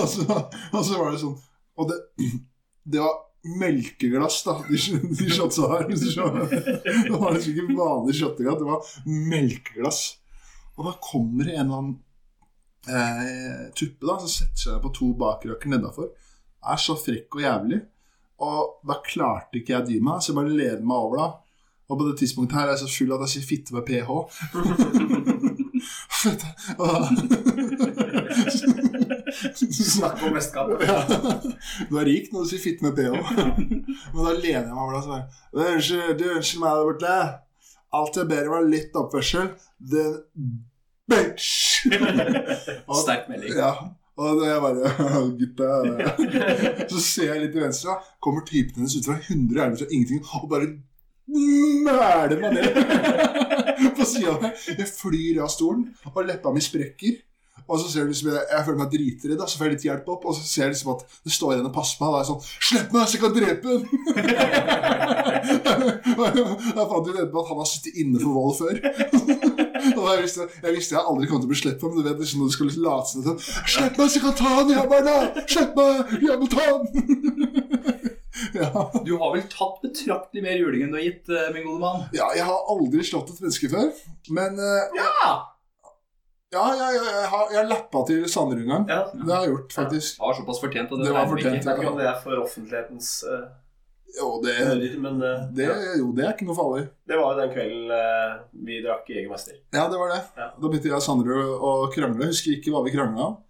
og, 0.00 0.08
så, 0.08 0.42
og 0.72 0.84
så 0.84 0.98
var 0.98 1.14
det 1.14 1.20
sånn 1.22 1.38
Og 1.80 1.88
det, 1.90 1.96
det 2.92 3.00
var 3.00 3.16
melkeglass, 3.44 4.42
da, 4.46 4.56
de, 4.68 4.78
de 5.18 5.30
shotsa 5.32 5.68
her. 5.72 5.86
hvis 5.90 6.04
du 6.06 6.10
skjønner. 6.14 6.48
Det 6.48 7.12
var 7.12 7.34
liksom 7.34 7.52
ikke 7.54 7.76
vanlig 7.78 8.16
shotteglass, 8.18 8.60
det 8.60 8.68
var 8.68 8.80
melkeglass. 9.32 10.02
Og 10.78 10.88
da 10.88 10.92
kommer 11.02 11.46
det 11.46 11.54
en 11.54 11.66
eller 11.66 11.78
annen 11.78 11.96
eh, 12.88 13.64
tuppe 13.76 14.08
da, 14.08 14.18
som 14.22 14.30
setter 14.32 14.60
seg 14.66 14.82
på 14.82 14.94
to 14.96 15.12
bakrøkker 15.20 15.68
nedafor. 15.70 16.08
Er 16.64 16.80
så 16.80 16.96
frekk 16.98 17.38
og 17.38 17.44
jævlig. 17.44 17.80
Og 18.44 18.58
da 18.88 18.94
klarte 19.04 19.60
ikke 19.60 19.72
jeg 19.76 19.82
å 19.84 19.88
dy 19.88 19.98
meg, 20.02 20.16
så 20.20 20.32
jeg 20.32 20.38
bare 20.40 20.58
leder 20.58 20.84
meg 20.84 20.98
over 20.98 21.16
da. 21.20 21.28
Og 21.84 21.98
på 22.00 22.04
det 22.08 22.16
tidspunktet 22.22 22.56
her 22.56 22.66
er 22.66 22.72
jeg 22.74 22.82
så 22.82 22.90
full 22.90 23.12
at 23.14 23.22
jeg 23.26 23.32
sier 23.34 23.48
fitte 23.50 23.70
med 23.76 23.84
ph. 23.84 24.08
Snakk 29.94 30.22
om 30.26 30.34
vestkamp. 30.36 30.82
ja. 30.84 30.98
Du 31.90 31.96
er 32.00 32.06
rik 32.08 32.30
når 32.32 32.44
du 32.44 32.50
sier 32.52 32.62
fitte 32.62 32.84
med 32.86 32.94
bh. 32.98 33.14
Men 34.14 34.20
da 34.20 34.32
lener 34.36 34.68
jeg 34.68 34.74
meg 34.74 34.84
over 34.84 34.94
deg 34.94 35.02
og 35.02 35.10
bare 35.10 35.72
Unnskyld, 35.74 36.14
du, 36.20 36.24
unnskyld 36.36 36.62
meg 36.64 36.78
der 36.78 36.86
borte. 36.90 37.16
Alt 37.94 38.16
jeg 38.18 38.30
ber 38.30 38.48
om 38.50 38.56
er 38.58 38.70
litt 38.72 38.96
oppførsel. 38.98 39.52
The 39.90 40.04
bitch! 41.10 41.84
Og- 42.88 42.98
Sterk 43.04 43.28
melding. 43.30 43.54
Ja. 43.58 43.74
Og 44.14 44.36
da 44.38 44.46
jeg 44.46 44.60
bare 44.62 44.90
Gutta 45.40 45.68
Så 46.92 47.00
ser 47.02 47.32
jeg 47.32 47.40
litt 47.44 47.54
til 47.56 47.64
venstre. 47.64 47.96
Kommer 48.22 48.44
typen 48.46 48.78
hennes 48.84 48.94
ut 49.00 49.08
fra 49.08 49.16
100 49.18 49.56
hjerner 49.58 49.80
fra 49.80 49.88
ingenting 49.90 50.20
og 50.38 50.44
bare 50.52 50.68
mæler 51.34 52.36
meg 52.42 52.52
ned 52.58 52.68
på 53.98 54.04
sida 54.06 54.34
av 54.36 54.42
meg. 54.44 54.58
Jeg 54.78 54.88
flyr 54.90 55.40
av 55.44 55.50
stolen, 55.52 55.86
og 56.12 56.18
leppa 56.28 56.52
mi 56.54 56.62
sprekker. 56.62 57.16
Og 57.64 57.80
så 57.80 57.88
ser 57.88 58.04
du 58.04 58.10
liksom, 58.12 58.28
jeg, 58.34 58.44
jeg 58.50 58.64
føler 58.66 58.80
meg 58.82 58.92
dritredd, 58.92 59.38
da, 59.40 59.46
så 59.48 59.56
får 59.58 59.66
jeg 59.66 59.74
litt 59.74 59.88
hjelp 59.88 60.06
opp. 60.14 60.22
Og 60.28 60.32
så 60.36 60.42
ser 60.44 60.62
jeg 60.66 60.72
liksom 60.74 60.94
at 60.94 61.00
det 61.24 61.32
står 61.32 61.52
en 61.56 61.70
og 61.70 61.74
passer 61.74 61.98
meg. 62.02 62.08
Og 62.08 62.12
da 62.14 62.18
er 62.20 62.28
sånn 62.28 62.44
Slipp 62.68 62.88
meg, 62.92 63.02
så 63.08 63.14
jeg 63.16 63.24
kan 63.24 63.36
drepe 63.38 63.66
den! 63.72 63.82
jeg 66.74 66.86
fant 66.90 67.08
ut 67.08 67.14
med 67.14 67.40
at 67.40 67.50
han 67.50 67.60
har 67.60 67.68
sittet 67.70 67.94
inne 68.02 68.18
for 68.20 68.30
vold 68.36 68.54
før. 68.60 68.74
og 69.98 70.04
jeg 70.10 70.18
visste, 70.24 70.42
jeg 70.62 70.72
visste 70.76 70.96
jeg 70.96 71.02
aldri 71.02 71.26
kom 71.30 71.40
til 71.40 71.48
å 71.48 71.52
bli 71.52 71.60
sluppet, 71.60 71.88
men 71.88 71.98
du 71.98 72.08
vet 72.08 72.20
liksom 72.20 72.38
når 72.42 72.48
du 72.50 72.54
skal 72.56 72.66
liksom 72.70 72.86
late 72.86 73.08
som 73.10 73.20
sånn 73.28 73.40
Slipp 73.44 73.94
meg, 74.00 74.06
så 74.10 74.16
jeg 74.18 74.24
kan 74.24 74.36
ta 74.40 74.52
den, 74.60 74.74
jeg 74.74 74.90
barna! 74.92 75.16
Slipp 75.44 75.72
meg, 75.80 75.92
jeg 76.24 76.36
må 76.40 76.46
ta 76.52 76.64
den! 76.68 76.78
ja. 78.60 78.70
Du 79.06 79.12
har 79.20 79.28
vel 79.34 79.44
tatt 79.52 79.76
betraktelig 79.84 80.42
mer 80.44 80.56
juling 80.60 80.80
enn 80.86 80.94
du 80.94 80.98
har 81.00 81.08
gitt, 81.08 81.26
eh, 81.32 81.50
min 81.54 81.66
gode 81.66 81.80
mann? 81.82 81.98
ja, 82.16 82.26
jeg 82.36 82.44
har 82.48 82.58
aldri 82.74 83.00
slått 83.06 83.28
et 83.34 83.42
menneske 83.44 83.66
før, 83.72 83.86
men 84.36 84.50
uh, 84.60 85.00
Ja! 85.00 85.32
Ja, 86.54 86.64
ja, 86.78 86.86
ja, 86.94 87.02
jeg 87.18 87.28
har, 87.32 87.50
jeg 87.52 87.60
har 87.60 87.68
lappa 87.70 88.04
til 88.08 88.24
Sanderud 88.30 88.62
en 88.64 88.72
gang. 88.72 88.86
Ja. 88.90 89.02
Det 89.12 89.34
har 89.34 89.44
jeg 89.44 89.52
gjort, 89.54 89.76
faktisk. 89.80 90.16
Det 90.16 90.24
var 90.24 90.38
såpass 90.38 90.62
fortjent. 90.62 90.94
Og 90.94 91.00
det, 91.02 91.10
Det 91.10 91.14
var 91.18 91.28
fortjent, 91.30 91.58
ikke. 91.58 91.66
Det 91.66 91.72
er 91.74 91.82
ikke 91.82 91.92
om 91.92 92.00
det 92.00 92.08
er 92.10 92.18
for 92.22 92.42
offentlighetens 92.44 93.12
uh, 93.28 93.44
Jo, 94.14 94.28
det, 94.44 94.56
hører, 94.60 94.98
men 95.06 95.22
uh, 95.22 95.46
det, 95.56 95.68
ja. 95.68 95.78
jo, 95.98 96.10
det 96.16 96.26
er 96.26 96.36
ikke 96.36 96.46
noe 96.48 96.58
farlig. 96.58 96.84
det 97.10 97.18
var 97.18 97.32
jo 97.32 97.40
den 97.42 97.54
kvelden 97.56 97.94
uh, 97.94 98.36
vi 98.68 98.82
drakk 98.84 99.10
Jegermester. 99.10 99.56
Ja, 99.74 99.88
det 99.90 99.98
var 100.02 100.14
det. 100.14 100.20
Ja. 100.38 100.52
Da 100.54 100.68
begynte 100.70 100.92
jeg 100.92 100.98
og 101.00 101.08
Sanderud 101.08 101.66
å 101.70 101.74
krangle. 101.94 102.30
Husker 102.30 102.54
ikke 102.56 102.74
hva 102.74 102.84
vi 102.86 102.94
krangla 102.94 103.32
om. 103.32 103.40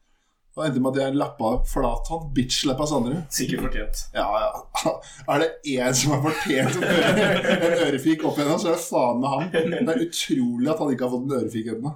Da 0.55 0.69
endte 0.69 0.79
det 0.79 0.83
med 0.85 0.95
at 0.95 1.01
jeg 1.03 1.19
lappa 1.19 1.49
flathånd. 1.67 2.29
Bitch-lappa 2.37 2.87
Sanderud. 2.87 3.25
Sikkert 3.35 3.65
fortjent. 3.67 4.05
Ja, 4.15 4.27
ja. 4.45 4.93
Er 5.35 5.43
det 5.43 5.49
én 5.67 5.97
som 5.99 6.15
har 6.15 6.21
fortjent 6.29 6.79
en, 6.79 6.85
øre, 6.87 7.55
en 7.57 7.75
ørefik 7.89 8.23
opp 8.29 8.39
igjen, 8.39 8.61
så 8.63 8.71
er 8.71 8.77
det 8.77 8.85
faen 8.85 9.19
meg 9.25 9.35
han. 9.35 9.49
Det 9.75 9.97
er 9.97 10.05
utrolig 10.05 10.71
at 10.71 10.83
han 10.85 10.93
ikke 10.95 11.09
har 11.09 11.15
fått 11.17 11.27
en 11.27 11.37
ørefik 11.41 11.73
ennå. 11.75 11.95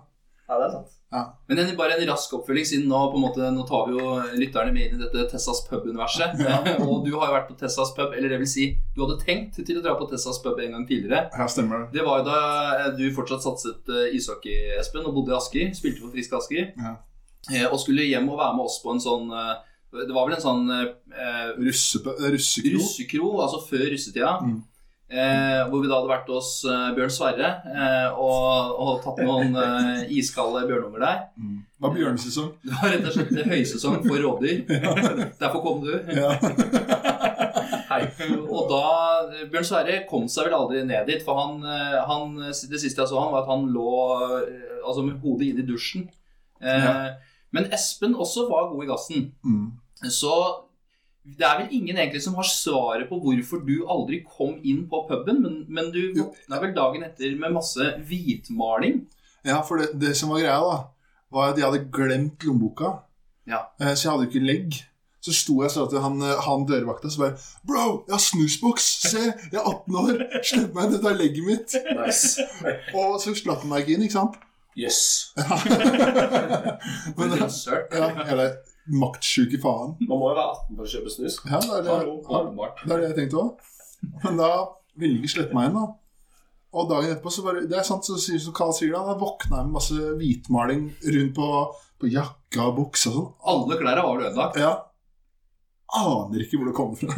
Ja, 0.48 0.56
det 0.56 0.66
er 0.68 0.72
sant. 0.78 0.94
Men 1.48 1.58
en, 1.60 1.70
bare 1.76 1.94
en 1.96 2.06
rask 2.08 2.32
oppfølging, 2.36 2.64
siden 2.68 2.86
nå 2.88 2.98
på 3.12 3.16
en 3.16 3.22
måte, 3.26 3.46
nå 3.52 3.62
tar 3.68 3.86
vi 3.88 3.94
jo 3.96 4.14
lytterne 4.36 4.72
med 4.72 4.86
inn 4.90 4.96
i 4.98 5.02
dette 5.02 5.26
Tessas 5.30 5.60
pub-universet. 5.68 6.36
og 6.84 7.04
du 7.04 7.10
har 7.18 7.28
jo 7.30 7.34
vært 7.36 7.48
på 7.50 7.56
Tessas 7.60 7.92
pub, 7.96 8.12
eller 8.16 8.32
det 8.32 8.38
vil 8.42 8.48
si, 8.48 8.66
du 8.96 9.02
hadde 9.04 9.16
tenkt 9.22 9.56
til 9.60 9.80
å 9.80 9.84
dra 9.84 9.94
på 10.00 10.08
Tessas 10.10 10.40
pub 10.44 10.60
en 10.64 10.72
gang 10.76 10.86
tidligere. 10.88 11.26
Ja, 11.36 11.46
stemmer 11.52 11.84
det. 11.84 11.98
Det 11.98 12.04
var 12.08 12.20
jo 12.22 12.26
da 12.28 12.40
eh, 12.78 12.90
du 12.98 13.06
fortsatt 13.16 13.44
satset 13.44 13.88
eh, 13.92 14.08
ishockey, 14.16 14.56
Espen, 14.80 15.04
og 15.08 15.16
bodde 15.16 15.32
i 15.32 15.38
Asker. 15.38 15.72
Spilte 15.76 16.04
for 16.04 16.12
Frisk 16.16 16.36
Asker. 16.40 16.72
Ja. 16.76 16.94
Eh, 17.52 17.66
Og 17.70 17.78
skulle 17.80 18.04
hjem 18.08 18.28
og 18.32 18.40
være 18.40 18.56
med 18.58 18.68
oss 18.68 18.80
på 18.82 18.90
en 18.92 19.00
sånn 19.00 19.28
Det 19.94 20.10
var 20.12 20.26
vel 20.28 20.34
en 20.36 20.42
sånn 20.42 20.66
eh, 20.74 21.52
Russekro. 21.56 22.16
russekro, 22.76 23.30
altså 23.44 23.62
før 23.68 23.86
russetida. 23.94 24.34
Mm. 24.44 24.58
Eh, 25.08 25.62
hvor 25.70 25.80
vi 25.80 25.88
da 25.88 25.96
hadde 26.02 26.10
vært 26.10 26.26
hos 26.28 26.48
eh, 26.68 26.88
Bjørn 26.92 27.12
Sverre 27.14 27.48
eh, 27.64 28.08
og, 28.20 28.74
og 28.76 28.98
tatt 29.00 29.22
noen 29.24 29.54
eh, 29.56 30.02
iskalde 30.20 30.66
bjørnunger 30.68 31.00
der. 31.00 31.22
Mm. 31.40 31.54
Det 31.64 31.84
var 31.86 31.94
bjørnesesong. 31.96 32.50
Det 32.60 32.74
var 32.76 32.92
rett 32.92 33.06
og 33.08 33.14
slett 33.16 33.32
det 33.38 33.46
høysesong 33.48 33.96
for 34.04 34.20
rovdyr. 34.26 34.58
Derfor 35.40 35.64
kom 35.64 35.80
du. 35.86 35.94
Ja. 36.12 36.34
Og 38.48 38.68
da 38.68 38.82
Bjørn 39.48 39.66
Sverre 39.66 39.96
kom 40.10 40.26
seg 40.30 40.48
vel 40.48 40.56
aldri 40.58 40.82
ned 40.86 41.08
dit, 41.08 41.22
for 41.24 41.38
han, 41.40 41.58
eh, 41.64 41.96
han 42.08 42.36
Det 42.44 42.54
siste 42.80 43.00
jeg 43.02 43.08
så 43.10 43.18
han, 43.22 43.32
var 43.32 43.46
at 43.46 43.50
han 43.52 43.64
lå 43.72 43.88
eh, 44.42 44.78
altså 44.84 45.06
med 45.06 45.20
hodet 45.24 45.48
inn 45.52 45.62
i 45.64 45.66
dusjen. 45.68 46.04
Eh, 46.60 46.84
Ja. 46.84 46.94
Men 47.48 47.64
Espen 47.72 48.12
også 48.12 48.42
var 48.50 48.66
god 48.68 48.84
i 48.84 48.88
gassen. 48.90 49.22
Mm. 49.40 49.70
Så 50.12 50.34
det 51.36 51.44
er 51.44 51.58
vel 51.60 51.72
ingen 51.76 51.96
egentlig 51.98 52.22
som 52.24 52.36
har 52.38 52.46
svaret 52.48 53.08
på 53.10 53.18
hvorfor 53.20 53.60
du 53.66 53.74
aldri 53.90 54.22
kom 54.24 54.54
inn 54.64 54.84
på 54.88 55.02
puben, 55.10 55.42
men, 55.44 55.58
men 55.68 55.90
du 55.92 56.00
våkna 56.16 56.60
vel 56.62 56.72
dagen 56.76 57.04
etter 57.04 57.34
med 57.38 57.52
masse 57.56 57.90
hvitmaling. 58.08 59.02
ja, 59.44 59.60
for 59.62 59.78
det, 59.82 59.90
det 60.00 60.14
som 60.16 60.30
var 60.32 60.40
greia, 60.40 60.60
da, 60.62 60.78
var 61.34 61.52
at 61.52 61.58
jeg 61.60 61.66
hadde 61.68 61.88
glemt 61.92 62.44
lommeboka. 62.48 62.94
Ja. 63.48 63.66
Eh, 63.80 63.94
Så 63.94 64.06
jeg 64.08 64.12
hadde 64.14 64.24
jo 64.28 64.30
ikke 64.32 64.46
legg. 64.46 64.78
Så 65.20 65.32
sto 65.34 65.56
jeg 65.64 65.72
sånn 65.74 65.88
til 65.90 65.98
han, 66.00 66.20
eh, 66.22 66.40
han 66.46 66.62
dørvakta 66.68 67.10
så 67.10 67.24
bare 67.24 67.38
Bro, 67.66 68.04
jeg 68.06 68.14
har 68.14 68.22
snusboks! 68.22 68.84
Se, 69.10 69.24
jeg 69.50 69.58
er 69.58 69.66
18 69.66 69.96
år! 69.98 70.20
Slipp 70.46 70.76
meg, 70.76 70.92
dette 70.94 71.10
er 71.10 71.18
legget 71.18 71.44
mitt! 71.48 71.74
Nice. 71.98 72.44
Og 72.94 73.16
så 73.20 73.34
slapp 73.36 73.64
han 73.64 73.72
meg 73.72 73.82
ikke 73.84 73.96
inn, 73.98 74.04
ikke 74.06 74.14
sant? 74.20 74.38
Jøss. 74.78 75.00
Men, 77.18 77.32
ja, 77.34 78.08
eller 78.30 78.52
maktsjuke 78.94 79.60
faen. 79.62 79.94
Man 80.04 80.20
må 80.20 80.30
jo 80.30 80.36
være 80.36 80.50
18 80.54 80.76
for 80.78 80.86
å 80.86 80.92
kjøpe 80.92 81.14
snus. 81.14 81.38
Ja, 81.44 81.60
det 81.62 81.78
er 81.78 81.86
det, 81.86 81.94
ja, 81.94 82.42
det, 82.82 82.92
er 82.92 83.00
det 83.00 83.08
jeg 83.08 83.16
tenkte 83.22 83.40
òg. 83.42 83.72
Men 84.24 84.38
da 84.40 84.50
ville 84.98 85.16
de 85.16 85.22
ikke 85.22 85.34
slippe 85.34 85.56
meg 85.58 85.70
inn, 85.70 85.78
da. 85.78 85.86
Og 86.78 86.88
dagen 86.90 87.14
etterpå 87.14 87.32
så 87.32 87.42
bare, 87.46 87.64
Det 87.64 87.78
er 87.80 87.86
sant, 87.86 88.04
så 88.04 88.18
sier 88.20 88.40
som 88.42 88.54
Carl 88.56 88.74
sier 88.76 88.92
da, 88.92 89.00
da 89.06 89.16
våkna 89.18 89.62
jeg 89.62 89.68
med 89.70 89.76
masse 89.78 90.10
hvitmaling 90.20 90.82
rundt 91.16 91.34
på, 91.38 91.48
på 92.02 92.10
jakka 92.12 92.66
og 92.68 92.76
buksa 92.82 93.10
og 93.12 93.16
sånn. 93.16 93.30
Alle 93.54 93.78
klærne 93.80 94.04
var 94.04 94.24
ødelagt. 94.26 94.60
Ja. 94.60 94.72
Aner 95.98 96.44
ikke 96.44 96.60
hvor 96.60 96.68
det 96.68 96.76
kommer 96.76 97.00
fra. 97.00 97.14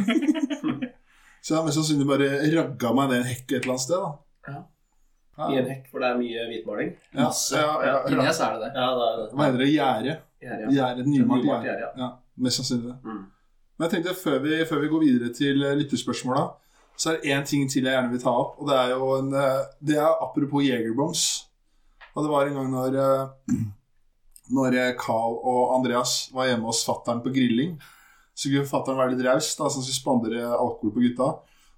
så 1.43 1.53
jeg 1.53 1.57
har 1.59 1.65
mest 1.67 1.79
sannsynlig 1.81 2.07
bare 2.07 2.29
ragga 2.55 2.93
meg 2.95 3.11
ned 3.11 3.23
en 3.25 3.31
hekk 3.33 3.47
et 3.49 3.57
eller 3.59 3.75
annet 3.75 3.85
sted. 3.87 4.05
da. 4.05 4.13
Ja. 4.47 4.61
Ja. 5.41 5.47
I 5.47 5.59
en 5.61 5.69
hekk 5.71 5.91
hvor 5.91 6.03
det 6.03 6.09
er 6.11 6.19
mye 6.19 6.47
hvitmaling. 6.49 6.91
Ja, 7.11 7.27
Masse. 7.27 7.59
ja, 7.59 7.71
ja, 7.87 7.95
Inni 8.07 8.27
oss 8.27 8.39
så 8.39 8.47
er 8.47 8.57
det 8.57 8.67
det. 8.67 8.71
Ja, 8.77 8.89
det 8.95 9.05
er 9.07 9.19
det. 9.19 9.27
Hva 9.35 9.47
heter 9.47 9.63
det? 9.63 9.69
Gjerde? 9.71 10.15
Ja, 10.41 10.57
ja. 10.71 10.89
Et 10.97 11.07
nymalt 11.07 11.45
gjerde. 11.45 11.91
ja. 11.97 12.09
Mest 12.41 12.61
sannsynlig. 12.61 12.95
Mm. 13.05 13.25
Men 13.77 13.87
jeg 13.87 13.93
tenkte 13.95 14.17
før 14.17 14.39
vi, 14.43 14.55
før 14.69 14.81
vi 14.83 14.89
går 14.91 15.03
videre 15.05 15.33
til 15.33 15.63
eh, 15.65 15.75
lytterspørsmåla, 15.79 16.47
så 16.97 17.11
er 17.11 17.19
det 17.19 17.31
én 17.33 17.45
ting 17.47 17.69
til 17.69 17.87
jeg 17.87 17.95
gjerne 17.95 18.11
vil 18.11 18.21
ta 18.21 18.33
opp. 18.37 18.59
Og 18.61 18.67
det 18.69 18.75
er 18.77 18.91
jo 18.93 19.11
en 19.17 19.31
eh, 19.33 19.61
Det 19.81 19.95
er 19.97 20.09
apropos 20.25 20.65
Jegerbombs. 20.65 21.23
Og 22.13 22.25
det 22.25 22.31
var 22.31 22.45
en 22.49 22.59
gang 22.59 22.69
når 22.73 22.97
eh, 23.01 23.55
Når 24.51 24.75
Carl 24.99 25.37
og 25.47 25.77
Andreas 25.77 26.27
var 26.35 26.49
hjemme 26.49 26.67
hos 26.67 26.81
fattern 26.83 27.21
på 27.23 27.31
grilling, 27.31 27.77
så 28.35 28.49
skulle 28.49 28.67
fattern 28.67 28.97
være 28.99 29.13
litt 29.13 29.23
raus, 29.23 29.53
så 29.53 29.63
han 29.63 29.71
skulle 29.71 29.95
spandere 29.95 30.41
alkohol 30.49 30.91
på 30.91 31.03
gutta. 31.05 31.27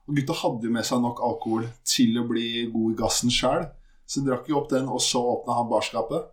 Og 0.08 0.18
gutta 0.18 0.34
hadde 0.40 0.66
jo 0.66 0.74
med 0.74 0.88
seg 0.88 1.04
nok 1.04 1.22
alkohol 1.22 1.68
til 1.86 2.18
å 2.18 2.24
bli 2.26 2.64
god 2.74 2.96
i 2.96 2.98
gassen 2.98 3.30
sjøl. 3.30 3.68
Så 4.10 4.24
de 4.24 4.32
drakk 4.32 4.50
jo 4.50 4.58
opp 4.58 4.72
den, 4.74 4.90
og 4.90 5.04
så 5.06 5.22
åpna 5.36 5.60
han 5.60 5.70
barskapet. 5.70 6.33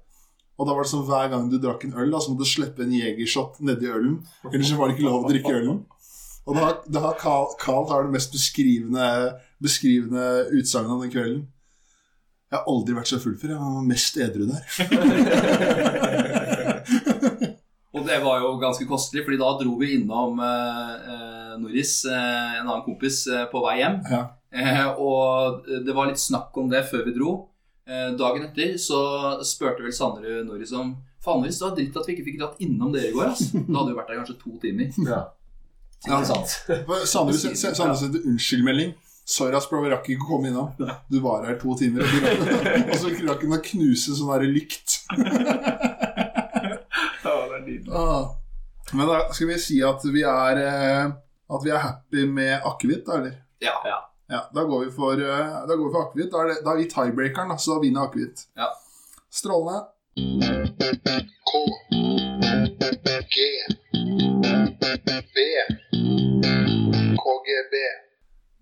Og 0.60 0.66
da 0.68 0.74
var 0.76 0.84
det 0.84 0.90
sånn 0.92 1.06
hver 1.08 1.30
gang 1.32 1.46
du 1.48 1.56
drakk 1.56 1.86
en 1.86 1.94
øl, 1.96 2.10
da, 2.12 2.18
så 2.20 2.34
måtte 2.34 2.44
du 2.44 2.50
slippe 2.50 2.84
en 2.84 2.92
jegershot 2.92 3.62
nedi 3.64 3.88
ølen. 3.88 4.18
Ellers 4.50 4.74
var 4.76 4.90
det 4.90 4.98
ikke 4.98 5.08
lov 5.08 5.24
å 5.24 5.30
drikke 5.30 5.54
ølen. 5.56 5.78
Og 6.44 6.56
da, 6.56 6.66
da 6.84 7.00
har 7.06 7.16
Carl, 7.20 7.46
Carl 7.60 7.86
har 7.88 8.04
det 8.04 8.12
mest 8.12 8.32
beskrivende, 8.34 9.06
beskrivende 9.62 10.24
utsagnet 10.58 10.92
om 10.92 11.00
den 11.04 11.12
kvelden. 11.14 11.42
Jeg 12.50 12.58
har 12.58 12.66
aldri 12.68 12.96
vært 12.98 13.12
så 13.12 13.20
full 13.22 13.36
før. 13.38 13.54
Jeg 13.54 13.62
var 13.62 13.86
mest 13.86 14.16
edru 14.20 14.44
der. 14.50 14.62
Og 17.90 18.04
det 18.06 18.20
var 18.22 18.42
jo 18.42 18.52
ganske 18.60 18.86
kostelig, 18.88 19.24
fordi 19.26 19.38
da 19.40 19.50
dro 19.58 19.72
vi 19.80 19.94
innom 19.96 20.38
eh, 20.44 20.92
eh, 21.14 21.54
Norris, 21.60 21.94
eh, 22.06 22.58
en 22.60 22.68
annen 22.68 22.84
kompis, 22.86 23.24
eh, 23.30 23.46
på 23.50 23.62
vei 23.64 23.80
hjem. 23.80 23.96
Ja. 24.10 24.22
Eh, 24.50 24.86
og 24.98 25.66
det 25.86 25.94
var 25.94 26.10
litt 26.10 26.22
snakk 26.22 26.56
om 26.58 26.70
det 26.70 26.84
før 26.90 27.04
vi 27.06 27.16
dro. 27.16 27.32
Eh, 27.90 28.08
dagen 28.14 28.44
etter 28.46 28.76
så 28.78 29.00
spurte 29.46 29.82
vel 29.82 29.92
Sanderud 29.94 30.46
Norris 30.46 30.70
om 30.78 30.92
Faneris, 31.24 31.58
det 31.58 31.66
var 31.66 31.76
dritt 31.76 31.96
at 31.98 32.06
vi 32.08 32.14
ikke 32.14 32.26
fikk 32.28 32.38
dratt 32.40 32.60
innom 32.64 32.92
dere 32.94 33.10
i 33.10 33.12
går. 33.16 33.32
ass. 33.32 33.50
Da 33.52 33.76
hadde 33.80 33.90
vi 33.90 33.96
vært 33.98 34.12
der 34.12 34.20
kanskje 34.22 34.38
to 34.40 34.56
timer. 34.62 34.90
Ja. 35.10 35.20
Ja, 36.08 36.22
Sandnes 37.04 37.42
sendte 37.44 38.22
unnskyldmelding. 38.24 38.94
Sorry, 39.28 39.52
ass, 39.54 39.66
bro, 39.68 39.82
vi 39.84 39.90
rakk 39.92 40.06
ikke 40.08 40.24
å 40.24 40.28
komme 40.30 40.48
innom. 40.48 40.70
Du 41.12 41.18
var 41.20 41.44
her 41.44 41.58
to 41.60 41.74
timer, 41.76 42.06
og 42.08 42.94
så 42.96 43.10
rakk 43.28 43.44
hun 43.44 43.52
å 43.58 43.60
knuse 43.66 44.16
sånn 44.16 44.30
derre 44.32 44.48
lykt. 44.48 45.00
Ja, 47.20 47.34
det 47.46 47.56
er 47.58 47.64
nydelig. 47.66 47.92
Ah. 47.92 48.30
Men 48.96 49.10
da 49.10 49.18
skal 49.36 49.50
vi 49.52 49.58
si 49.60 49.76
at 49.84 50.02
vi 50.08 50.22
er 50.26 50.58
eh, 50.64 51.10
At 51.52 51.64
vi 51.66 51.70
er 51.70 51.82
happy 51.84 52.24
med 52.26 52.64
akevitt, 52.66 53.04
da, 53.06 53.18
eller? 53.20 53.34
Ja. 53.62 53.74
Ja. 53.86 53.98
Ja, 54.30 54.50
da 54.54 54.64
går 54.64 54.84
vi 54.84 54.90
for, 54.90 55.12
eh, 55.12 55.66
da 55.68 55.76
går 55.76 55.86
vi 55.86 55.92
for 55.92 56.04
akevitt. 56.06 56.30
Da, 56.30 56.38
er 56.44 56.62
da 56.64 56.70
er 56.72 56.76
vi 56.78 56.88
tiebreakeren, 56.90 57.58
så 57.58 57.74
da 57.74 57.80
vinner 57.82 58.06
akevitt. 58.06 58.44
Ja. 58.56 58.68
Strålende. 59.30 59.88
K 61.50 61.52
G 63.34 63.36
B 65.34 65.38
KGB 67.24 67.74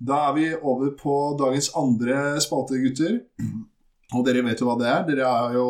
Da 0.08 0.16
er 0.28 0.32
vi 0.32 0.48
over 0.56 0.90
på 0.96 1.36
dagens 1.38 1.70
andre 1.76 2.40
spalte, 2.40 2.80
gutter. 2.80 3.20
Og 4.16 4.24
dere 4.24 4.44
vet 4.48 4.60
jo 4.60 4.70
hva 4.70 4.80
det 4.80 4.88
er. 4.88 5.06
Dere 5.12 5.28
er 5.28 5.56
jo, 5.60 5.68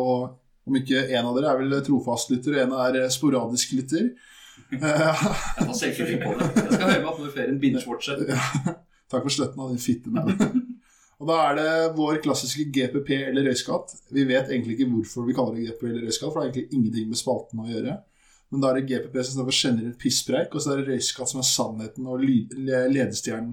om 0.63 0.79
ikke 0.79 1.09
en 1.11 1.27
av 1.27 1.35
dere 1.35 1.51
er 1.51 1.59
vel 1.59 1.81
trofast 1.83 2.31
lytter, 2.31 2.55
og 2.55 2.61
en 2.63 2.99
er 3.03 3.09
sporadisk 3.11 3.75
lytter. 3.75 4.13
Jeg 4.69 4.79
tar 4.79 5.73
selvkritikk 5.75 6.23
på 6.23 6.37
det. 6.39 6.53
Jeg 6.55 6.71
skal 6.77 6.87
høre 6.87 7.01
meg 7.01 7.09
opp 7.11 7.19
når 7.19 7.35
ferien 7.35 7.59
binge-watcher. 7.59 8.29
Takk 9.09 9.25
for 9.25 9.33
støtten 9.33 9.63
av 9.63 9.71
din 9.73 9.81
fitte 9.81 10.13
med 10.13 10.29
Og 11.19 11.27
da 11.27 11.37
er 11.49 11.57
det 11.57 11.71
vår 11.97 12.21
klassiske 12.23 12.69
GPP 12.71 13.09
eller 13.17 13.49
røyskatt. 13.49 13.91
Vi 14.15 14.23
vet 14.23 14.53
egentlig 14.53 14.77
ikke 14.77 14.87
hvorfor 14.93 15.25
vi 15.27 15.33
kaller 15.35 15.57
det 15.57 15.65
GPP 15.65 15.89
eller 15.89 16.05
røyskatt, 16.07 16.29
for 16.31 16.39
det 16.39 16.45
har 16.45 16.53
egentlig 16.53 16.77
ingenting 16.77 17.09
med 17.09 17.19
spalten 17.19 17.59
å 17.59 17.67
gjøre. 17.67 17.97
Men 18.49 18.63
da 18.63 18.69
er 18.69 18.79
det 18.79 18.87
GPP 18.87 19.17
som 19.19 19.33
står 19.33 19.49
for 19.49 19.57
generelt 19.57 19.99
pisspreik, 19.99 20.55
og 20.55 20.63
så 20.63 20.71
er 20.71 20.79
det 20.79 20.93
røyskatt 20.93 21.33
som 21.33 21.41
er 21.41 21.49
sannheten 21.49 22.07
og 22.07 22.23
ledestjernen. 22.23 23.51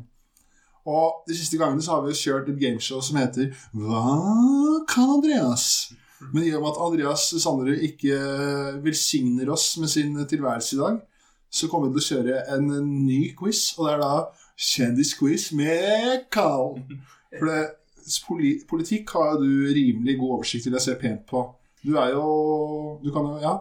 Og 0.87 1.27
de 1.27 1.35
siste 1.35 1.59
gangene 1.59 1.83
så 1.83 1.97
har 1.97 2.05
vi 2.05 2.15
jo 2.15 2.21
kjørt 2.21 2.53
et 2.53 2.61
gameshow 2.61 3.03
som 3.03 3.19
heter 3.19 3.51
Hva 3.75 4.15
kan 4.87 5.17
Andreas? 5.17 5.91
Men 6.31 6.47
i 6.47 6.55
og 6.55 6.63
med 6.63 6.71
at 6.71 6.83
Andreas 6.87 7.27
Sanderud 7.43 7.83
ikke 7.91 8.17
velsigner 8.85 9.51
oss 9.53 9.73
med 9.83 9.91
sin 9.93 10.15
tilværelse 10.31 10.77
i 10.77 10.81
dag, 10.81 11.03
så 11.51 11.69
kommer 11.71 11.91
vi 11.91 11.99
til 11.99 12.05
å 12.05 12.15
kjøre 12.15 12.45
en 12.55 12.71
ny 13.03 13.21
quiz, 13.37 13.73
og 13.77 13.89
det 13.89 13.97
er 13.97 14.03
da 14.05 14.15
kjendisquiz 14.57 15.51
med 15.53 16.27
Carl. 16.33 16.81
For 17.39 17.47
det, 17.51 17.63
poli, 18.27 18.53
politikk 18.69 19.11
har 19.17 19.39
du 19.43 19.49
rimelig 19.75 20.19
god 20.21 20.39
oversikt 20.39 20.65
til, 20.67 20.73
jeg 20.79 20.81
ser 20.87 21.01
pent 21.01 21.25
på. 21.29 21.43
Du 21.87 21.97
er 22.01 22.13
jo 22.17 23.01
Du 23.05 23.13
kan 23.13 23.23
jo 23.29 23.39
Ja. 23.43 23.57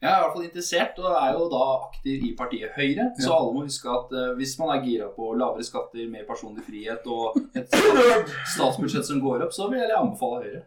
Jeg 0.00 0.10
er 0.12 0.18
i 0.18 0.22
hvert 0.22 0.34
fall 0.36 0.44
interessert, 0.46 0.98
og 1.02 1.10
er 1.10 1.32
jo 1.34 1.46
da 1.50 1.62
aktiv 1.88 2.22
i 2.28 2.34
partiet 2.38 2.70
Høyre. 2.76 3.08
Så 3.18 3.26
Ja. 3.32 3.34
alle 3.40 3.52
må 3.54 3.64
huske 3.66 3.88
at 3.90 4.12
uh, 4.14 4.36
hvis 4.38 4.52
man 4.60 4.68
er 4.70 4.84
gira 4.84 5.08
på 5.16 5.32
lavere 5.34 5.64
skatter, 5.66 6.06
mer 6.10 6.22
personlig 6.28 6.62
frihet 6.68 7.02
og 7.06 7.34
et 7.58 7.66
statsbudsjett 8.54 9.06
som 9.06 9.18
går 9.20 9.42
opp, 9.42 9.52
så 9.52 9.66
vil 9.70 9.78
jeg 9.82 9.90
anbefale 9.98 10.44
Høyre. 10.44 10.62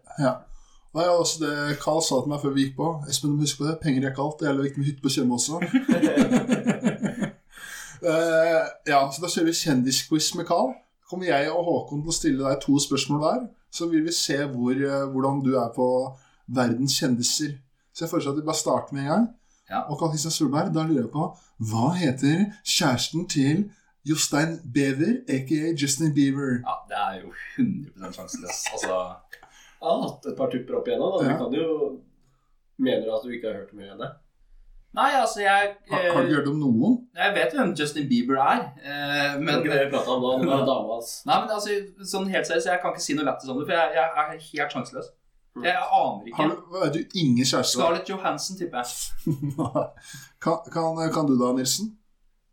Er 0.99 1.05
jo 1.07 1.13
også 1.23 1.39
det 1.45 1.77
Carl 1.79 2.01
sa 2.03 2.19
til 2.19 2.27
meg 2.33 2.41
før 2.43 2.51
vi 2.57 2.65
gikk 2.65 2.75
på. 2.75 2.89
Espen, 3.07 3.31
du 3.31 3.35
må 3.39 3.45
huske 3.47 3.63
på 3.63 3.69
det. 3.69 3.77
Penger 3.79 4.03
er 4.03 4.11
ikke 4.11 4.25
alt. 4.27 4.39
Det 4.39 4.47
gjelder 4.49 4.63
viktig 4.67 4.79
med 4.81 4.87
hytte 4.89 5.03
på 5.05 5.13
Tjøme 5.15 5.33
også. 5.39 5.55
Eh, 8.01 8.69
ja, 8.89 9.01
så 9.11 9.21
da 9.21 9.29
kjører 9.29 9.49
vi 9.51 9.57
kjendisquiz 9.59 10.31
med 10.37 10.47
Carl. 10.49 10.73
Kommer 11.09 11.27
jeg 11.27 11.51
og 11.51 11.65
Håkon 11.67 12.01
til 12.05 12.13
å 12.13 12.15
stille 12.15 12.45
deg 12.47 12.61
to 12.63 12.77
spørsmål 12.81 13.21
hver. 13.21 13.43
Så 13.71 13.87
vil 13.91 14.05
vi 14.07 14.13
se 14.15 14.37
hvor, 14.51 14.73
eh, 14.75 15.05
hvordan 15.11 15.43
du 15.45 15.53
er 15.59 15.69
på 15.75 15.87
verdens 16.51 16.97
kjendiser. 16.99 17.57
Så 17.93 18.05
jeg 18.05 18.11
foreslår 18.11 18.35
at 18.35 18.41
vi 18.41 18.47
bare 18.47 18.61
starter 18.61 18.95
med 18.95 19.03
en 19.03 19.11
gang. 19.11 19.27
Ja. 19.69 19.83
Og 19.87 19.99
Carl 19.99 20.11
Kristian 20.11 20.33
Solberg, 20.35 20.73
da 20.75 20.83
lurer 20.83 21.05
jeg 21.05 21.11
på 21.13 21.27
Hva 21.71 21.91
heter 21.95 22.41
kjæresten 22.67 23.27
til 23.29 23.69
Jostein 24.07 24.57
Bever, 24.73 25.21
aka 25.29 25.71
Justin 25.77 26.13
Bieber? 26.15 26.59
Ja, 26.65 26.75
det 26.89 26.97
er 26.97 27.21
jo 27.21 27.33
100 27.57 28.15
sjanseløst. 28.17 28.67
Altså, 28.73 28.97
Jeg 29.81 29.89
har 29.89 30.01
hatt 30.07 30.25
et 30.29 30.37
par 30.37 30.49
tupper 30.51 30.77
opp 30.77 30.89
igjennom. 30.89 31.13
Da. 31.17 31.29
Ja. 31.29 31.37
Du 31.37 31.43
kan 31.45 31.53
jo 31.53 32.01
Mener 32.81 33.05
du 33.05 33.13
at 33.13 33.23
du 33.23 33.29
ikke 33.29 33.47
har 33.51 33.59
hørt 33.61 33.73
mye 33.77 33.91
av 33.93 33.99
det? 34.01 34.09
Nei, 34.97 35.09
altså, 35.15 35.39
jeg 35.43 35.71
Har, 35.91 36.05
har 36.15 36.25
du 36.25 36.29
eh, 36.29 36.35
hørt 36.35 36.49
om 36.51 36.59
noen? 36.59 36.97
Jeg 37.15 37.35
vet 37.37 37.55
hvem 37.55 37.71
Justin 37.79 38.09
Bieber 38.09 38.41
er, 38.43 38.67
eh, 38.81 39.37
Men, 39.37 39.45
men 39.45 39.63
ikke 39.63 39.79
det 39.91 40.03
om 40.03 40.41
det 40.41 40.49
var 40.51 40.65
dama 40.67 40.97
hans. 40.97 41.15
Nei, 41.29 41.39
men 41.43 41.55
altså, 41.55 41.77
sånn 42.13 42.29
helt 42.33 42.49
seriøst, 42.49 42.69
jeg 42.73 42.83
kan 42.83 42.95
ikke 42.95 43.05
si 43.07 43.17
noe 43.17 43.27
lættis 43.29 43.51
om 43.51 43.61
det, 43.61 43.67
for 43.69 43.77
jeg, 43.77 43.97
jeg 43.97 44.25
er 44.25 44.45
helt 44.49 44.77
sjanseløs. 44.77 45.09
Jeg 45.59 45.75
aner 45.75 46.27
ikke. 46.27 46.37
Har 46.37 46.51
du, 46.51 46.59
vet 46.79 46.93
du 46.95 47.17
ingen 47.19 47.43
kjæreste? 47.45 47.75
Scarlett 47.75 48.09
Johansen, 48.09 48.57
tipper 48.59 48.85
jeg. 48.85 49.35
kan, 50.43 50.61
kan, 50.71 51.01
kan 51.11 51.27
du 51.27 51.35
da, 51.39 51.51
Nilsen? 51.57 51.91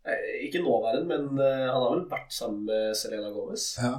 Eh, 0.07 0.47
Ikke 0.47 0.63
nåværende, 0.63 1.05
men 1.07 1.39
eh, 1.39 1.67
han 1.71 1.79
har 1.79 1.93
vel 1.93 2.07
vært 2.11 2.33
sammen 2.35 2.65
med 2.67 2.95
Selena 2.99 3.31
Gomez. 3.35 3.71
Ja. 3.79 3.93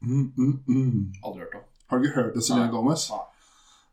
Mm, 0.00 0.30
mm, 0.36 0.54
mm. 0.68 1.02
Aldri 1.24 1.44
hørt 1.44 1.58
om. 1.60 1.66
Har 1.90 1.98
du 1.98 2.08
ikke 2.08 2.20
hørt 2.22 2.40
om 2.40 2.46
Selena 2.48 2.66
Nei. 2.66 2.72
Gomez? 2.76 3.08
Nei. 3.12 3.24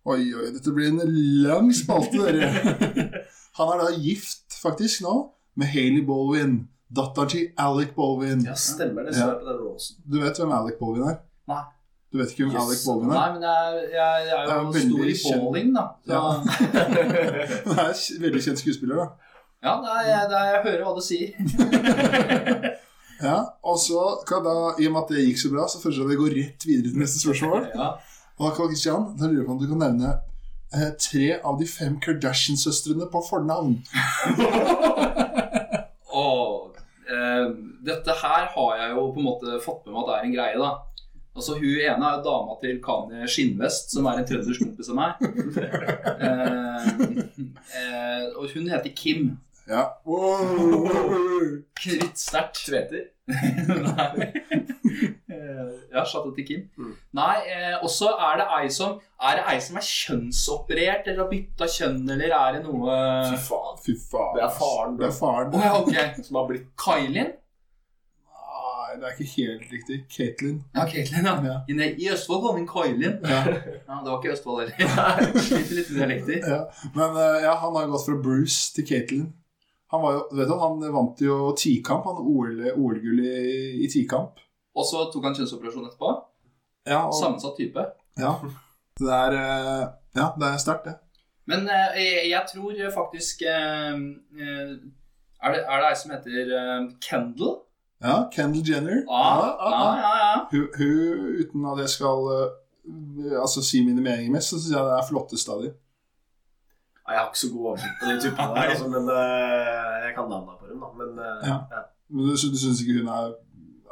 Oi, 0.06 0.20
oi, 0.38 0.50
dette 0.54 0.72
blir 0.76 0.91
en 0.93 1.02
lang 1.43 1.72
spalte, 1.74 2.22
dere. 2.22 3.26
Han 3.56 3.72
er 3.72 3.84
da 3.84 3.91
gift, 3.95 4.58
faktisk, 4.62 5.01
nå, 5.06 5.14
med 5.56 5.68
Hailey 5.72 6.03
Baldwin. 6.08 6.68
Datteren 6.95 7.30
til 7.32 7.47
Alec 7.58 7.93
Baldwin. 7.95 8.43
Ja, 8.45 8.56
stemmer 8.60 9.08
det. 9.08 9.16
Ja. 9.18 9.32
Du 10.12 10.20
vet 10.22 10.39
hvem 10.39 10.51
Alec 10.51 10.76
Baldwin 10.80 11.08
er? 11.10 11.22
Nei. 11.49 11.64
Du 12.12 12.20
vet 12.20 12.32
ikke 12.32 12.45
hvem 12.45 12.53
Yes. 12.56 12.62
Alec 12.64 12.80
Baldwin 12.86 13.10
er? 13.10 13.16
Nei, 13.16 13.30
men 13.34 13.41
jeg, 13.43 13.60
jeg, 13.95 14.28
jeg 14.30 14.36
er 14.39 14.56
jo 14.62 14.68
er 14.68 15.16
stor 15.16 15.36
i 15.36 15.39
bowling, 15.39 15.76
da. 15.76 15.86
Ja. 16.08 16.14
ja. 16.14 16.22
Han 17.70 17.80
er 17.86 18.22
veldig 18.26 18.43
kjent 18.47 18.64
skuespiller, 18.64 18.95
da. 19.01 19.08
det 19.86 19.95
er, 19.95 20.28
det 20.30 20.38
er, 20.41 20.49
jeg 20.53 20.62
hører 20.68 20.84
hva 20.86 20.93
du 20.95 21.03
sier. 21.06 21.30
Ja, 23.24 23.38
og 23.64 23.78
så 23.80 24.01
kan 24.28 24.43
da, 24.43 24.76
I 24.76 24.89
og 24.89 24.91
med 24.91 25.06
at 25.06 25.12
det 25.16 25.22
gikk 25.24 25.39
så 25.39 25.51
bra, 25.53 25.68
så 25.72 25.80
føler 25.80 26.01
jeg 26.01 26.06
at 26.06 26.12
vi 26.12 26.18
går 26.20 26.34
rett 26.36 26.66
videre 26.68 26.91
til 26.91 26.99
neste 26.99 27.22
spørsmål. 27.22 27.70
Ja. 27.72 27.88
Og 28.36 28.49
da, 28.49 28.49
Christian, 28.58 29.06
da 29.16 29.30
lurer 29.30 29.39
jeg 29.39 29.47
på 29.47 29.56
om 29.56 29.62
du 29.62 29.70
kan 29.70 29.80
nevne 29.86 30.10
eh, 30.74 30.91
tre 31.01 31.28
av 31.41 31.59
de 31.59 31.68
fem 31.70 31.99
Kardashian-søstrene 32.01 33.09
på 33.11 33.22
fornavn. 33.30 33.78
oh, 36.24 36.72
eh, 37.11 37.47
dette 37.86 38.18
her 38.24 38.43
har 38.55 38.82
jeg 38.82 38.89
jo 38.95 39.07
på 39.13 39.22
en 39.22 39.30
måte 39.30 39.63
fått 39.63 39.86
med 39.86 39.95
meg 39.95 40.03
at 40.03 40.09
det 40.09 40.18
er 40.18 40.28
en 40.30 40.38
greie, 40.39 40.59
da. 40.61 40.72
Altså 41.36 41.57
Hun 41.59 41.82
ene 41.84 42.09
er 42.09 42.22
dama 42.24 42.53
til 42.61 42.78
Kanye 42.84 43.28
Skinnvest, 43.28 43.91
som 43.91 44.05
er 44.07 44.22
en 44.22 44.28
trøndersk 44.28 44.61
kompis 44.63 44.91
av 44.93 44.97
meg. 45.01 45.11
Eh, 46.26 46.86
eh, 47.80 48.24
og 48.39 48.45
hun 48.53 48.70
heter 48.72 48.91
Kim. 48.95 49.22
Ja. 49.68 50.01
Wow. 50.05 50.89
Krittsterkt. 51.82 52.55
Tveter. 52.66 53.05
Nei. 53.26 54.28
Eh, 55.36 55.70
ja, 55.91 56.03
chatte 56.05 56.30
til 56.36 56.45
Kim. 56.47 56.66
Mm. 56.78 56.91
Nei, 57.18 57.38
eh, 57.49 57.78
også 57.84 58.11
er 58.28 58.38
det 58.41 58.45
ei 58.59 58.68
som 58.72 58.99
Er 59.18 59.39
det 59.39 59.45
ei 59.49 59.55
som 59.66 59.80
er 59.80 59.88
kjønnsoperert 59.88 61.07
eller 61.09 61.24
har 61.24 61.32
bytta 61.32 61.66
kjønn, 61.72 62.03
eller 62.13 62.36
er 62.38 62.57
det 62.57 62.61
noe 62.68 62.97
Fy 63.32 63.39
faen. 63.47 63.80
Fy 63.86 63.95
faen. 64.11 64.36
Det 64.38 64.43
er 64.45 64.53
faren, 64.59 64.99
Det 64.99 65.07
er 65.07 65.16
faren. 65.18 65.55
Oh, 65.55 65.63
ja, 65.66 65.72
okay. 65.82 66.13
Som 66.28 66.38
har 66.39 66.45
blitt 66.51 66.68
Kailin? 66.80 67.32
Nei, 68.36 68.91
det 69.01 69.07
er 69.09 69.16
ikke 69.16 69.32
helt 69.34 69.72
riktig. 69.74 69.97
Katelyn. 70.13 70.59
Ja, 70.76 70.86
Katelyn, 70.91 71.26
ja. 71.26 71.55
Ja. 71.68 71.88
I, 71.89 72.11
Østfold 72.13 72.43
går 72.45 72.59
hun 72.59 72.68
Kailin. 72.70 73.18
Ja. 73.26 73.41
Ja, 73.89 73.97
det 74.03 74.11
var 74.11 74.20
ikke 74.22 74.36
Østfold 74.36 74.61
heller. 74.61 75.26
Litt 75.80 75.89
dialekter. 75.89 76.45
ja. 76.53 76.61
Men 76.95 77.18
eh, 77.24 77.39
ja, 77.47 77.55
han 77.63 77.76
har 77.76 77.89
gått 77.91 78.05
fra 78.07 78.20
Bruce 78.22 78.70
til 78.78 78.86
Caitlyn. 78.91 79.26
Han, 79.96 80.04
var 80.04 80.18
jo, 80.18 80.26
vet 80.36 80.50
du, 80.52 80.56
han 80.60 80.84
vant 80.93 81.24
jo 81.24 81.39
tikamp, 81.58 82.06
han 82.10 82.20
OL 82.20 82.62
OL-gull 82.76 83.24
i, 83.24 83.39
i 83.86 83.89
tikamp. 83.91 84.43
Og 84.76 84.86
så 84.88 85.08
tok 85.12 85.30
han 85.30 85.38
kjønnsoperasjon 85.38 85.88
etterpå. 85.88 86.12
Ja, 86.86 87.06
og, 87.08 87.16
Sammensatt 87.18 87.58
type. 87.58 87.88
ja. 88.20 88.36
Det 89.00 89.12
er, 89.12 89.34
eh, 89.36 89.88
ja, 90.16 90.26
det 90.39 90.48
er 90.48 90.58
sterkt, 90.58 90.86
det. 90.86 90.93
Men 91.52 91.68
eh, 91.68 91.98
jeg, 92.00 92.30
jeg 92.30 92.43
tror 92.54 92.78
faktisk 92.93 93.41
eh, 93.41 93.98
er, 95.43 95.50
det, 95.52 95.64
er 95.68 95.82
det 95.82 95.89
ei 95.89 95.98
som 96.00 96.14
heter 96.16 96.54
Kendal? 97.04 97.58
Ja, 98.04 98.16
Kendall 98.32 98.64
Jenner. 98.70 99.02
Ja, 99.04 99.26
ja, 99.43 99.82
ja. 100.00 100.14
ja. 100.22 100.38
Hun, 100.52 100.70
hun, 100.78 101.26
uten 101.41 101.68
at 101.74 101.82
jeg 101.84 101.91
skal 101.98 102.32
altså, 103.41 103.64
si 103.64 103.84
mine 103.84 104.02
meninger 104.02 104.32
mest, 104.32 104.54
så 104.54 104.62
syns 104.62 104.78
jeg 104.78 104.88
det 104.88 104.96
er 104.96 105.10
flottest 105.10 105.52
av 105.52 105.66
dem. 105.66 105.76
Jeg 107.06 107.20
har 107.20 107.28
ikke 107.30 107.39
så 107.39 107.49
god 107.53 107.66
oversikt 107.72 107.97
på 108.01 108.06
de 108.10 108.16
typene 108.24 108.47
der, 108.56 108.70
altså, 108.74 108.88
men 108.95 109.10
eh, 109.14 109.95
jeg 110.06 110.14
kan 110.18 110.30
navnene 110.32 110.58
på 110.62 110.70
dem. 110.72 110.80
da 110.86 110.89
Men 111.01 111.20
eh, 111.26 111.49
Ja. 111.49 111.58
ja. 111.76 111.82
Men 112.10 112.26
du, 112.26 112.32
du 112.53 112.58
syns 112.62 112.82
ikke 112.82 112.99
hun 112.99 113.10
er 113.14 113.32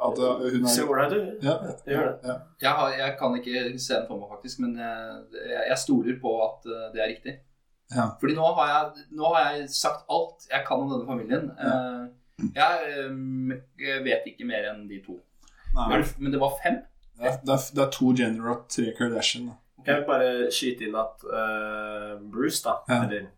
at 0.08 0.20
eh, 0.26 0.46
hun 0.54 0.68
Ser 0.68 0.84
er 0.84 0.92
ålreit 0.94 1.14
ut. 1.18 1.44
ja, 1.46 1.56
Gjør 1.94 2.06
det. 2.10 2.16
Ja. 2.30 2.36
Jeg, 2.66 2.72
har, 2.80 2.88
jeg 3.04 3.16
kan 3.20 3.38
ikke 3.40 3.64
se 3.80 3.94
den 4.00 4.08
for 4.10 4.18
meg, 4.22 4.30
faktisk, 4.36 4.60
men 4.66 4.78
jeg, 4.82 5.66
jeg 5.70 5.78
stoler 5.86 6.18
på 6.22 6.38
at 6.48 6.70
det 6.96 7.04
er 7.04 7.12
riktig. 7.14 7.36
Ja. 7.96 8.08
Fordi 8.20 8.34
nå 8.38 8.46
har, 8.58 8.70
jeg, 8.74 9.06
nå 9.18 9.30
har 9.34 9.52
jeg 9.52 9.70
sagt 9.70 10.06
alt 10.12 10.48
jeg 10.50 10.66
kan 10.68 10.82
om 10.82 10.92
denne 10.92 11.08
familien. 11.08 11.52
Ja. 11.60 11.76
jeg, 12.58 12.94
eh, 12.98 13.60
jeg 13.86 14.04
vet 14.08 14.30
ikke 14.34 14.48
mer 14.50 14.72
enn 14.72 14.88
de 14.90 15.02
to. 15.06 15.20
Nei, 15.74 16.02
men 16.22 16.34
det 16.34 16.42
var 16.42 16.58
fem? 16.64 16.82
det, 17.18 17.26
er, 17.30 17.38
det, 17.46 17.54
er, 17.56 17.68
det 17.76 17.84
er 17.86 17.92
to 17.94 18.12
Jenner 18.18 18.50
og 18.54 18.66
tre 18.70 18.94
Kardashian. 18.98 19.52
Da. 19.52 19.60
Kan 19.86 19.96
jeg 20.00 20.06
bare 20.08 20.52
skyte 20.52 20.88
inn 20.88 20.96
at 21.00 21.24
uh, 21.30 22.20
Bruce, 22.34 22.62
da, 22.66 22.78
Ja. 22.90 23.04
eller 23.06 23.32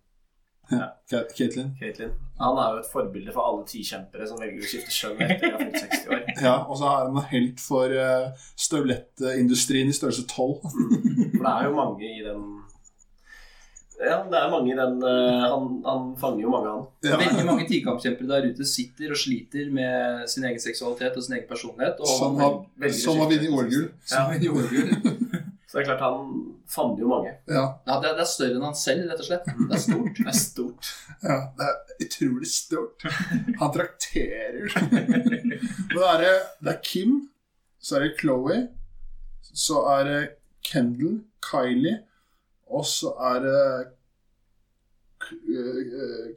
ja. 0.72 0.86
Caitlyn. 1.38 1.76
Caitlin. 1.80 2.12
Han 2.40 2.58
er 2.58 2.72
jo 2.74 2.80
et 2.82 2.88
forbilde 2.92 3.34
for 3.36 3.46
alle 3.46 3.66
tikjempere 3.70 4.26
som 4.28 4.40
velger 4.42 4.64
å 4.64 4.70
skifte 4.70 4.94
kjønn 4.96 5.22
etter 5.22 5.44
de 5.46 5.52
har 5.54 5.62
fylt 5.62 5.82
60 5.84 6.08
år. 6.10 6.22
Ja, 6.46 6.56
og 6.66 6.78
så 6.80 6.88
er 6.90 7.04
han 7.06 7.16
en 7.16 7.30
helt 7.32 7.62
for 7.64 7.94
uh, 7.94 8.46
støvlettindustrien 8.60 9.92
i 9.92 9.96
størrelse 9.96 10.26
12. 10.28 10.56
For 11.38 11.46
det 11.46 11.52
er 11.54 11.68
jo 11.70 11.76
mange 11.78 12.10
i 12.10 12.24
den 12.26 12.42
Ja, 13.96 14.18
det 14.28 14.40
er 14.42 14.50
mange 14.52 14.74
i 14.74 14.76
den 14.76 14.98
eh, 15.08 15.44
han, 15.48 15.70
han 15.86 16.10
fanger 16.20 16.42
jo 16.44 16.50
mange, 16.52 16.74
han. 16.74 16.82
Ja. 17.06 17.20
Veldig 17.22 17.46
mange 17.48 17.68
tikampkjempere 17.70 18.28
der 18.34 18.50
ute 18.52 18.68
sitter 18.68 19.14
og 19.16 19.22
sliter 19.22 19.70
med 19.72 20.26
sin 20.28 20.44
egen 20.50 20.60
seksualitet 20.60 21.16
og 21.16 21.24
sin 21.24 21.38
egen 21.38 21.48
personlighet. 21.48 22.02
Og 22.04 22.10
Som 22.12 22.36
har, 22.42 22.58
som 22.92 23.22
har 23.22 23.32
vunnet 23.32 23.54
OL-gull. 23.56 23.88
Så 25.76 25.82
det 25.82 25.90
er 25.90 25.98
klart 25.98 26.04
han 26.06 26.28
favner 26.72 27.02
jo 27.04 27.08
mange. 27.12 27.32
Ja, 27.52 27.64
Ja, 27.84 27.96
det, 28.00 28.08
er, 28.08 28.14
det 28.16 28.22
er 28.24 28.30
større 28.32 28.56
enn 28.56 28.64
han 28.64 28.78
selv, 28.80 29.10
rett 29.10 29.20
og 29.20 29.26
slett. 29.28 29.50
Det 29.60 29.76
er 29.76 29.82
stort. 29.84 30.20
Det 30.22 30.30
er 30.32 30.38
stort. 30.40 30.92
ja, 31.20 31.36
det 31.58 31.66
er 31.68 32.06
utrolig 32.06 32.48
stort. 32.48 33.04
Han 33.60 33.74
trakterer. 33.76 34.70
Men 34.94 35.20
det 35.92 36.06
er 36.14 36.24
det, 36.24 36.72
er 36.72 36.80
Kim, 36.80 37.18
så 37.84 37.98
er 37.98 38.06
det 38.06 38.14
Chloé, 38.22 38.62
så 39.52 39.82
er 39.98 40.08
det 40.08 40.22
Kendal, 40.64 41.18
Kylie, 41.44 41.98
og 42.72 42.88
så 42.88 43.12
er 43.34 43.44
det 43.44 43.60
eh, 45.52 46.32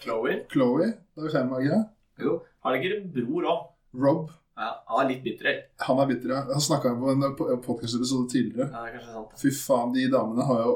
Chloé. 0.00 0.40
Chloé. 0.48 0.88
Det 1.12 1.28
er 1.28 1.36
fem, 1.36 1.52
ikke 1.60 1.76
det? 1.76 1.84
Jo. 2.24 2.40
Har 2.64 2.72
det 2.72 2.80
ikke 2.80 3.02
en 3.02 3.12
bror 3.20 3.52
òg? 3.52 3.64
Rob. 4.06 4.32
Ja, 4.58 4.68
han 4.90 5.04
er 5.04 5.10
litt 5.12 5.22
bitter. 5.22 5.60
Han 5.86 6.00
er 6.02 6.08
bitter, 6.10 6.32
ja. 6.34 6.40
Han 6.50 6.62
snakka 6.64 6.90
på 6.98 7.12
en 7.14 7.60
podkast-episode 7.62 8.26
tidligere. 8.32 8.66
Ja, 8.72 8.80
det 8.82 8.88
er 8.88 8.96
kanskje 8.96 9.12
sant. 9.14 9.36
Fy 9.38 9.52
faen, 9.54 9.92
de 9.94 10.06
damene 10.10 10.46
har 10.48 10.64
jo, 10.64 10.72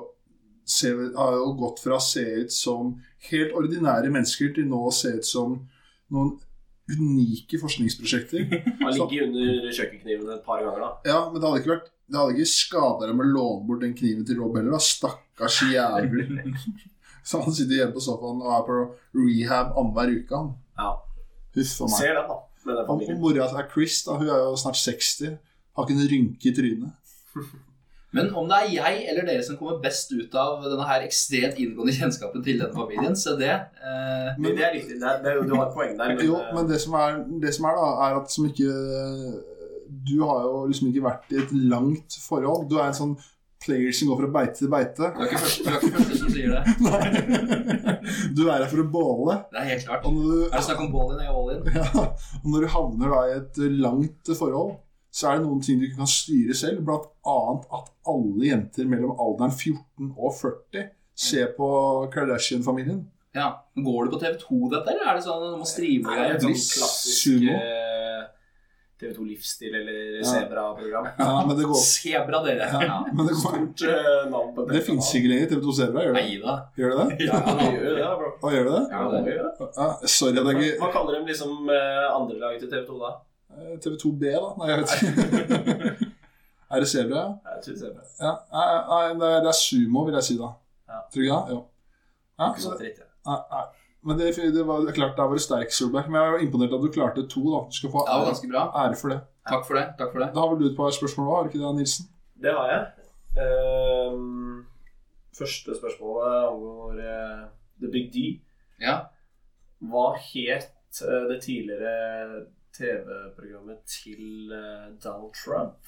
ser, 0.70 1.00
har 1.16 1.34
jo 1.34 1.48
gått 1.58 1.82
fra 1.82 1.98
å 1.98 2.04
se 2.04 2.22
ut 2.44 2.54
som 2.54 2.92
helt 3.30 3.56
ordinære 3.58 4.12
mennesker 4.14 4.52
til 4.54 4.68
nå 4.70 4.84
å 4.86 4.92
se 4.94 5.16
ut 5.18 5.26
som 5.26 5.56
noen 6.14 6.36
unike 6.92 7.58
forskningsprosjekter. 7.62 8.46
Han 8.84 8.94
ligger 8.94 9.26
under 9.26 9.74
kjøkkenkniven 9.74 10.30
et 10.36 10.46
par 10.46 10.62
ganger, 10.62 10.86
da. 10.86 10.92
Ja, 11.10 11.18
men 11.32 11.40
det 11.40 11.48
hadde 11.48 11.62
ikke 11.62 11.74
vært 11.76 11.90
Det 12.12 12.18
hadde 12.20 12.34
ikke 12.36 12.50
skada 12.52 13.06
dem 13.08 13.22
å 13.22 13.26
låne 13.26 13.66
bort 13.66 13.80
den 13.82 13.94
kniven 13.96 14.26
til 14.28 14.38
Rob 14.42 14.56
heller. 14.58 14.78
Stakkars 14.82 15.62
jævel. 15.72 16.42
Så 17.26 17.38
han 17.40 17.54
sitter 17.54 17.78
hjemme 17.78 17.94
på 17.96 18.02
sofaen 18.02 18.42
og 18.42 18.50
er 18.52 18.64
på 18.66 18.78
rehab 19.22 19.74
annenhver 19.78 20.10
uke. 20.18 20.38
han. 20.38 20.50
Ja. 20.78 20.90
Huff 21.56 21.76
a 21.80 21.88
meg. 21.88 21.98
Ser 21.98 22.18
den, 22.18 22.26
da. 22.30 22.38
Med 22.66 22.78
den 22.78 22.86
familien. 22.86 23.18
og 23.18 23.24
mora 23.24 23.48
er 23.58 23.68
Chris, 23.72 24.02
da, 24.06 24.16
hun 24.20 24.28
er 24.30 24.40
jo 24.46 24.56
snart 24.60 24.78
60. 24.78 25.36
Har 25.76 25.86
ikke 25.86 25.98
en 25.98 26.10
rynke 26.12 26.50
i 26.50 26.54
trynet. 26.56 26.92
Men 28.12 28.28
om 28.36 28.48
det 28.48 28.56
er 28.58 28.72
jeg 28.74 29.04
eller 29.08 29.24
dere 29.24 29.42
som 29.44 29.56
kommer 29.56 29.78
best 29.80 30.10
ut 30.12 30.34
av 30.36 30.58
denne 30.66 30.84
her 30.84 31.04
ekstremt 31.06 31.56
inngående 31.56 31.94
kjennskapen 31.96 32.42
til 32.44 32.58
denne 32.60 32.76
familien, 32.76 33.16
så 33.16 33.38
det 33.40 33.48
eh, 33.48 34.34
Men 34.36 34.52
det 34.58 34.66
er 34.66 34.74
riktig. 34.74 34.98
Det 35.00 35.08
er, 35.08 35.22
det 35.24 35.30
er, 35.32 35.40
du 35.48 35.54
har 35.56 35.70
et 35.70 35.76
poeng 35.78 35.94
der. 35.96 36.12
Men, 36.18 36.26
Jo, 36.26 36.36
eh, 36.36 36.50
men 36.52 36.68
det 36.68 36.80
som 36.82 36.98
er, 37.00 37.22
det 37.40 37.54
som 37.56 37.70
er 37.70 37.78
da, 37.80 37.86
er 38.04 38.18
at 38.20 38.34
som 38.34 38.50
ikke 38.50 38.74
Du 40.12 40.18
har 40.26 40.44
jo 40.44 40.66
liksom 40.68 40.90
ikke 40.90 41.04
vært 41.04 41.32
i 41.32 41.40
et 41.40 41.56
langt 41.72 42.18
forhold. 42.26 42.68
Du 42.68 42.76
er 42.76 42.90
en 42.90 42.98
sånn 43.00 43.16
player 43.64 43.92
som 43.96 44.08
går 44.10 44.20
fra 44.22 44.30
beite 44.36 44.58
til 44.60 44.70
beite. 44.72 45.08
Du 45.16 45.22
er 45.22 45.28
ikke 45.30 45.42
første, 45.42 45.64
du 45.64 45.70
er 45.70 45.76
ikke 45.78 45.92
første 45.98 46.18
som 46.20 46.30
sier 46.34 46.52
det. 46.52 46.62
Nei. 46.86 47.96
Du 48.36 48.42
er 48.48 48.62
her 48.62 48.68
for 48.70 48.82
å 48.82 48.86
båle. 48.92 49.36
Det 49.52 49.60
er 49.62 49.68
helt 49.72 49.86
klart. 49.88 50.06
Og 50.08 50.16
når 50.18 50.40
Er 50.48 50.56
det 50.56 50.64
snakk 50.68 50.82
om 50.86 50.90
bål 50.94 51.12
in 51.14 51.22
er 51.24 51.30
all 51.32 51.52
in? 51.54 51.62
ja, 51.78 52.06
og 52.42 52.48
når 52.54 52.66
du 52.66 52.70
havner 52.76 53.14
da 53.14 53.20
i 53.30 53.36
et 53.38 53.62
langt 53.84 54.32
forhold, 54.38 54.74
så 55.12 55.28
er 55.28 55.38
det 55.40 55.44
noen 55.46 55.60
ting 55.64 55.80
du 55.80 55.86
ikke 55.88 56.00
kan 56.02 56.08
styre 56.10 56.54
selv. 56.56 56.82
Blant 56.88 57.08
annet 57.28 57.66
at 57.78 57.90
alle 58.08 58.46
jenter 58.48 58.88
mellom 58.88 59.12
alderen 59.20 59.52
14 59.52 60.12
og 60.16 60.30
40 60.40 60.86
ser 61.22 61.50
på 61.58 61.66
Kardashian-familien. 62.14 63.02
Ja. 63.36 63.50
Går 63.76 64.06
det 64.08 64.12
på 64.14 64.20
TV2 64.22 64.56
dette, 64.72 64.92
eller 64.92 65.08
er 65.12 65.18
det 65.18 65.24
sånn 65.26 65.40
at 65.44 65.52
du 65.54 65.60
må 65.60 65.68
streame 65.68 66.16
det 66.16 66.24
er 66.24 66.32
det? 66.36 66.40
sånn 66.44 66.80
klassisk 66.80 67.18
sumo. 67.26 67.54
eh, 67.56 68.24
TV2 69.02 69.24
Livsstil 69.26 69.74
eller 69.80 70.22
Sebra-program. 70.24 71.08
Ja, 71.18 71.32
men 71.48 71.56
det 71.58 71.66
går 71.66 71.80
Sebra, 71.82 72.40
dere. 72.46 72.68
ja, 72.70 72.80
Ja. 72.86 72.98
men 73.12 73.26
det, 73.26 73.34
går, 73.34 73.42
Stort 73.42 73.82
uh, 73.90 74.30
navn 74.30 74.52
på 74.56 74.66
det 74.70 74.82
fins 74.86 75.10
ikke 75.18 75.28
lenger. 75.32 75.50
TV2 75.52 75.74
Sebra, 75.80 76.04
gjør 76.06 76.14
det? 76.16 76.22
Nei 76.22 76.38
da. 76.44 76.54
Gjør 76.78 76.94
det 76.94 76.98
det? 77.02 77.26
Ja, 77.26 77.40
det 77.58 77.66
gjør 77.74 77.98
det, 77.98 78.06
bro. 78.22 78.30
Hva 78.44 78.54
gjør 78.54 78.64
det 78.70 78.76
det? 78.78 78.84
Ja, 78.94 79.02
det 79.12 79.34
gjør 79.34 79.50
Ja, 79.82 79.88
sorry 80.16 80.38
at 80.38 80.50
jeg 80.52 80.62
ikke 80.62 80.80
hva 80.86 80.92
kaller 80.94 81.18
de 81.18 81.22
liksom 81.32 81.70
eh, 81.74 82.08
andre 82.14 82.38
laget 82.46 82.64
til 82.64 82.72
TV2 82.76 83.00
da? 83.02 83.12
Eh, 83.52 83.74
TV2B, 83.84 84.22
da? 84.32 84.48
Nei, 84.62 84.70
jeg 84.70 84.78
vet 84.80 84.94
ikke. 84.96 86.10
er 86.72 86.80
det 86.86 86.88
Sebra? 86.94 87.20
ja? 87.20 87.52
Jeg 87.56 87.66
tror 87.66 87.76
Sebra. 87.82 88.08
Ja. 88.22 88.32
Nei, 88.54 88.64
nei, 88.88 89.04
det 89.20 89.28
er- 89.42 89.50
er 89.52 89.58
sumo, 89.60 90.06
vil 90.08 90.14
jeg 90.20 90.28
si 90.30 90.38
da. 90.40 90.48
Ja. 90.88 91.02
Tror 91.12 91.20
du 91.20 91.26
ikke 91.26 91.42
det? 91.42 91.54
Jo. 91.56 91.60
Ja, 92.38 92.46
Ikke 92.52 92.62
så, 92.64 92.70
dritt, 92.80 92.98
ja. 93.02 93.08
nei, 93.28 93.38
nei. 93.52 93.64
Men 94.02 94.18
det, 94.18 94.32
det 94.54 94.62
var 94.66 94.92
klart, 94.92 95.16
det 95.16 95.26
var 95.30 95.38
du 95.38 95.42
sterk, 95.42 95.70
Solberg. 95.74 96.08
Men 96.10 96.20
jeg 96.20 96.32
var 96.32 96.44
imponert 96.46 96.74
at 96.74 96.82
du 96.82 96.90
klarte 96.94 97.26
to. 97.30 97.42
da. 97.52 97.60
Du 97.70 97.76
skal 97.76 97.92
få 97.92 98.02
ære, 98.10 98.32
ære 98.82 98.98
for 98.98 99.14
det. 99.14 99.20
Takk 99.48 99.66
for 99.66 99.78
det. 99.78 99.86
takk 99.98 100.10
for 100.12 100.22
det. 100.22 100.28
Da 100.34 100.42
har 100.42 100.50
vel 100.50 100.60
du 100.62 100.66
et 100.70 100.76
par 100.76 100.90
spørsmål 100.94 101.28
òg, 101.28 101.36
har 101.36 101.46
du 101.46 101.52
ikke 101.52 101.62
det, 101.62 101.74
Nilsen? 101.78 102.08
Det 102.42 102.54
har 102.56 102.72
jeg. 102.72 102.82
Um, 104.12 104.66
første 105.38 105.76
spørsmålet 105.78 106.34
angår 106.50 106.98
uh, 106.98 107.44
The 107.82 107.92
Big 107.94 108.10
D. 108.14 108.24
Ja. 108.82 108.98
Hva 109.92 110.08
het 110.18 111.02
uh, 111.06 111.22
det 111.30 111.38
tidligere 111.46 112.44
TV-programmet 112.74 113.82
til 113.86 114.50
uh, 114.50 114.90
Donald 115.04 115.34
Trump? 115.44 115.78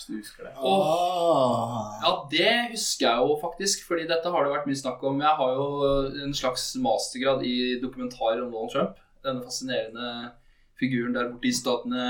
Hvis 0.00 0.06
du 0.08 0.16
husker 0.16 0.46
det. 0.46 0.52
Ah. 0.56 2.00
Ja, 2.00 2.10
det 2.32 2.52
husker 2.72 3.04
jeg 3.04 3.16
jo 3.20 3.34
faktisk, 3.42 3.82
fordi 3.88 4.06
dette 4.08 4.30
har 4.32 4.46
det 4.46 4.52
vært 4.54 4.68
mye 4.70 4.78
snakk 4.80 5.02
om. 5.04 5.20
Jeg 5.20 5.36
har 5.36 5.50
jo 5.58 5.66
en 6.24 6.32
slags 6.36 6.70
mastergrad 6.80 7.44
i 7.44 7.76
dokumentar 7.82 8.40
om 8.40 8.48
Donald 8.48 8.72
Trump. 8.72 8.96
Denne 9.20 9.44
fascinerende 9.44 10.30
figuren 10.80 11.12
der 11.12 11.28
borte 11.28 11.50
i 11.50 11.52
statene 11.52 12.04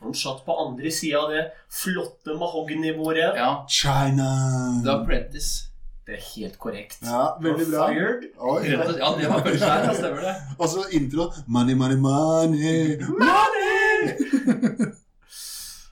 Han 0.00 0.16
satt 0.16 0.40
på 0.46 0.56
andre 0.56 0.88
sida 0.92 1.20
av 1.20 1.30
det 1.34 1.44
flotte 1.68 2.32
mahognybordet. 2.40 3.36
Ja, 3.36 3.52
China. 3.68 4.30
The 4.84 4.96
Apprentice. 4.96 5.68
Det 6.06 6.16
er 6.16 6.24
helt 6.34 6.58
korrekt. 6.60 6.98
Ja, 7.04 7.36
veldig 7.40 7.68
bra. 7.68 7.86
Fired. 7.92 8.26
Oi. 8.40 8.58
ja. 8.72 8.82
Ja, 8.88 9.12
det 9.20 9.30
var 9.30 9.44
kanskje 9.44 9.70
her, 9.70 9.86
da 9.86 9.94
stemmer 10.00 10.26
det. 10.30 10.34
Og 10.58 10.68
så 10.68 10.88
intro. 10.96 11.30
Money, 11.46 11.76
money, 11.76 11.96
money. 11.96 13.00
Money! 13.08 14.92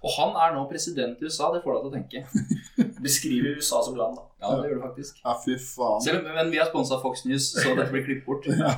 Og 0.02 0.14
han 0.16 0.34
er 0.34 0.54
nå 0.56 0.64
president 0.70 1.20
i 1.20 1.28
USA, 1.28 1.52
det 1.54 1.62
får 1.62 1.76
deg 1.76 1.84
til 1.84 1.90
å 1.90 1.94
tenke. 1.94 2.22
Beskriver 3.06 3.58
USA 3.58 3.82
som 3.86 3.98
land, 3.98 4.18
da. 4.18 4.24
Ja, 4.42 4.56
det 4.58 4.70
gjør 4.70 4.80
det 4.80 4.86
faktisk. 4.88 5.20
Ja, 5.22 5.36
fy 5.44 5.54
faen. 5.62 6.02
Selv 6.02 6.26
men 6.26 6.50
vi 6.50 6.58
har 6.58 6.70
sponsa 6.70 6.98
Fox 7.02 7.22
News, 7.28 7.52
så 7.54 7.76
dette 7.78 7.92
blir 7.94 8.04
klippet 8.08 8.26
bort. 8.26 8.48
Ja. 8.50 8.74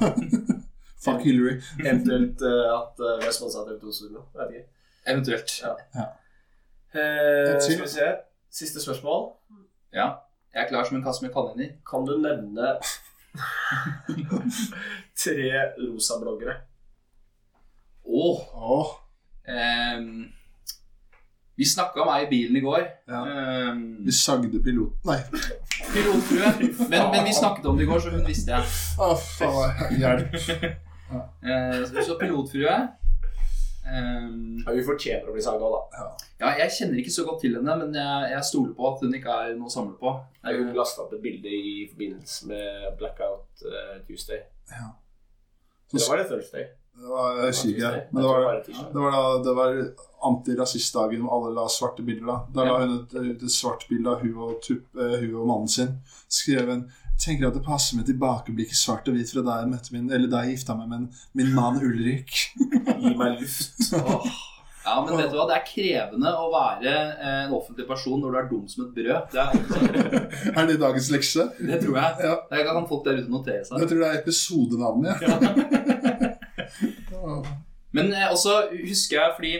Fuck 1.05 1.25
Hillary. 1.25 1.59
Eventuelt 1.81 2.45
uh, 2.45 2.69
at 2.79 3.01
uh, 3.01 3.17
vi 3.21 3.29
har 3.29 3.35
sponsa 3.37 3.61
av 3.63 3.73
TV2 3.73 3.93
Studio. 3.93 4.25
Eventuelt. 5.05 5.57
Ja. 5.65 5.75
ja. 5.97 6.07
Uh, 6.95 7.57
skal 7.61 7.83
vi 7.83 7.91
se. 7.93 8.13
Siste 8.55 8.81
spørsmål. 8.85 9.27
Ja. 9.97 10.07
Jeg 10.55 10.63
er 10.63 10.69
klar 10.71 10.87
som 10.87 10.97
en 10.97 11.05
kasse 11.05 11.25
med 11.25 11.33
kaniner. 11.35 11.75
Kan 11.89 12.07
du 12.07 12.15
nevne 12.23 12.77
tre 15.25 15.49
rosa 15.81 16.21
bloggere? 16.23 16.55
Åh, 18.05 18.41
Åh. 18.55 18.93
ehm, 19.49 20.29
vi 21.57 21.65
snakka 21.71 22.03
om 22.03 22.09
ei 22.15 22.25
i 22.25 22.31
bilen 22.31 22.57
i 22.59 22.63
går. 22.65 22.85
Ja. 23.09 23.21
Um, 23.71 23.83
Vi 24.07 24.13
sagde 24.13 24.59
piloten 24.65 25.07
Nei. 25.07 25.21
Pilotfrue. 25.93 26.51
Men, 26.91 27.11
men 27.13 27.25
vi 27.29 27.33
snakket 27.37 27.67
om 27.71 27.77
det 27.79 27.85
i 27.87 27.87
går, 27.91 28.01
så 28.03 28.11
hun 28.11 28.25
visste 28.27 28.51
jeg. 28.57 28.75
Å, 28.99 29.13
faen. 29.15 29.95
Hjelp. 30.01 30.35
Ja. 31.13 31.23
så- 31.93 32.05
så 32.09 32.17
pilotfrue 32.19 32.75
um, 33.87 34.59
Ja, 34.67 34.73
Vi 34.75 34.83
fortjener 34.87 35.29
å 35.31 35.35
bli 35.37 35.43
sagd 35.45 35.63
òg, 35.63 35.75
da. 35.95 36.09
Ja, 36.43 36.53
jeg 36.65 36.73
kjenner 36.79 36.99
ikke 37.03 37.15
så 37.15 37.25
godt 37.29 37.43
til 37.45 37.55
henne, 37.59 37.77
men 37.85 37.95
jeg, 37.95 38.31
jeg 38.35 38.45
stoler 38.51 38.75
på 38.79 38.91
at 38.91 39.03
hun 39.05 39.15
ikke 39.19 39.39
er 39.45 39.55
noe 39.59 39.71
å 39.71 39.75
samle 39.75 39.95
på. 40.01 40.15
Hun 40.49 40.73
lasta 40.77 41.05
opp 41.05 41.15
et 41.17 41.23
bilde 41.25 41.49
i 41.55 41.85
forbindelse 41.93 42.49
med 42.51 42.89
Blackout 42.99 43.65
uh, 43.69 43.99
Tuesday. 44.09 44.43
Ja. 44.73 44.91
Det 45.95 46.03
var 46.09 46.19
det 46.19 46.27
Thursday? 46.33 46.65
Det 46.95 47.11
var, 47.11 47.39
jeg 47.39 47.53
husker 47.53 47.69
ikke. 47.69 47.93
Men 48.11 48.23
det 48.23 48.29
var, 48.29 48.41
det 48.41 48.47
var 48.47 48.61
tirsdag. 48.67 48.91
det 48.93 49.05
var, 49.05 49.15
da, 49.17 49.39
det 49.45 49.55
var 49.59 49.79
antirasistdagen 50.25 51.25
hvor 51.25 51.37
alle 51.37 51.55
la 51.59 51.65
svarte 51.69 52.05
bilder. 52.07 52.27
Da 52.27 52.37
Da 52.55 52.67
la 52.69 52.77
hun 52.83 52.95
et, 53.01 53.17
ut 53.19 53.43
et 53.49 53.55
svart 53.55 53.87
bilde 53.91 54.13
av 54.13 54.23
hun 54.25 54.37
og, 54.47 54.61
tup, 54.65 54.87
uh, 54.97 55.17
hun 55.19 55.35
og 55.35 55.49
mannen 55.51 55.75
sin. 55.79 55.97
Skrev 56.29 56.77
en 56.77 56.87
Tenker 57.25 57.47
at 57.47 57.55
det 57.55 57.63
passer 57.63 57.95
med 57.95 58.09
tilbakeblikket 58.09 58.75
svart 58.75 59.07
og 59.07 59.15
hvit 59.15 59.31
fra 59.31 59.45
da 59.47 59.61
jeg 59.61 59.69
møtte 59.71 59.93
min 59.95 60.09
Eller 60.11 60.27
da 60.33 60.41
jeg 60.43 60.57
gifta 60.57 60.75
meg 60.75 60.89
med 60.91 61.21
min 61.39 61.53
mann 61.55 61.79
Ulrik. 61.79 62.33
Gi 62.59 63.13
meg 63.15 63.39
luft. 63.39 63.95
Oh. 64.01 64.27
Ja, 64.85 64.99
men 65.07 65.17
vet 65.17 65.31
du 65.33 65.39
hva? 65.39 65.47
Det 65.49 65.55
er 65.57 65.63
krevende 65.65 66.33
å 66.37 66.51
være 66.53 66.91
eh, 67.15 67.39
en 67.47 67.55
offentlig 67.57 67.87
person 67.89 68.19
når 68.21 68.35
du 68.35 68.41
er 68.41 68.49
dum 68.51 68.67
som 68.69 68.85
et 68.85 68.99
brød. 68.99 69.31
Det, 69.33 69.45
er, 69.47 70.51
Er 70.59 70.69
det 70.69 70.77
dagens 70.83 71.09
lekse? 71.15 71.47
det 71.57 71.79
tror 71.87 71.97
jeg. 72.03 72.27
Ja. 72.27 72.35
Det 72.51 72.67
kan 72.67 72.89
folk 72.91 73.07
der 73.07 73.23
ute 73.23 73.33
notere 73.33 73.63
Jeg 73.65 73.89
tror 73.95 74.03
det 74.03 74.11
er 74.11 74.21
episodenavnet. 74.21 75.25
Ja. 75.25 76.35
Men 77.95 78.13
eh, 78.13 78.29
også 78.33 78.59
husker 78.85 79.21
jeg 79.21 79.33
fordi 79.39 79.55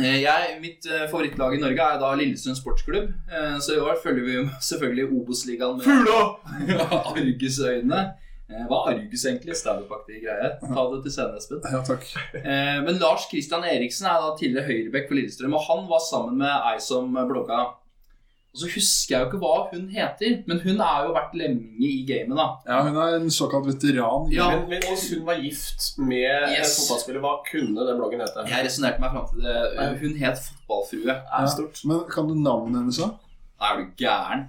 Eh, 0.00 0.22
Jeg, 0.22 0.54
mitt 0.62 0.86
eh, 0.88 1.02
favorittlag 1.10 1.52
i 1.52 1.58
Norge 1.60 1.84
er 1.84 1.98
da 2.00 2.14
Lillestrøm 2.16 2.54
sportsklubb. 2.56 3.10
Så 3.60 3.74
i 3.76 3.80
år 3.82 3.98
følger 4.00 4.24
vi 4.24 4.36
selvfølgelig 4.70 5.04
Obos-ligaen 5.18 5.76
med 5.76 5.84
Fugla! 5.84 6.22
argusøyne. 7.12 7.98
Hva 8.68 8.78
er 8.88 9.02
Argus 9.02 9.26
egentlig? 9.28 9.54
Standup-aktig 9.56 10.22
greie. 10.24 10.48
Ta 10.64 10.82
det 10.94 11.02
til 11.04 11.12
scenen, 11.14 11.36
Espen. 11.40 11.60
Ja, 11.68 11.82
takk. 11.84 12.08
Eh, 12.40 12.80
Men 12.86 12.98
Lars 13.04 13.28
Christian 13.28 13.64
Eriksen 13.68 14.08
er 14.08 14.16
da 14.24 14.32
tidligere 14.40 14.64
høyrebekk 14.70 15.08
for 15.08 15.18
Lillestrøm, 15.20 15.54
og 15.60 15.64
han 15.68 15.84
var 15.92 16.02
sammen 16.08 16.40
med 16.40 16.68
ei 16.72 16.78
som 16.84 17.12
blogga. 17.28 17.60
Og 18.52 18.60
så 18.60 18.68
husker 18.68 19.14
jeg 19.14 19.22
jo 19.22 19.28
ikke 19.30 19.38
hva 19.40 19.52
hun 19.70 19.84
heter, 19.88 20.32
men 20.44 20.58
hun 20.60 20.80
er 20.84 21.06
jo 21.06 21.12
vært 21.16 21.36
lemming 21.40 21.84
i 21.88 22.02
gamet, 22.04 22.36
da. 22.36 22.46
Ja, 22.68 22.80
hun 22.84 22.98
er 23.00 23.14
en 23.16 23.30
såkalt 23.32 23.64
veteran. 23.70 24.26
Ja. 24.34 24.50
Men, 24.52 24.66
men 24.74 24.84
hvis 24.90 25.06
hun 25.14 25.22
var 25.24 25.40
gift 25.40 25.86
med 25.96 26.28
en 26.50 26.66
fotballspiller, 26.68 27.22
hva 27.24 27.38
kunne 27.48 27.86
den 27.88 27.96
bloggen 28.02 28.20
hete? 28.20 28.44
Jeg 28.52 28.66
resonnerte 28.68 29.00
meg 29.00 29.14
fram 29.14 29.30
til 29.30 29.46
det. 29.48 29.86
Hun 30.02 30.18
het 30.20 30.42
Fotballfrue. 30.44 31.16
Ja. 31.16 31.46
Men 31.88 32.04
kan 32.12 32.28
du 32.28 32.36
navnet 32.36 32.82
hennes, 32.82 33.00
da? 33.00 33.08
Er 33.62 33.80
du 33.80 33.88
gæren? 33.96 34.44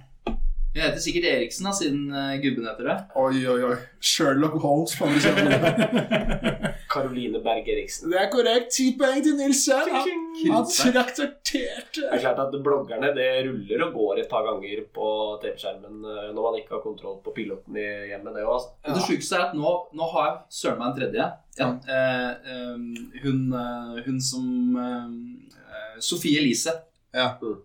Hun 0.74 0.82
heter 0.82 0.98
sikkert 0.98 1.24
Eriksen, 1.30 1.66
da, 1.68 1.72
siden 1.78 2.08
uh, 2.10 2.32
gubben 2.42 2.64
heter 2.66 2.88
det. 2.88 2.94
Oi, 3.14 3.44
oi, 3.46 3.60
oi. 3.68 3.74
Sherlock 4.02 4.56
Holmes 4.62 4.96
på 4.98 5.06
andre 5.06 5.20
siden. 5.22 6.72
Caroline 6.94 7.38
Berg 7.44 7.68
Eriksen. 7.70 8.10
Det 8.10 8.18
er 8.18 8.26
korrekt. 8.32 8.72
Ti 8.74 8.86
poeng 8.98 9.20
til 9.22 9.36
Nilsen. 9.38 9.90
Han, 9.94 10.24
han 10.50 10.66
traktorterte. 10.66 12.00
Det 12.00 12.08
er 12.10 12.22
klart 12.24 12.40
at 12.42 12.56
bloggerne 12.66 13.12
det 13.16 13.28
ruller 13.46 13.84
og 13.86 13.94
går 13.98 14.22
et 14.24 14.30
par 14.30 14.46
ganger 14.48 14.82
på 14.94 15.10
TV-skjermen 15.42 16.00
eh, 16.10 16.30
når 16.34 16.46
man 16.48 16.58
ikke 16.60 16.74
har 16.76 16.82
kontroll 16.84 17.20
på 17.24 17.34
piloten 17.36 17.78
i 17.78 17.86
hjemmet. 18.10 18.34
det 18.34 18.46
også, 18.46 18.74
Og 18.82 18.98
det 18.98 19.04
sjukeste 19.06 19.38
er 19.38 19.44
at 19.48 19.54
nå, 19.58 19.74
nå 19.94 20.08
har 20.14 20.26
jeg 20.28 20.40
søren 20.58 20.80
meg 20.82 20.90
en 20.90 20.98
tredje. 20.98 21.28
Ja, 21.60 21.68
eh, 21.98 22.32
eh, 22.50 23.22
hun, 23.24 23.44
eh, 23.62 24.02
hun 24.08 24.18
som 24.22 24.80
eh, 24.86 26.02
Sofie 26.02 26.42
Elise. 26.42 26.74
Ja. 27.14 27.36
Mm. 27.42 27.62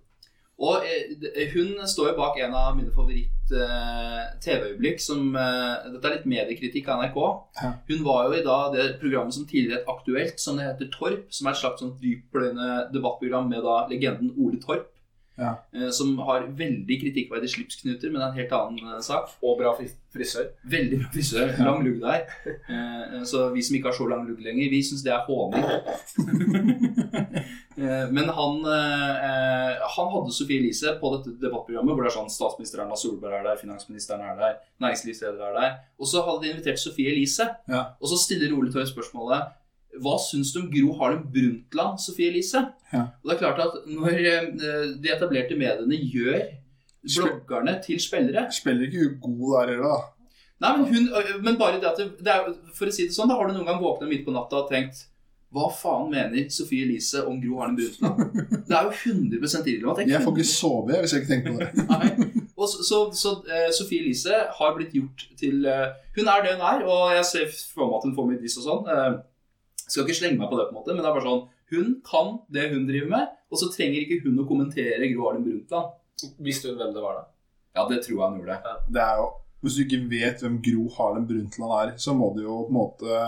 Og 0.60 0.84
eh, 0.84 1.48
hun 1.54 1.70
står 1.88 2.10
jo 2.12 2.16
bak 2.18 2.36
en 2.44 2.52
av 2.60 2.74
mine 2.76 2.92
favoritt-TV-øyeblikk. 2.92 5.00
som 5.00 5.30
eh, 5.40 5.88
Dette 5.94 6.08
er 6.10 6.16
litt 6.18 6.26
mediekritikk 6.28 6.88
av 6.92 7.00
NRK. 7.06 7.20
Ja. 7.64 7.70
Hun 7.90 8.02
var 8.04 8.26
jo 8.28 8.32
i 8.36 8.44
da 8.44 8.58
det 8.74 8.98
programmet 9.00 9.34
som 9.38 9.46
tidligere 9.48 9.80
het 9.80 9.88
Aktuelt, 9.94 10.36
som 10.44 10.58
det 10.60 10.68
heter 10.68 10.92
Torp. 10.98 11.24
Som 11.32 11.48
er 11.48 11.52
et 11.56 11.62
slags 11.64 11.80
sånn 11.84 11.96
dypløyende 12.02 12.68
debattprogram 12.94 13.48
med 13.52 13.62
da 13.64 13.78
legenden 13.92 14.34
Ole 14.38 14.60
Torp. 14.64 14.86
Ja. 15.40 15.54
eh, 15.72 15.88
Som 15.96 16.18
har 16.28 16.50
veldig 16.52 16.98
kritikkverdige 17.06 17.54
slipsknuter, 17.56 18.08
men 18.12 18.20
det 18.20 18.26
er 18.26 18.32
en 18.34 18.40
helt 18.42 18.56
annen 18.60 18.84
eh, 18.98 19.04
sak. 19.06 19.26
Og 19.40 19.56
bra 19.62 19.72
fris- 19.80 19.96
frisør. 20.12 20.46
Veldig 20.68 20.98
bra 21.06 21.10
frisør. 21.16 21.48
Lang 21.64 21.80
lugg 21.88 22.04
der. 22.04 22.22
Eh, 22.68 23.24
så 23.24 23.48
vi 23.56 23.64
som 23.64 23.76
ikke 23.80 23.88
har 23.94 24.00
så 24.02 24.10
lang 24.12 24.28
lugg 24.28 24.44
lenger, 24.44 24.68
vi 24.76 24.84
syns 24.84 25.08
det 25.08 25.16
er 25.16 25.24
håning. 25.30 25.64
Eh, 27.80 28.12
Men 28.12 28.30
han, 28.30 28.58
eh, 28.66 29.76
han 29.96 30.10
hadde 30.14 30.34
Sophie 30.36 30.60
Elise 30.60 30.96
på 31.00 31.12
dette 31.16 31.36
debattprogrammet 31.42 31.96
hvor 31.96 32.04
det 32.04 32.12
er 32.12 32.18
sånn 32.18 32.32
statsminister 32.34 32.84
Erna 32.84 32.98
Solberg 33.00 33.38
er 33.40 33.46
der, 33.48 33.60
finansministeren 33.62 34.24
er 34.26 34.36
der, 34.40 34.58
næringslivsleder 34.84 35.46
er 35.50 35.56
der. 35.60 35.78
Og 36.00 36.10
så 36.12 36.24
hadde 36.26 36.44
de 36.44 36.52
invitert 36.54 36.82
Sophie 36.82 37.12
Elise. 37.12 37.48
Ja. 37.72 37.86
Og 38.02 38.12
så 38.12 38.20
stiller 38.20 38.56
Ole 38.58 38.74
Torp 38.74 38.90
spørsmålet 38.92 39.56
hva 40.00 40.14
syns 40.22 40.52
du 40.54 40.60
om 40.62 40.68
Gro 40.72 40.92
Harlem 41.00 41.24
Brundtland, 41.34 41.98
Sophie 42.00 42.30
Elise? 42.30 42.62
Ja. 42.94 43.08
Og 43.24 43.32
det 43.32 43.36
er 43.36 43.42
klart 43.42 43.64
at 43.64 43.88
når 43.90 44.20
eh, 44.22 44.50
de 45.02 45.12
etablerte 45.16 45.58
mediene 45.58 45.98
gjør 45.98 46.44
bloggerne 47.00 47.78
til 47.84 48.00
spillere 48.04 48.50
Spiller 48.52 48.90
ikke 48.90 49.06
hun 49.06 49.20
god 49.24 49.54
der 49.56 49.72
heller, 49.74 49.94
da? 49.94 50.16
Nei, 50.60 50.72
men, 50.76 50.86
hun, 50.92 51.44
men 51.46 51.58
bare 51.58 51.80
det 51.80 51.88
at 51.88 52.00
det, 52.02 52.10
det 52.20 52.34
er, 52.34 52.50
For 52.76 52.92
å 52.92 52.94
si 52.94 53.06
det 53.08 53.16
sånn, 53.16 53.32
da 53.32 53.38
har 53.40 53.48
du 53.48 53.56
noen 53.56 53.70
gang 53.70 53.80
våkna 53.80 54.10
midt 54.10 54.26
på 54.26 54.34
natta 54.36 54.60
og 54.60 54.72
tenkt 54.72 55.06
Hva 55.50 55.66
faen 55.74 56.12
mener 56.12 56.50
Sofie 56.54 56.86
Elise 56.86 57.24
om 57.26 57.40
Gro 57.42 57.58
Harlem 57.58 57.80
Brundtland? 57.80 58.36
Det 58.68 58.76
er 58.78 58.86
jo 58.86 58.92
100% 58.94 59.70
irrelevant. 59.72 60.12
Jeg 60.12 60.22
får 60.22 60.36
ikke 60.36 60.46
sove 60.46 61.00
hvis 61.02 61.16
jeg 61.16 61.24
ikke 61.24 61.32
tenker 61.32 61.56
på 61.56 61.64
det. 61.64 61.86
Nei. 61.90 62.44
Og 62.60 62.68
så, 62.70 62.84
så, 62.86 63.00
så 63.18 63.32
uh, 63.48 63.70
Sofie 63.74 64.04
Elise 64.04 64.44
har 64.60 64.76
blitt 64.76 64.94
gjort 64.94 65.26
til 65.40 65.66
uh, 65.66 65.90
Hun 66.18 66.30
er 66.30 66.46
det 66.46 66.54
hun 66.54 66.66
er, 66.70 66.86
og 66.86 67.16
jeg 67.16 67.26
ser 67.32 67.50
for 67.74 67.88
meg 67.88 67.98
at 67.98 68.06
hun 68.06 68.16
får 68.20 68.30
mye 68.30 68.42
diss 68.44 68.60
og 68.62 68.68
sånn. 68.68 68.92
Uh, 68.94 69.82
skal 69.88 70.06
ikke 70.06 70.20
slenge 70.20 70.38
meg 70.38 70.52
på 70.52 70.60
det, 70.60 70.70
på 70.70 70.76
en 70.76 70.80
måte, 70.84 70.94
men 70.94 71.02
det 71.02 71.10
er 71.10 71.18
bare 71.18 71.26
sånn 71.26 71.44
Hun 71.74 71.92
kan 72.06 72.32
det 72.54 72.70
hun 72.76 72.86
driver 72.86 73.12
med, 73.16 73.36
og 73.50 73.62
så 73.64 73.74
trenger 73.74 74.06
ikke 74.06 74.22
hun 74.28 74.44
å 74.44 74.48
kommentere 74.50 75.10
Gro 75.16 75.28
Harlem 75.32 75.50
Brundtland. 75.50 75.98
Visste 76.46 76.70
hun 76.70 76.78
hvem 76.78 76.94
det 76.94 77.04
var, 77.04 77.24
da? 77.24 77.30
Ja, 77.80 77.90
det 77.90 78.04
tror 78.06 78.20
jeg 78.20 78.26
hun 78.28 78.42
gjorde. 78.44 78.78
Det 78.94 79.02
er 79.02 79.22
jo, 79.24 79.30
Hvis 79.66 79.76
du 79.76 79.86
ikke 79.88 80.04
vet 80.14 80.42
hvem 80.44 80.62
Gro 80.70 80.90
Harlem 80.94 81.26
Brundtland 81.30 81.78
er, 81.82 81.96
så 81.98 82.14
må 82.14 82.36
du 82.38 82.44
jo 82.46 82.64
på 82.68 82.74
en 82.74 82.78
måte 82.78 83.24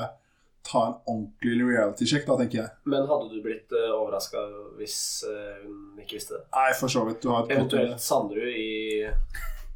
ta 0.66 0.82
en 0.88 0.97
ordentlig 1.09 1.68
reality-sjekk, 1.68 2.26
da, 2.28 2.38
tenker 2.41 2.59
jeg. 2.62 2.74
Men 2.93 3.07
hadde 3.09 3.30
du 3.32 3.39
blitt 3.43 3.74
uh, 3.76 3.91
overraska 3.97 4.43
hvis 4.80 4.97
uh, 5.28 5.62
hun 5.64 6.01
ikke 6.03 6.20
visste 6.20 6.38
det? 6.38 6.43
Nei, 6.57 6.68
for 6.80 6.93
så 6.93 7.05
vidt. 7.07 7.22
Du 7.24 7.32
har 7.34 7.45
et 7.45 7.53
godt 7.53 7.57
Eventuelt 7.57 8.03
Sanderud 8.03 8.51
i, 8.51 9.05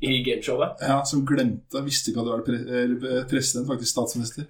i 0.06 0.20
gameshowet? 0.26 0.84
Ja, 0.86 1.00
som 1.08 1.24
glemte, 1.28 1.84
visste 1.86 2.12
ikke 2.12 2.24
at 2.24 2.30
du 2.30 2.34
var 2.36 2.46
pre 2.46 3.24
president, 3.32 3.70
faktisk 3.72 3.92
statsminister. 3.96 4.50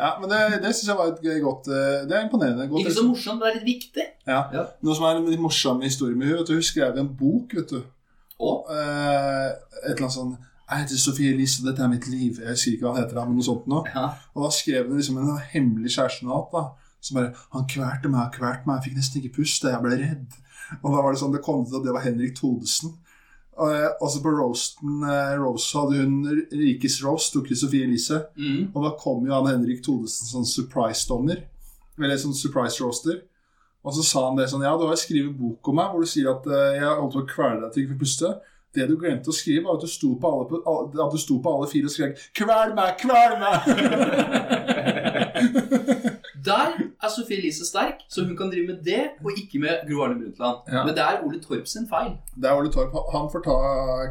Ja, 0.00 0.14
men 0.20 0.30
det, 0.32 0.60
det 0.62 0.72
syns 0.72 0.88
jeg 0.88 0.96
var 0.96 1.10
et 1.12 1.42
godt 1.44 1.66
eh, 1.68 2.06
Det 2.08 2.14
er 2.16 2.22
imponerende. 2.24 2.64
Godt 2.70 2.86
Ikke 2.86 2.94
så 2.94 3.02
morsomt, 3.04 3.36
men 3.36 3.42
det 3.42 3.50
er 3.50 3.56
litt 3.58 3.66
viktig. 3.68 4.06
Ja. 4.30 4.38
Noe 4.80 4.96
som 4.96 5.04
er 5.04 5.18
en 5.18 5.26
litt 5.28 5.42
morsom 5.42 5.82
historie 5.84 6.16
med 6.16 6.30
henne, 6.30 6.44
at 6.46 6.52
hun 6.54 6.62
skrev 6.64 6.96
en 6.96 7.10
bok, 7.18 7.52
vet 7.58 7.74
du. 7.74 7.82
Og 8.40 8.70
Eh, 8.72 9.48
et 9.50 9.94
eller 9.94 10.06
annet 10.06 10.16
sånn 10.16 10.32
Jeg 10.70 10.84
heter 10.84 11.00
Sofie 11.02 11.32
Elise, 11.34 11.62
og 11.62 11.68
dette 11.70 11.82
er 11.82 11.90
mitt 11.90 12.06
liv. 12.06 12.38
Jeg 12.38 12.54
husker 12.54 12.76
ikke 12.76 12.86
hva 12.86 12.94
han 12.94 13.02
heter, 13.02 13.18
men 13.26 13.38
noe 13.40 13.46
sånt 13.46 13.66
noe. 13.70 13.82
ja. 13.90 14.06
Og 14.34 14.44
da 14.46 14.50
skrev 14.54 14.86
hun 14.86 15.00
liksom 15.00 15.18
en 15.18 15.32
hemmelig 15.52 15.96
kjærestenatt. 15.96 16.54
Som 17.00 17.16
bare 17.16 17.32
Han 17.56 17.66
kvalte 17.66 18.10
meg 18.12 18.34
kvalte 18.36 18.68
meg, 18.68 18.78
jeg 18.78 18.90
fikk 18.90 18.98
nesten 19.00 19.22
ikke 19.22 19.36
puste, 19.40 19.70
jeg 19.72 19.82
ble 19.82 19.96
redd. 19.98 20.40
Og 20.82 20.92
da 20.92 21.02
var 21.02 21.12
det 21.12 21.20
sånn, 21.22 21.32
det 21.34 21.42
kom 21.42 21.64
til 21.66 21.80
at 21.80 21.86
det 21.86 21.94
var 21.96 22.04
Henrik 22.04 22.36
Thodesen. 22.38 22.92
Og 23.60 24.06
så 24.08 24.20
på 24.24 24.30
roasten 24.32 25.02
eh, 25.04 25.32
Rose 25.36 25.76
hadde 25.76 25.98
hun 26.00 26.44
Rikes 26.52 27.00
roast, 27.04 27.34
tok 27.34 27.48
til 27.50 27.58
Sofie 27.58 27.84
Elise. 27.84 28.22
Mm. 28.38 28.70
Og 28.70 28.84
da 28.86 28.92
kom 29.00 29.26
jo 29.26 29.34
han 29.34 29.50
Henrik 29.50 29.82
Thodesen 29.84 30.30
som 30.30 30.46
surprise-dommer. 30.48 31.42
Eller 32.00 32.20
sånn 32.20 32.36
surprise-roaster. 32.36 33.18
Og 33.84 33.96
så 33.96 34.04
sa 34.04 34.22
han 34.28 34.38
det 34.38 34.46
sånn 34.52 34.64
Ja, 34.64 34.76
du 34.76 34.86
har 34.88 34.96
skrevet 35.00 35.36
bok 35.36 35.68
om 35.72 35.78
meg 35.80 35.92
hvor 35.92 36.04
du 36.04 36.08
sier 36.08 36.30
at 36.32 36.46
eh, 36.48 36.78
jeg 36.78 36.88
holdt 36.88 37.16
på 37.16 37.24
å 37.24 37.28
kvele 37.34 37.60
deg 37.64 37.74
til 37.74 37.84
ikke 37.84 37.94
fikk 37.94 38.02
puste. 38.04 38.32
Det 38.74 38.84
du 38.86 38.94
glemte 39.00 39.30
å 39.32 39.34
skrive, 39.34 39.64
var 39.66 39.74
at 39.78 39.82
du 39.82 39.88
sto 39.90 40.12
på 40.20 40.26
alle, 40.30 40.44
på, 40.46 40.56
at 41.04 41.12
du 41.14 41.18
sto 41.18 41.40
på 41.42 41.48
alle 41.56 41.66
fire 41.70 41.86
og 41.90 41.94
skrek 41.94 42.12
'Kvel 42.38 42.70
meg! 42.78 42.90
Kvel 43.02 43.32
meg!' 43.42 43.66
Der 46.44 46.72
er 47.02 47.08
Sofie 47.12 47.36
Elise 47.38 47.66
sterk, 47.66 48.00
så 48.08 48.24
hun 48.24 48.36
kan 48.36 48.50
drive 48.52 48.66
med 48.66 48.78
det, 48.84 49.02
og 49.24 49.32
ikke 49.36 49.58
med 49.60 49.82
Gro 49.88 50.02
Arne 50.04 50.16
Brundtland. 50.20 50.56
Ja. 50.72 50.84
Men 50.86 50.94
det 50.96 51.02
er 51.04 51.20
Ole 51.26 51.40
Torp 51.42 51.66
sin 51.68 51.88
feil. 51.90 52.14
det 52.42 52.48
er 52.48 52.56
Ole 52.56 52.72
Torp. 52.72 52.94
Han 53.12 53.28
får 53.32 53.42
ta 53.44 53.56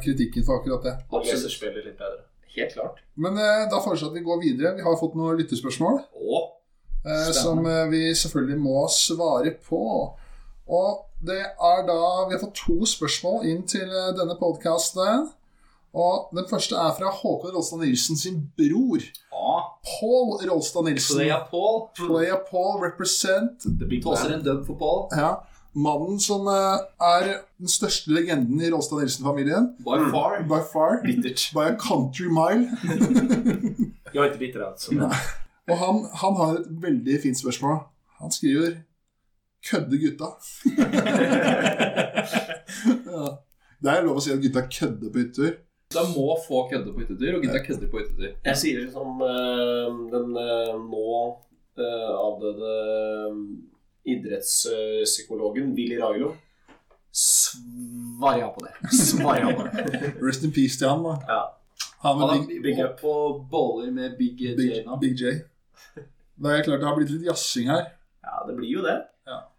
kritikken 0.03 0.45
for 0.45 0.59
akkurat 0.59 0.83
det. 0.85 0.93
Absolutt. 1.09 1.51
spillet 1.51 1.85
litt 1.87 1.97
bedre. 1.97 2.21
Helt 2.55 2.73
klart. 2.73 3.01
Men 3.15 3.37
eh, 3.37 3.65
da 3.71 3.81
foreslår 3.81 4.09
jeg 4.09 4.11
at 4.11 4.19
vi 4.19 4.25
går 4.29 4.41
videre. 4.43 4.75
Vi 4.77 4.85
har 4.85 4.97
fått 4.99 5.17
noen 5.17 5.37
lyttespørsmål. 5.41 5.99
Og 6.37 6.41
eh, 7.05 7.31
som 7.33 7.65
eh, 7.65 7.89
vi 7.91 8.03
selvfølgelig 8.13 8.59
må 8.61 8.85
svare 8.93 9.55
på. 9.69 9.83
Og 10.69 10.89
det 11.25 11.41
er 11.41 11.83
da 11.87 11.99
Vi 12.29 12.35
har 12.35 12.41
fått 12.41 12.61
to 12.61 12.85
spørsmål 12.87 13.45
inn 13.49 13.65
til 13.67 13.87
eh, 13.87 14.13
denne 14.17 14.37
podkasten. 14.39 15.27
Og 15.89 16.29
den 16.37 16.45
første 16.49 16.77
er 16.77 16.93
fra 16.93 17.09
Håkon 17.09 17.55
Rolstad 17.55 17.81
Nilsen 17.81 18.17
sin 18.17 18.41
bror. 18.57 19.01
Ah. 19.33 19.71
Paul 19.85 20.35
Rolstad 20.45 20.85
Nilsen. 20.85 21.17
Playa 21.17 21.39
Paul. 21.49 21.87
Playa 21.97 22.37
Paul 22.49 22.77
represent. 22.83 23.65
The 23.65 23.87
Big 23.89 24.03
Tåser 24.03 24.35
en 24.35 24.45
dub 24.45 24.67
for 24.67 24.77
Paul. 24.77 25.07
Ja. 25.17 25.33
Mannen 25.73 26.19
som 26.21 26.47
eh, 26.49 26.85
er 27.09 27.31
den 27.57 27.71
største 27.71 28.13
legenden 28.13 28.61
i 28.61 28.69
Rolstad 28.71 29.01
Nilsen-familien. 29.01 29.73
By 29.85 29.99
far. 30.13 30.39
By 30.49 30.61
far. 30.71 31.01
Bittert. 31.05 31.49
By 31.53 31.73
a 31.73 31.77
country 31.77 32.29
mile. 32.29 32.69
Jeg 34.13 34.23
är 34.23 34.31
ikke 34.31 34.39
bitter 34.39 34.65
altså. 34.65 34.91
Og 35.69 35.77
han, 35.77 36.05
han 36.13 36.35
har 36.35 36.53
et 36.57 36.69
veldig 36.81 37.19
fint 37.21 37.37
spørsmål. 37.37 37.75
Han 38.21 38.31
skriver 38.31 38.79
'kødde 39.65 39.95
gutta'. 40.03 40.33
ja. 43.13 43.25
Det 43.79 43.89
er 43.91 44.03
lov 44.03 44.17
å 44.19 44.23
si 44.23 44.31
at 44.33 44.41
gutta 44.43 44.61
kødder 44.67 45.09
på 45.13 45.19
hyttetur. 45.23 45.53
Da 45.93 46.01
må 46.11 46.27
få 46.47 46.57
kødde 46.69 46.91
på 46.93 46.99
hyttetur, 47.01 47.35
og 47.37 47.41
gutta 47.45 47.61
kødder 47.65 47.87
på 47.91 47.97
hyttetur. 48.01 48.31
Jeg 48.45 48.55
sier 48.61 48.75
det 48.83 48.89
som 48.93 49.09
eh, 49.25 49.87
den 50.13 50.27
eh, 50.37 50.73
nå 50.83 51.13
eh, 51.79 52.11
avdøde 52.13 52.73
idrettspsykologen 54.09 55.73
Willy 55.77 55.97
Railo. 56.01 56.29
Svar 57.11 58.37
ja 58.37 58.49
på 58.53 58.61
det. 58.65 58.73
Svarja 59.07 59.49
på 59.57 59.61
det. 59.65 60.13
Rest 60.21 60.43
in 60.45 60.51
peace 60.53 60.77
til 60.77 60.87
han, 60.91 61.01
da. 61.07 61.15
Ja. 61.27 61.41
Han 62.03 62.19
Han 62.21 62.27
med 62.37 62.47
Big, 62.47 62.61
big 62.63 62.77
up 62.83 62.99
på 63.01 63.13
boller 63.51 63.91
med 63.91 64.13
Big 64.17 64.37
J 64.39 64.53
big, 64.55 64.85
nå. 64.85 64.95
big 65.01 65.17
J. 65.19 65.23
Det 66.39 66.51
er 66.53 66.63
klart 66.63 66.79
det 66.79 66.87
har 66.87 66.95
blitt 66.95 67.09
litt 67.11 67.25
jazzing 67.27 67.67
her. 67.67 67.89
ja, 68.23 68.35
det 68.47 68.53
blir 68.55 68.69
jo 68.77 68.81
det. 68.85 68.93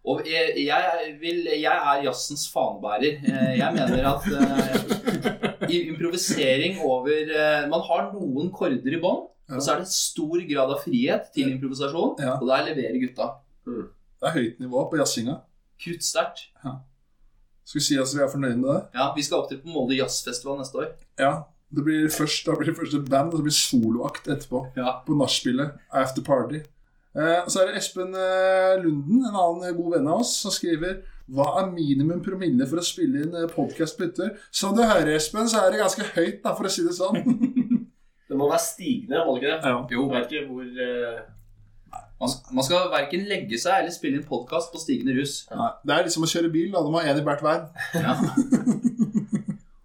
Og 0.05 0.23
jeg, 0.25 0.53
jeg, 0.65 1.11
vil, 1.21 1.43
jeg 1.61 1.69
er 1.77 1.99
jazzens 2.07 2.47
fanebærer. 2.49 3.19
Eh, 3.21 3.51
Jeg 3.59 3.73
mener 3.75 4.07
at 4.09 4.23
eh, 4.33 5.67
i 5.69 5.81
improvisering 5.91 6.79
over 6.81 7.11
eh, 7.11 7.67
Man 7.69 7.83
har 7.85 8.07
noen 8.13 8.49
korder 8.55 8.97
i 8.97 9.01
bånn, 9.03 9.27
Ja. 9.51 9.57
og 9.59 9.61
så 9.65 9.73
er 9.75 9.79
det 9.83 9.91
stor 9.91 10.41
grad 10.47 10.71
av 10.73 10.79
frihet 10.85 11.25
til 11.35 11.51
improvisasjon, 11.51 12.15
Ja. 12.23 12.37
og 12.39 12.47
der 12.47 12.65
leverer 12.71 12.97
gutta. 13.03 13.25
Det 13.67 14.29
er 14.29 14.35
høyt 14.37 14.59
nivå 14.63 14.85
på 14.89 14.97
jazzinga. 15.01 15.37
Kruttsterkt. 15.81 16.47
Skal 17.65 17.79
vi 17.79 17.83
si 17.85 17.97
at 17.99 18.09
vi 18.15 18.21
er 18.23 18.31
fornøyd 18.31 18.57
med 18.61 18.69
det? 18.73 18.81
Ja, 18.95 19.09
vi 19.15 19.21
skal 19.25 19.43
opptre 19.43 19.57
på 19.61 19.69
Molde 19.69 19.95
Jazzfestival 19.99 20.57
neste 20.61 20.77
år. 20.81 20.93
Ja. 21.19 21.33
Det 21.71 21.83
blir 21.85 22.09
først, 22.11 22.41
da 22.47 22.55
blir 22.57 22.67
det 22.67 22.75
først 22.75 22.95
et 22.97 23.05
band, 23.09 23.31
og 23.31 23.39
så 23.39 23.43
blir 23.45 23.53
det 23.53 23.59
soloakt 23.59 24.25
etterpå. 24.27 24.63
Ja. 24.75 24.97
På 25.05 25.15
nachspielet. 25.15 25.77
After 25.93 26.21
party. 26.25 26.59
Eh, 27.11 27.41
så 27.51 27.59
er 27.61 27.71
det 27.73 27.81
Espen 27.81 28.13
eh, 28.15 28.77
Lunden, 28.79 29.25
en 29.27 29.35
annen 29.35 29.75
god 29.75 29.97
venn 29.97 30.07
av 30.07 30.21
oss, 30.23 30.37
som 30.45 30.53
skriver 30.55 31.01
Hva 31.31 31.47
er 31.59 31.71
minimum 31.73 32.21
promille 32.23 32.63
for 32.69 32.79
å 32.79 32.85
spille 32.87 33.25
inn 33.25 33.35
podkast 33.51 33.97
på 33.99 34.07
hytter? 34.07 34.29
Som 34.47 34.77
du 34.77 34.83
hører, 34.85 35.11
Espen, 35.17 35.49
så 35.51 35.65
er 35.65 35.73
det 35.75 35.81
ganske 35.83 36.07
høyt, 36.15 36.39
da, 36.45 36.53
for 36.55 36.69
å 36.69 36.71
si 36.71 36.85
det 36.87 36.95
sånn. 36.95 37.19
Det 38.31 38.37
må 38.39 38.45
være 38.47 38.63
stigende, 38.63 39.25
må 39.27 39.33
det 39.35 39.41
ikke 39.41 39.51
det? 39.51 39.71
ja. 39.73 39.79
Jo, 39.91 40.03
Jeg 40.07 40.21
vet 40.21 40.29
ikke 40.31 40.45
hvor 40.47 40.83
eh, 40.85 41.17
man, 42.21 42.35
man 42.55 42.63
skal 42.63 42.85
verken 42.93 43.25
legge 43.27 43.57
seg 43.59 43.81
eller 43.81 43.91
spille 43.91 44.21
inn 44.21 44.23
podkast 44.29 44.71
på 44.71 44.79
stigende 44.79 45.17
rus. 45.17 45.33
Nei, 45.51 45.67
det 45.83 45.97
er 45.97 46.07
liksom 46.07 46.23
å 46.23 46.29
kjøre 46.31 46.51
bil. 46.53 46.69
da, 46.71 46.79
Du 46.85 46.93
må 46.93 47.01
ha 47.03 47.11
én 47.11 47.19
i 47.19 47.25
hvert 47.27 47.43
vei. 47.43 47.57
Ja. 47.99 48.15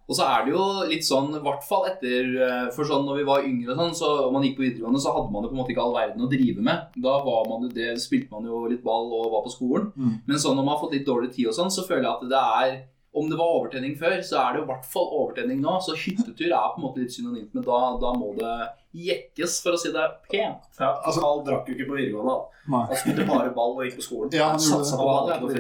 Og 0.07 0.15
så 0.15 0.27
er 0.31 0.45
det 0.47 0.53
jo 0.55 0.65
litt 0.87 1.07
sånn, 1.07 1.33
i 1.35 1.43
hvert 1.43 1.65
fall 1.67 1.89
etter 1.91 2.29
eh, 2.47 2.67
For 2.75 2.87
sånn 2.87 3.07
når 3.09 3.21
vi 3.21 3.27
var 3.27 3.47
yngre 3.47 3.75
og 3.75 3.81
sånn, 3.81 3.97
så 3.99 4.11
og 4.27 4.35
man 4.37 4.47
gikk 4.47 4.59
på 4.59 4.67
videregående, 4.67 5.03
så 5.03 5.15
hadde 5.17 5.33
man 5.35 5.47
jo 5.47 5.51
på 5.51 5.57
en 5.57 5.63
måte 5.63 5.75
ikke 5.75 5.87
all 5.87 5.97
verden 5.97 6.27
å 6.27 6.31
drive 6.31 6.67
med. 6.67 6.99
Da 7.07 7.17
var 7.27 7.49
man 7.51 7.67
jo 7.67 7.73
det, 7.75 7.95
spilte 8.03 8.31
man 8.35 8.47
jo 8.47 8.65
litt 8.71 8.85
ball 8.87 9.11
og 9.11 9.33
var 9.35 9.47
på 9.47 9.55
skolen. 9.57 9.91
Mm. 9.99 10.15
Men 10.29 10.43
sånn 10.43 10.59
når 10.59 10.69
man 10.69 10.77
har 10.77 10.85
fått 10.85 10.95
litt 10.99 11.09
dårlig 11.09 11.33
tid 11.35 11.51
og 11.51 11.59
sånn, 11.59 11.75
så 11.75 11.87
føler 11.89 12.07
jeg 12.07 12.15
at 12.15 12.29
det 12.35 12.45
er 12.61 12.77
Om 13.17 13.31
det 13.31 13.37
var 13.39 13.55
overtenning 13.57 13.95
før, 13.97 14.19
så 14.21 14.37
er 14.43 14.51
det 14.53 14.59
jo 14.61 14.65
i 14.67 14.69
hvert 14.69 14.89
fall 14.93 15.07
overtenning 15.23 15.61
nå. 15.63 15.79
Så 15.81 15.95
hyttetur 15.97 16.51
er 16.51 16.73
på 16.75 16.77
en 16.77 16.85
måte 16.85 17.01
litt 17.01 17.15
synonymt 17.15 17.55
med 17.57 17.65
da, 17.65 17.79
da 18.03 18.11
må 18.13 18.35
det 18.37 18.57
jekkes, 19.05 19.53
for 19.65 19.71
å 19.77 19.79
si 19.81 19.89
det 19.95 20.05
pent. 20.31 20.63
ja, 20.81 20.91
altså, 20.95 21.21
Han 21.25 21.45
drakk 21.47 21.65
jo 21.69 21.73
ikke 21.77 21.89
på 21.91 21.97
videregående. 21.99 22.37
Han, 22.67 22.73
han 22.91 22.97
spilte 23.01 23.23
bare 23.29 23.51
ball 23.57 23.73
og 23.77 23.83
gikk 23.87 23.97
på 24.01 24.05
skolen. 24.09 24.29
Ja, 24.35 24.47
han 24.55 24.61
gjorde 24.63 24.85
det. 24.89 24.93
på 24.97 24.99
Han 25.07 25.13
hadde 25.31 25.37
ikke 25.37 25.47
noe 25.47 25.53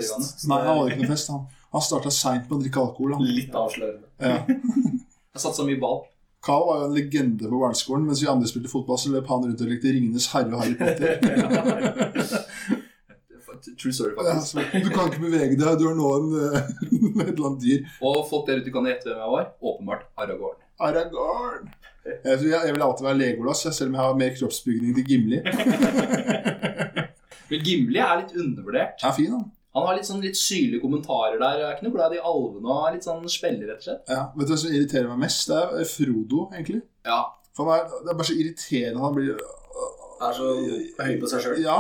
Nei, 0.51 0.61
han 0.66 0.72
hadde 0.72 0.89
ikke 0.91 1.03
noe 1.05 1.12
fest. 1.12 1.26
Han, 1.34 1.43
han 1.76 1.82
starta 1.89 2.11
seint 2.14 2.45
med 2.49 2.55
å 2.57 2.59
drikke 2.64 2.80
alkohol. 2.82 3.11
Han. 3.18 3.22
Litt 3.39 3.55
avslørende. 3.62 4.07
Ja. 4.22 4.37
Jeg 5.37 5.41
satsa 5.45 5.62
mye 5.68 5.80
ball. 5.80 5.99
Carl 6.47 6.64
var 6.68 6.76
jo 6.80 6.84
en 6.89 6.97
legende 6.97 7.45
på 7.51 7.57
barneskolen. 7.61 8.05
Mens 8.09 8.20
vi 8.22 8.28
andre 8.30 8.49
spilte 8.49 8.70
fotball, 8.72 8.99
så 9.03 9.09
løp 9.12 9.26
han 9.32 9.45
rundt 9.45 9.64
og 9.64 9.68
lekte 9.72 9.93
Ringenes 9.93 10.26
herre 10.32 10.53
og 10.55 10.61
Harry 10.62 10.76
Potter. 10.78 11.12
True 13.74 13.92
story, 13.92 14.14
faktisk. 14.16 14.60
Ja, 14.60 14.80
du 14.84 14.90
kan 14.94 15.10
ikke 15.10 15.24
bevege 15.24 15.56
deg, 15.58 15.80
du 15.80 15.84
har 15.88 15.96
nå 15.98 16.12
en, 16.18 16.28
et 17.24 17.32
eller 17.32 17.48
annet 17.50 17.64
dyr. 17.64 17.90
Og 18.00 18.22
folk 18.30 18.46
der 18.48 18.62
ute 18.62 18.72
kan 18.74 18.86
gjette 18.88 19.10
hvem 19.10 19.24
jeg 19.24 19.32
var. 19.34 19.50
Åpenbart 19.72 20.06
Aragorn. 20.22 20.58
Aragorn. 20.86 21.64
Jeg, 22.06 22.72
vil 22.72 22.86
alltid 22.86 23.04
være 23.08 23.18
Legolas, 23.18 23.64
selv 23.66 23.90
om 23.90 23.98
jeg 23.98 24.04
har 24.04 24.18
mer 24.20 24.32
kroppsbygning 24.38 24.94
til 24.94 25.04
Gimli. 25.10 25.38
Men 27.50 27.66
Gimli 27.66 28.00
er 28.02 28.22
litt 28.22 28.34
undervurdert. 28.38 29.02
Er 29.02 29.14
fin, 29.16 29.32
han. 29.34 29.48
Han 29.76 29.84
har 29.84 29.98
litt 29.98 30.08
sånn 30.08 30.22
litt 30.24 30.38
syrlige 30.40 30.80
kommentarer 30.80 31.36
der. 31.36 31.58
Jeg 31.60 31.66
er 31.66 31.74
ikke 31.76 31.84
noe 31.84 31.96
glad 31.98 32.14
i 32.16 32.20
alvene 32.24 32.70
og 32.72 32.84
er 32.86 32.94
litt 32.94 33.04
sånn 33.04 33.26
spiller, 33.28 33.66
rett 33.68 33.82
og 33.82 33.88
slett. 33.90 34.06
Ja, 34.08 34.22
vet 34.32 34.48
du 34.48 34.52
hva 34.54 34.60
som 34.62 34.72
irriterer 34.72 35.10
meg 35.10 35.18
mest? 35.26 35.50
Det 35.50 35.58
er 35.82 35.90
Frodo, 35.90 36.46
egentlig. 36.54 36.80
Ja. 37.04 37.18
For 37.56 37.68
meg, 37.68 37.92
Det 37.92 38.12
er 38.12 38.16
bare 38.16 38.28
så 38.28 38.36
irriterende 38.36 39.04
han 39.04 39.14
blir 39.16 39.36
Er 39.36 40.32
så 40.36 40.48
høy 40.56 41.14
på 41.20 41.28
seg 41.28 41.44
sjøl. 41.44 41.60
Ja, 41.64 41.76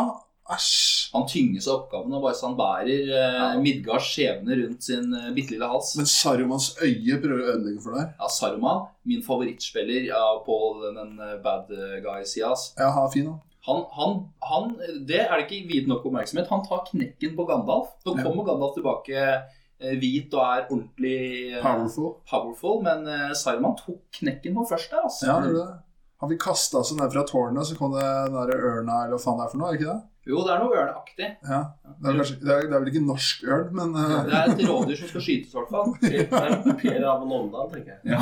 æsj. 0.54 1.10
Han 1.14 1.24
tynges 1.30 1.66
av 1.68 1.80
oppgaven 1.80 2.12
og 2.18 2.22
bare 2.26 2.36
så 2.38 2.48
han 2.50 2.56
bærer 2.58 3.10
eh, 3.16 3.56
Midgards 3.62 4.06
skjebne 4.12 4.56
rundt 4.60 4.84
sin 4.86 5.14
eh, 5.16 5.30
bitte 5.36 5.54
lille 5.54 5.68
hals. 5.70 5.94
Men 5.98 6.06
Sarumans 6.10 6.68
øye 6.82 7.18
prøver 7.22 7.42
å 7.42 7.50
ødelegge 7.54 7.82
for 7.84 7.96
deg. 7.98 8.12
Ja, 8.20 8.28
Saruman, 8.30 8.84
min 9.08 9.24
favorittspiller 9.26 10.08
ja, 10.10 10.22
på 10.46 10.58
den 10.84 11.18
eh, 11.18 11.36
bad 11.44 11.70
guy-sida. 12.04 12.52
Ja, 12.78 12.90
han 12.94 13.08
er 13.08 13.12
fin, 13.14 13.30
han. 13.32 13.42
Han, 13.66 13.80
han, 13.98 14.12
han, 14.46 14.66
det 15.08 15.24
er 15.24 15.32
det 15.40 15.46
ikke 15.48 15.66
viet 15.72 15.88
nok 15.90 16.04
oppmerksomhet. 16.06 16.46
Han 16.52 16.60
tar 16.68 16.84
knekken 16.86 17.32
på 17.34 17.46
Gandalf. 17.48 17.88
Nå 18.06 18.14
Ja. 18.14 18.22
kommer 18.28 18.44
Gandalf 18.46 18.76
tilbake 18.76 19.16
eh, 19.26 19.96
hvit 19.98 20.36
og 20.38 20.44
er 20.44 20.68
ordentlig 20.70 21.16
eh, 21.56 21.62
Powerful. 21.64 22.12
powerful, 22.30 22.78
men 22.86 23.02
eh, 23.10 23.32
Saruman 23.34 23.74
tok 23.80 24.04
knekken 24.20 24.54
på 24.54 24.68
først 24.70 24.94
der, 24.94 25.02
altså. 25.08 25.26
Ja, 25.26 25.40
det 25.42 25.50
er 25.50 25.58
det. 25.58 25.80
Han 26.22 26.30
fikk 26.30 26.44
kasta 26.46 26.80
seg 26.86 26.96
ned 27.00 27.10
fra 27.12 27.26
tårnet, 27.28 27.66
så 27.68 27.74
kom 27.76 27.92
det 27.98 28.04
den 28.06 28.38
der 28.38 28.54
ørna, 28.56 29.02
eller 29.04 29.18
hva 29.18 29.24
faen 29.26 29.40
det 29.42 29.48
er 29.48 29.50
for 29.52 29.60
noe? 29.60 29.72
er 29.74 29.80
ikke 29.80 29.90
det? 29.90 29.98
Jo, 30.26 30.40
det 30.42 30.50
er 30.56 30.58
noe 30.58 30.74
ørneaktig. 30.74 31.26
Ja. 31.46 31.58
Det 31.86 32.10
er, 32.10 32.16
kanskje, 32.18 32.36
det 32.42 32.50
er, 32.50 32.64
det 32.66 32.74
er 32.74 32.80
vel 32.82 32.90
ikke 32.90 33.02
norsk 33.06 33.44
ørn, 33.46 33.68
men 33.78 33.92
uh... 33.94 34.00
Det 34.26 34.34
er 34.34 34.50
et 34.50 34.62
rådyr 34.66 34.98
som 34.98 35.08
skal 35.12 35.22
skytes, 35.22 35.52
i 35.52 35.56
hvert 35.60 35.70
fall. 35.70 35.88
Per, 36.32 36.50
per 36.80 37.06
av 37.12 37.22
Nondal, 37.30 37.70
tenker 37.70 37.90
jeg. 37.94 38.00
Ja. 38.12 38.18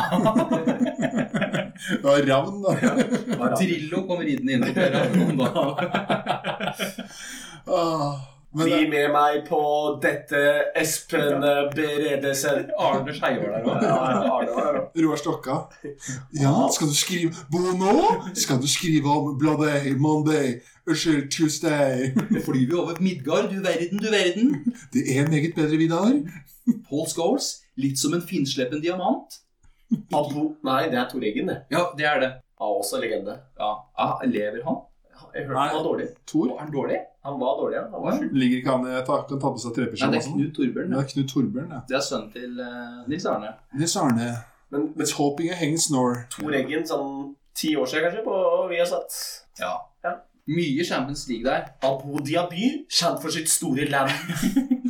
det 1.88 2.04
var 2.04 2.20
ravn, 2.28 2.60
da. 2.62 2.70
Drillo 3.56 4.04
kommer 4.06 4.24
ridende 4.28 4.52
inn 4.58 4.62
på 4.68 4.72
døra. 4.76 5.00
Ah, 7.64 8.18
men 8.52 8.66
Bli 8.68 8.82
med 8.92 9.08
meg 9.14 9.46
på 9.48 9.58
dette 10.02 10.36
Espen 10.76 11.40
Beredesen. 11.72 12.68
Arne 12.76 13.14
Skei 13.16 13.38
der 13.40 13.64
òg. 13.64 13.80
ja. 13.80 14.82
Roar 15.00 15.16
Stokka. 15.16 15.56
Ja, 16.36 16.52
skal 16.76 16.92
du 16.92 16.94
skrive 16.94 17.32
Bono? 17.50 17.94
Skal 18.36 18.60
du 18.60 18.68
skrive 18.68 19.08
om 19.10 19.32
Bloody 19.40 19.96
Monday? 19.96 20.58
Unnskyld, 20.86 21.30
Tuesday? 21.30 22.12
Flyr 22.44 22.66
vi 22.68 22.74
over 22.74 23.00
Midgard, 23.00 23.50
du 23.50 23.60
verden, 23.62 23.98
du 23.98 24.10
verden. 24.10 24.74
Det 24.92 25.02
er 25.18 25.28
meget 25.28 25.54
bedre, 25.54 25.76
Vidar. 25.76 26.12
Paul 26.88 27.06
Scholes, 27.08 27.46
litt 27.76 27.98
som 27.98 28.12
en 28.12 28.22
finnsleppen 28.22 28.82
diamant. 28.84 29.38
Abo 30.12 30.42
Nei, 30.64 30.82
det 30.92 30.98
er 31.00 31.06
Tor 31.08 31.24
Eggen, 31.24 31.48
det. 31.48 31.62
Ja, 31.72 31.86
det 31.96 32.04
er 32.08 32.20
det. 32.20 32.30
Han 32.60 32.68
var 32.68 32.82
også 32.82 33.00
legende. 33.00 33.38
Ja, 33.58 33.70
ah, 33.96 34.20
Lever 34.28 34.60
han? 34.66 34.82
Jeg 35.34 35.46
hørte 35.46 35.58
han 35.60 35.76
var 35.76 35.86
dårlig. 35.88 36.08
Tor 36.26 36.50
Er 36.52 36.58
han 36.60 36.72
dårlig? 36.72 36.98
Han 37.24 37.40
var 37.40 37.56
dårlig. 37.60 37.78
Han 37.78 38.02
var 38.04 38.18
sjuk. 38.18 38.32
ligger 38.32 38.56
ikke 38.56 38.70
han 38.76 38.84
i 38.90 39.00
ta, 39.06 39.16
kan 39.28 39.40
ta 39.40 39.52
på 39.54 39.62
seg 39.64 39.80
Nei, 39.80 39.86
det 39.94 40.20
er? 40.20 40.28
Knut 40.28 40.52
Torbjørn. 40.58 40.92
Det 40.92 41.00
er 41.00 41.08
Knut 41.14 41.32
Torbjørn, 41.32 41.72
ja. 41.72 41.80
Det 41.88 41.96
er 41.96 42.04
sønnen 42.10 42.28
til 42.36 42.60
uh, 42.60 43.00
Nils 43.08 43.24
Arne. 43.32 43.54
Nils 43.72 43.96
Arne. 43.96 44.28
Men, 44.70 44.86
men 44.92 45.06
It's 45.06 45.16
hoping 45.16 45.48
a 45.50 45.56
hang 45.56 45.80
snore. 45.80 46.26
Tor 46.36 46.52
Eggen 46.60 46.84
sånn 46.86 47.34
ti 47.56 47.72
år 47.80 47.88
siden 47.88 48.10
kanskje, 48.10 48.28
på 48.28 48.38
Viasat. 48.68 49.18
Ja. 49.64 49.72
Ja. 50.04 50.18
Mye 50.46 50.84
Champions 50.84 51.28
League 51.28 51.44
der. 51.44 51.70
Abu 51.82 52.18
Dhabi, 52.20 52.86
kjent 52.90 53.22
for 53.22 53.30
sitt 53.30 53.48
store 53.48 53.88
land. 53.88 54.10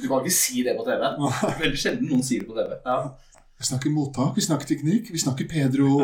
Du 0.04 0.08
kan 0.10 0.20
ikke 0.20 0.34
si 0.36 0.60
det 0.66 0.74
på 0.76 0.84
TV. 0.84 1.04
Veldig 1.62 1.78
sjelden 1.80 2.10
noen 2.10 2.24
sier 2.26 2.42
det 2.42 2.48
på 2.50 2.56
TV. 2.58 2.74
Ja. 2.84 2.96
Vi 3.54 3.68
snakker 3.68 3.92
mottak, 3.94 4.34
vi 4.36 4.42
snakker 4.44 4.68
teknikk, 4.68 5.12
vi 5.14 5.20
snakker 5.22 5.46
Pedro. 5.48 6.02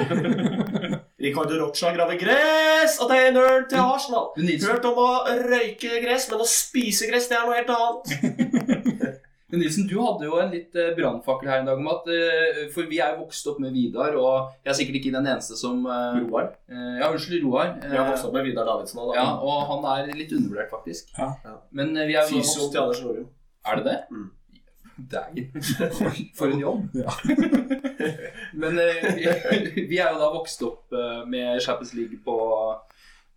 Ricardo 1.25 1.59
Rocha 1.59 1.91
graver 1.93 2.17
gress, 2.17 2.95
og 3.03 3.11
tegner 3.11 3.67
til 3.69 3.83
Arsenal. 3.83 4.31
Hørt 4.63 4.87
om 4.89 5.03
å 5.03 5.11
røyke 5.43 5.99
gress, 6.01 6.31
men 6.31 6.41
å 6.41 6.49
spise 6.49 7.11
gress, 7.11 7.29
det 7.29 7.37
er 7.37 7.45
noe 7.45 7.59
helt 7.59 7.75
annet. 7.75 9.21
Men 9.51 9.61
Nilsen, 9.63 9.87
du 9.91 9.97
hadde 10.01 10.27
jo 10.29 10.39
en 10.41 10.51
litt 10.55 10.75
uh, 10.79 10.91
brannfakkel 10.97 11.49
her 11.51 11.61
en 11.63 11.69
dag 11.71 11.79
om 11.83 11.89
at 11.91 12.07
eh, 12.15 12.61
For 12.75 12.87
vi 12.91 12.99
er 13.03 13.15
jo 13.17 13.25
vokst 13.25 13.47
opp 13.51 13.59
med 13.63 13.73
Vidar, 13.75 14.15
og 14.21 14.53
jeg 14.65 14.71
er 14.73 14.79
sikkert 14.79 14.99
ikke 15.01 15.13
den 15.17 15.27
eneste 15.31 15.59
som 15.59 15.85
eh, 15.87 16.19
Roar. 16.25 16.51
eh, 16.71 16.99
Ja, 17.01 17.09
unnskyld, 17.11 17.45
Roar. 17.47 17.73
Vi 17.83 17.97
har 17.97 18.11
vokst 18.13 18.29
opp 18.29 18.35
med 18.39 18.47
Vidar 18.49 18.69
Davidsen 18.69 19.01
da. 19.03 19.07
Ja, 19.19 19.29
og 19.43 19.65
han 19.71 19.89
er 19.95 20.13
litt 20.17 20.33
undervurdert, 20.37 20.71
faktisk. 20.73 21.11
Ja. 21.19 21.33
Ja. 21.45 21.57
Men 21.75 21.97
eh, 21.97 22.07
vi 22.11 22.19
er 22.19 22.29
jo 22.29 22.39
vokst 22.41 22.61
til 22.71 22.83
Anders 22.85 23.03
Norum. 23.07 23.27
Er 23.67 23.81
det 23.81 23.91
det? 23.91 23.99
Mm. 24.11 24.29
Dægen. 25.13 25.47
For 26.39 26.53
en 26.53 26.61
jobb. 26.61 26.87
Ja. 26.95 27.13
Men 28.61 28.79
eh, 28.83 29.05
vi, 29.77 29.99
er 30.01 30.11
jo 30.13 30.19
da 30.21 30.31
vokst 30.35 30.63
opp 30.67 30.93
eh, 30.97 31.21
med 31.31 31.61
Champions 31.65 31.95
League 31.97 32.19
på 32.25 32.37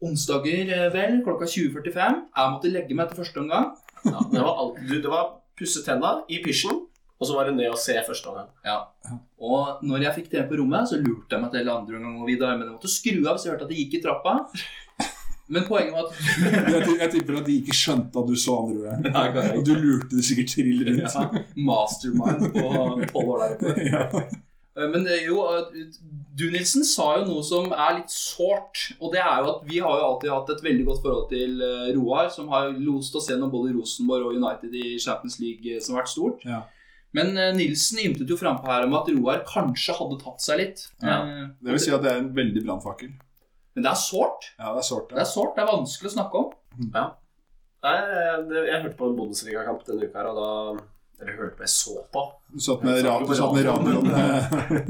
onsdager, 0.03 0.68
eh, 0.74 0.89
vel, 0.93 1.22
klokka 1.26 1.47
20.45. 1.47 2.20
Jeg 2.36 2.53
måtte 2.55 2.72
legge 2.74 2.95
meg 2.97 3.05
etter 3.07 3.22
første 3.24 3.39
omgang. 3.43 3.72
Ja, 4.03 4.20
det 4.34 4.41
var, 4.43 4.57
alt, 4.59 4.82
du, 4.84 4.95
det 4.99 5.11
var 5.11 5.30
pusse 5.64 5.82
tenna 5.88 6.18
i 6.30 6.41
pysjen, 6.43 6.84
og 7.20 7.28
så 7.30 7.36
var 7.38 7.47
det 7.47 7.55
ned 7.55 7.72
og 7.72 7.80
se 7.80 7.95
første 8.03 8.30
omgang. 8.30 8.49
Og 9.43 9.84
når 9.88 10.05
jeg 10.09 10.18
fikk 10.20 10.32
det 10.34 10.45
på 10.49 10.57
rommet, 10.59 10.89
så 10.91 10.99
lurte 10.99 11.36
jeg 11.38 11.43
meg 11.43 11.51
til 11.55 11.70
andre 11.72 11.99
omgang 11.99 12.22
og 12.22 12.28
videre, 12.30 12.57
men 12.59 12.68
jeg 12.68 12.76
måtte 12.76 12.91
skru 12.91 13.22
av 13.32 13.38
så 13.39 13.47
jeg 13.49 13.55
hørte 13.55 13.68
at 13.70 13.72
det 13.74 13.80
gikk 13.84 13.97
i 13.99 14.03
trappa. 14.03 14.38
Men 15.53 15.66
poenget 15.68 15.91
var 15.93 16.07
at 16.07 16.14
Jeg, 16.74 16.93
jeg 17.01 17.11
tipper 17.11 17.36
at 17.41 17.47
de 17.49 17.57
ikke 17.59 17.76
skjønte 17.76 18.22
at 18.22 18.30
du 18.32 18.36
så 18.39 18.55
andre 18.61 18.93
ordet. 18.95 19.49
Og 19.57 19.66
du 19.68 19.74
lurte 19.76 20.16
det 20.16 20.24
sikkert 20.26 20.53
trill 20.53 20.86
rundt. 20.88 21.03
ja, 21.03 21.43
Mastermind 21.68 22.47
på 22.55 22.64
tolv 23.11 23.34
år 23.36 23.43
der 23.43 23.55
oppe. 23.57 23.74
Ja. 23.91 24.07
Eh, 24.76 24.88
Men 24.89 25.05
er 25.07 25.26
jo, 25.28 25.39
eh, 25.53 25.88
du 26.36 26.45
Nilsen 26.51 26.84
sa 26.84 27.19
jo 27.19 27.26
noe 27.28 27.43
som 27.45 27.71
er 27.71 27.99
litt 27.99 28.09
sårt. 28.13 28.93
Og 28.99 29.11
det 29.13 29.21
er 29.21 29.41
jo 29.43 29.51
at 29.55 29.65
vi 29.69 29.80
har 29.80 29.99
jo 29.99 30.07
alltid 30.11 30.32
hatt 30.34 30.49
et 30.55 30.63
veldig 30.65 30.86
godt 30.88 31.03
forhold 31.03 31.28
til 31.30 31.61
eh, 31.61 31.91
Roar, 31.97 32.30
som 32.34 32.47
har 32.49 32.71
lost 32.78 33.15
oss 33.15 33.30
gjennom 33.30 33.51
både 33.53 33.74
Rosenborg 33.76 34.32
og 34.32 34.38
United 34.39 34.74
i 34.74 34.95
Champions 34.99 35.39
League, 35.39 35.61
eh, 35.76 35.80
som 35.84 35.95
har 35.95 36.03
vært 36.03 36.13
stort. 36.15 36.45
Ja. 36.49 36.63
Men 37.13 37.38
eh, 37.38 37.51
Nilsen 37.53 37.99
ymtet 38.01 38.30
jo 38.34 38.39
frampå 38.39 38.65
her 38.71 38.88
om 38.88 38.95
at 38.97 39.11
Roar 39.13 39.43
kanskje 39.45 39.93
hadde 39.99 40.17
tatt 40.24 40.41
seg 40.41 40.57
litt. 40.63 40.88
Ja. 41.03 41.19
Eh, 41.21 41.43
Det 41.61 41.76
vil 41.76 41.84
si 41.86 41.93
at 41.93 42.01
det 42.01 42.11
er 42.15 42.24
en 42.24 42.34
veldig 42.34 42.63
brannfakkel. 42.65 43.11
Men 43.76 43.86
det 43.86 43.91
er 43.91 43.97
sårt. 44.01 44.49
Ja, 44.57 44.71
det 44.74 44.82
er 44.84 44.89
sårt. 44.89 45.09
Det 45.13 45.21
er 45.21 45.30
sårt, 45.30 45.53
det 45.57 45.63
er 45.63 45.69
vanskelig 45.69 46.09
å 46.11 46.15
snakke 46.17 46.41
om. 46.41 46.49
Nei, 47.84 47.93
jeg, 47.99 48.65
jeg 48.69 48.82
hørte 48.84 48.97
på 48.97 49.07
en 49.09 49.15
Bundesliga-kamp 49.17 49.82
denne 49.86 50.05
uka 50.09 50.21
og 50.30 50.38
da 50.38 50.49
Eller 51.24 51.38
hørte 51.39 51.55
på, 51.55 51.63
jeg 51.63 51.71
så 51.71 51.95
på. 52.11 52.26
Du 52.51 52.59
satt 52.61 52.84
med, 52.84 52.99
radioen. 53.65 54.11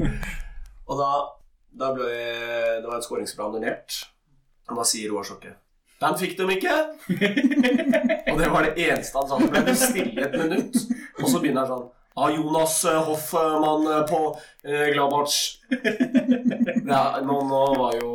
Og 0.90 0.98
da, 0.98 1.10
da 1.80 1.92
ble 1.94 2.08
det 2.10 2.88
var 2.88 2.98
et 2.98 3.06
skåringsplan 3.06 3.54
annullert. 3.54 4.02
Og 4.68 4.80
da 4.80 4.86
sier 4.88 5.12
Roar 5.12 5.26
Sjokke 5.28 5.52
Den 6.00 6.16
fikk 6.20 6.38
de 6.38 6.46
ikke! 6.56 6.74
og 8.32 8.38
det 8.40 8.48
var 8.52 8.66
det 8.66 8.72
eneste 8.80 9.20
han 9.20 9.28
sa. 9.28 9.38
Så 9.38 9.50
ble 9.52 9.62
det 9.68 9.76
stille 9.78 10.24
et 10.26 10.38
minutt. 10.40 10.80
Og 11.22 11.28
så 11.30 11.40
begynner 11.40 11.64
han 11.64 11.70
sånn 11.70 11.86
av 12.14 12.30
Jonas 12.30 12.76
eh, 12.84 13.00
Hoffmann 13.08 13.86
eh, 13.90 14.02
på 14.06 14.20
eh, 14.62 14.92
Gladbach. 14.94 15.38
Ja, 16.86 17.20
nå, 17.24 17.40
nå 17.48 17.62
var 17.74 17.96
jo 17.98 18.12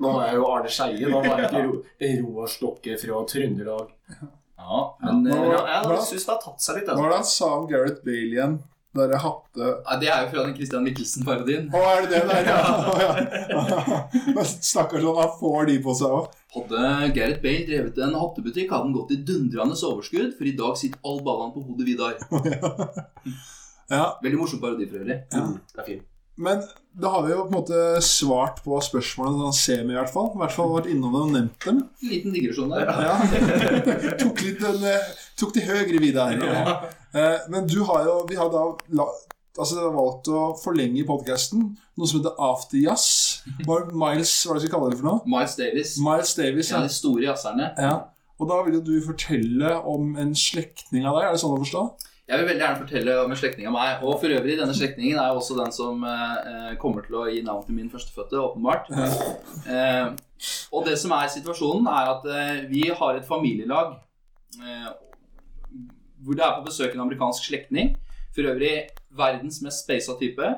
Nå 0.00 0.12
var 0.12 0.26
jeg 0.26 0.36
jo 0.36 0.48
Arne 0.50 0.72
Skeie. 0.72 1.08
Nå 1.08 1.22
var 1.24 1.40
jeg 1.44 1.48
ikke 1.48 2.10
Roar 2.24 2.50
Stokke 2.52 2.98
fra 3.00 3.22
Trøndelag. 3.32 3.94
Ja, 4.60 4.80
men 5.02 5.24
Ja, 5.26 5.36
eh, 5.36 5.46
nå- 5.46 5.52
ja, 5.56 5.78
jeg 5.94 6.02
syns 6.10 6.26
det 6.26 6.34
har 6.34 6.42
tatt 6.44 6.60
seg 6.62 6.76
litt. 6.80 6.88
Altså. 6.92 7.14
han 7.16 7.24
sa 7.24 7.48
om 7.58 7.66
Gareth 7.70 8.04
Bale 8.04 8.34
igjen? 8.36 8.58
Der 8.92 9.12
jeg 9.14 9.20
hatte 9.22 9.66
ja, 9.86 9.96
Det 10.00 10.08
er 10.10 10.24
jo 10.24 10.30
fra 10.32 10.42
den 10.44 10.54
Christian 10.56 10.82
Michelsen-parodien. 10.82 11.68
Å, 11.70 11.82
er 11.92 12.06
det 12.06 12.10
det 12.10 12.22
der, 12.26 12.48
ja? 12.50 12.56
Ja. 13.54 14.42
Stakkars 14.42 15.04
han, 15.06 15.14
han 15.20 15.30
får 15.38 15.66
de 15.68 15.76
på 15.84 15.94
seg 15.94 16.16
òg. 16.16 16.32
Hadde 16.56 17.12
Gareth 17.14 17.42
Bale 17.44 17.66
drevet 17.68 18.00
en 18.02 18.16
hattebutikk, 18.18 18.72
hadde 18.74 18.88
han 18.88 18.96
gått 18.96 19.14
i 19.14 19.20
dundrende 19.28 19.78
overskudd, 19.78 20.34
for 20.34 20.50
i 20.50 20.56
dag 20.58 20.74
sitter 20.80 20.98
all 21.06 21.22
ballene 21.22 21.54
på 21.54 21.62
hodet 21.68 21.86
Vidar. 21.86 22.18
Ja, 23.90 24.04
Veldig 24.22 24.38
morsom 24.38 24.60
parodi 24.62 24.86
for 24.86 25.00
øvrig. 25.02 25.16
Ja. 25.34 25.40
det 25.74 25.80
er 25.82 25.86
fint. 25.88 26.04
Men 26.40 26.62
da 27.00 27.12
har 27.12 27.22
vi 27.22 27.32
jo 27.32 27.44
på 27.44 27.52
en 27.52 27.56
måte 27.60 27.80
svart 28.02 28.62
på 28.64 28.78
spørsmålene 28.82 29.46
sånn 29.46 29.56
semi, 29.56 29.94
i 29.94 29.98
hvert 29.98 30.10
fall. 30.10 30.32
I 30.34 30.40
hvert 30.42 30.54
fall 30.56 30.72
vært 30.74 30.88
innom 30.90 31.14
det 31.14 31.20
og 31.22 31.34
nevnt 31.36 31.66
dem. 31.66 31.82
Liten 32.02 32.34
digresjon 32.34 32.72
der. 32.74 32.90
Ja. 33.06 33.18
tok 34.22 34.42
litt 34.42 34.58
den 34.64 34.86
eh, 34.90 35.10
Tok 35.38 35.54
de 35.54 35.64
høyere 35.68 36.02
videre. 36.02 36.40
Ja. 36.42 36.78
Men 37.52 37.68
du 37.70 37.80
har 37.88 38.04
jo 38.06 38.16
Vi 38.28 38.36
har 38.38 38.50
da 38.52 38.64
altså, 39.58 39.78
har 39.84 39.94
valgt 39.94 40.30
å 40.34 40.42
forlenge 40.60 41.06
podkasten. 41.08 41.70
Noe 41.98 42.10
som 42.10 42.20
heter 42.20 42.36
After 42.42 42.80
Jazz. 42.80 43.06
Var 43.66 43.90
Miles 43.94 44.34
Hva 44.44 44.54
er 44.54 44.58
det 44.58 44.64
vi 44.64 44.68
skal 44.68 44.76
kalle 44.76 44.92
det 44.92 45.00
for 45.00 45.10
noe? 45.12 45.30
Miles 45.30 45.56
Davis. 45.58 45.96
Miles 46.02 46.34
Davis. 46.38 46.72
ja. 46.72 46.80
Ja. 46.80 46.86
de 46.88 46.96
store 47.00 47.28
jazzerne. 47.28 47.74
ja. 47.78 47.98
Og 48.40 48.48
da 48.48 48.62
vil 48.64 48.78
jo 48.78 48.80
du 48.80 48.94
fortelle 49.04 49.74
om 49.84 50.14
en 50.16 50.30
slektning 50.32 51.04
av 51.04 51.18
deg. 51.18 51.26
Er 51.28 51.34
det 51.36 51.40
sånn 51.42 51.58
å 51.58 51.60
forstå? 51.60 51.82
Jeg 52.30 52.38
vil 52.38 52.46
veldig 52.46 52.62
gjerne 52.62 52.78
fortelle 52.78 53.14
om 53.24 53.32
en 53.34 53.38
slektning 53.40 53.66
av 53.66 53.72
meg. 53.74 54.02
Og 54.06 54.20
for 54.22 54.30
øvrig, 54.30 54.54
denne 54.54 54.74
slektningen 54.76 55.18
er 55.18 55.32
jo 55.32 55.40
også 55.40 55.56
den 55.58 55.72
som 55.74 56.04
eh, 56.06 56.76
kommer 56.78 57.02
til 57.02 57.16
å 57.18 57.24
gi 57.26 57.40
navn 57.42 57.64
til 57.66 57.74
min 57.74 57.88
førstefødte, 57.90 58.38
åpenbart. 58.38 58.90
Eh, 59.66 60.12
og 60.70 60.86
det 60.86 60.94
som 61.00 61.12
er 61.16 61.32
situasjonen, 61.32 61.88
er 61.90 62.10
at 62.12 62.28
eh, 62.30 62.60
vi 62.70 62.84
har 63.00 63.18
et 63.18 63.26
familielag 63.26 63.96
eh, 64.62 64.86
hvor 66.22 66.38
det 66.38 66.44
er 66.46 66.54
på 66.60 66.68
besøk 66.68 66.94
en 66.94 67.02
amerikansk 67.08 67.50
slektning. 67.50 67.96
For 68.30 68.46
øvrig 68.46 68.76
verdens 69.18 69.58
mest 69.64 69.82
spasa 69.82 70.14
type. 70.20 70.52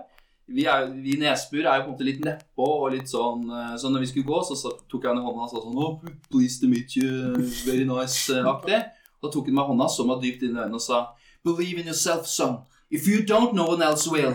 Vi, 0.53 0.67
er, 0.69 0.91
vi 0.93 1.17
Nesbur 1.17 1.65
er 1.65 1.81
jo 1.81 1.87
på 1.87 1.89
en 1.89 1.95
måte 1.95 2.05
litt 2.11 2.21
nedpå 2.21 2.69
og 2.83 2.93
litt 2.93 3.09
sånn 3.09 3.47
eh, 3.47 3.75
Så 3.81 3.89
når 3.89 4.03
vi 4.05 4.09
skulle 4.11 4.29
gå, 4.29 4.43
så, 4.45 4.59
så 4.59 4.75
tok 4.91 5.07
jeg 5.07 5.13
henne 5.15 5.23
i 5.23 5.25
hånda 5.25 5.47
og 5.47 5.53
sa 5.55 5.63
sånn 5.63 5.79
oh, 5.81 5.95
Please 6.29 6.61
to 6.61 6.69
meet 6.69 6.99
you, 6.99 7.33
very 7.65 7.89
nice-aktig. 7.89 8.85
Da 9.23 9.33
tok 9.33 9.49
hun 9.49 9.57
meg 9.57 9.65
i 9.65 9.73
hånda, 9.73 9.89
så 9.89 10.05
meg 10.05 10.21
dypt 10.21 10.45
inn 10.45 10.59
i 10.59 10.65
øynene 10.67 10.77
og 10.77 10.85
sa 10.85 11.05
Believe 11.45 11.79
in 11.81 11.87
yourself, 11.87 12.27
son. 12.27 12.59
If 12.91 13.07
you 13.09 13.23
don't, 13.25 13.55
no 13.55 13.65
one 13.73 13.83
else 13.83 14.11
will. 14.11 14.35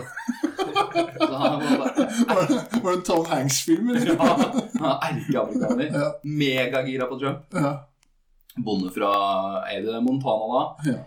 Var 1.18 2.46
det, 2.48 2.80
var 2.82 2.90
det 2.90 2.96
en 2.96 3.02
Tom 3.06 3.26
Hanks-film? 3.26 3.88
ja, 3.94 4.94
er 5.02 5.12
erkeamerikaner. 5.12 5.92
Ja. 5.94 6.08
Megagira 6.24 7.06
på 7.06 7.18
Trump. 7.20 7.54
Ja. 7.54 7.72
Bonde 8.64 8.90
fra 8.90 9.12
Eide 9.70 10.00
Montana 10.02 10.48
da. 10.54 10.90
Ja. 10.90 10.98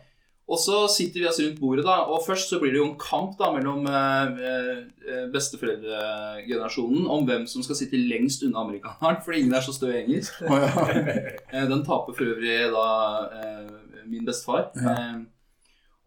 Og 0.51 0.59
så 0.59 0.81
sitter 0.91 1.21
vi 1.21 1.27
oss 1.29 1.39
rundt 1.39 1.59
bordet, 1.63 1.85
da. 1.87 1.99
Og 2.11 2.23
først 2.25 2.49
så 2.51 2.57
blir 2.59 2.73
det 2.73 2.79
jo 2.81 2.87
en 2.89 2.97
kamp 2.99 3.37
da 3.39 3.51
mellom 3.55 3.85
eh, 3.87 4.31
eh, 5.07 5.27
besteforeldregenerasjonen 5.31 7.05
om 7.07 7.23
hvem 7.27 7.45
som 7.47 7.63
skal 7.63 7.77
sitte 7.79 7.99
lengst 7.99 8.43
unna 8.43 8.59
amerikaneren, 8.65 9.21
fordi 9.23 9.43
ingen 9.45 9.55
er 9.55 9.63
så 9.63 9.75
stø 9.75 9.91
i 9.93 10.01
engelsk. 10.03 10.41
Ja. 10.43 10.71
Eh, 11.51 11.67
Den 11.67 11.83
taper 11.83 12.15
for 12.15 12.23
øvrig 12.33 12.57
da 12.71 12.87
eh, 13.35 13.71
min 14.07 14.25
bestefar. 14.27 14.69
Ja. 14.75 14.95